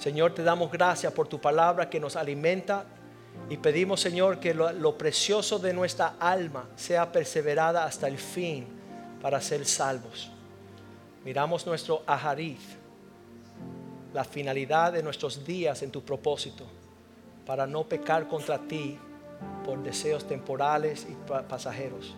Señor, 0.00 0.34
te 0.34 0.42
damos 0.42 0.72
gracias 0.72 1.12
por 1.12 1.28
tu 1.28 1.40
palabra 1.40 1.88
que 1.88 2.00
nos 2.00 2.16
alimenta 2.16 2.86
y 3.48 3.56
pedimos, 3.56 4.00
Señor, 4.00 4.40
que 4.40 4.52
lo, 4.52 4.98
precioso 4.98 5.60
de 5.60 5.72
nuestra 5.72 6.16
alma 6.18 6.68
sea 6.74 7.12
perseverada 7.12 7.84
hasta 7.84 8.08
el 8.08 8.18
fin 8.18 8.66
para 9.22 9.40
ser 9.40 9.64
salvos. 9.64 10.32
Miramos 11.28 11.66
nuestro 11.66 12.02
aharit, 12.06 12.58
la 14.14 14.24
finalidad 14.24 14.94
de 14.94 15.02
nuestros 15.02 15.44
días 15.44 15.82
en 15.82 15.90
tu 15.90 16.02
propósito, 16.02 16.64
para 17.44 17.66
no 17.66 17.84
pecar 17.84 18.26
contra 18.26 18.56
ti 18.56 18.98
por 19.62 19.82
deseos 19.82 20.26
temporales 20.26 21.06
y 21.06 21.14
pasajeros. 21.46 22.16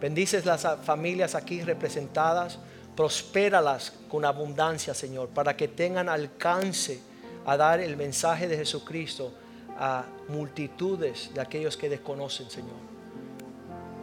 Bendices 0.00 0.46
las 0.46 0.66
familias 0.82 1.34
aquí 1.34 1.60
representadas, 1.60 2.58
prospéralas 2.96 3.92
con 4.08 4.24
abundancia, 4.24 4.94
Señor, 4.94 5.28
para 5.28 5.54
que 5.54 5.68
tengan 5.68 6.08
alcance 6.08 6.98
a 7.44 7.58
dar 7.58 7.78
el 7.78 7.94
mensaje 7.98 8.48
de 8.48 8.56
Jesucristo 8.56 9.34
a 9.78 10.06
multitudes 10.28 11.30
de 11.34 11.42
aquellos 11.42 11.76
que 11.76 11.90
desconocen, 11.90 12.48
Señor. 12.48 12.89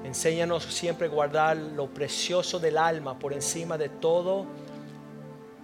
Enséñanos 0.03 0.63
siempre 0.63 1.07
guardar 1.07 1.57
lo 1.57 1.87
precioso 1.87 2.59
del 2.59 2.77
alma 2.77 3.17
por 3.19 3.33
encima 3.33 3.77
de 3.77 3.89
todo, 3.89 4.45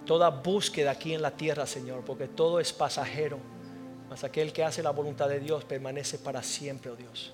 toda 0.04 0.28
búsqueda 0.30 0.92
aquí 0.92 1.14
en 1.14 1.22
la 1.22 1.30
tierra, 1.30 1.66
Señor, 1.66 2.02
porque 2.04 2.28
todo 2.28 2.60
es 2.60 2.72
pasajero. 2.72 3.38
Mas 4.10 4.22
aquel 4.22 4.52
que 4.52 4.62
hace 4.62 4.82
la 4.82 4.90
voluntad 4.90 5.28
de 5.28 5.40
Dios 5.40 5.64
permanece 5.64 6.18
para 6.18 6.42
siempre, 6.42 6.90
oh 6.90 6.96
Dios. 6.96 7.32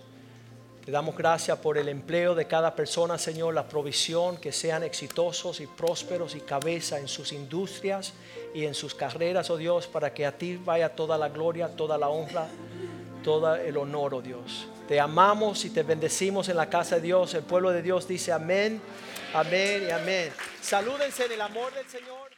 Te 0.85 0.91
damos 0.91 1.15
gracias 1.15 1.59
por 1.59 1.77
el 1.77 1.89
empleo 1.91 2.35
de 2.35 2.47
cada 2.47 2.75
persona, 2.75 3.19
Señor, 3.19 3.53
la 3.53 3.69
provisión, 3.69 4.39
que 4.39 4.51
sean 4.51 4.83
exitosos 4.83 5.61
y 5.61 5.67
prósperos 5.67 6.35
y 6.35 6.41
cabeza 6.41 6.99
en 6.99 7.07
sus 7.07 7.33
industrias 7.33 8.15
y 8.55 8.65
en 8.65 8.75
sus 8.75 8.95
carreras, 8.95 9.51
oh 9.51 9.59
Dios, 9.59 9.87
para 9.87 10.15
que 10.15 10.25
a 10.25 10.37
ti 10.37 10.57
vaya 10.57 10.95
toda 10.95 11.19
la 11.19 11.29
gloria, 11.29 11.69
toda 11.77 11.99
la 11.99 12.09
honra, 12.09 12.49
todo 13.23 13.57
el 13.57 13.77
honor, 13.77 14.15
oh 14.15 14.23
Dios. 14.23 14.69
Te 14.91 14.99
amamos 14.99 15.65
y 15.65 15.71
te 15.71 15.85
bendecimos 15.85 16.49
en 16.49 16.57
la 16.57 16.69
casa 16.69 16.97
de 16.97 17.03
Dios. 17.03 17.33
El 17.35 17.45
pueblo 17.45 17.71
de 17.71 17.81
Dios 17.81 18.09
dice 18.09 18.33
amén, 18.33 18.83
amén 19.33 19.85
y 19.87 19.91
amén. 19.93 20.33
Salúdense 20.61 21.27
en 21.27 21.31
el 21.31 21.41
amor 21.43 21.73
del 21.75 21.87
Señor. 21.87 22.30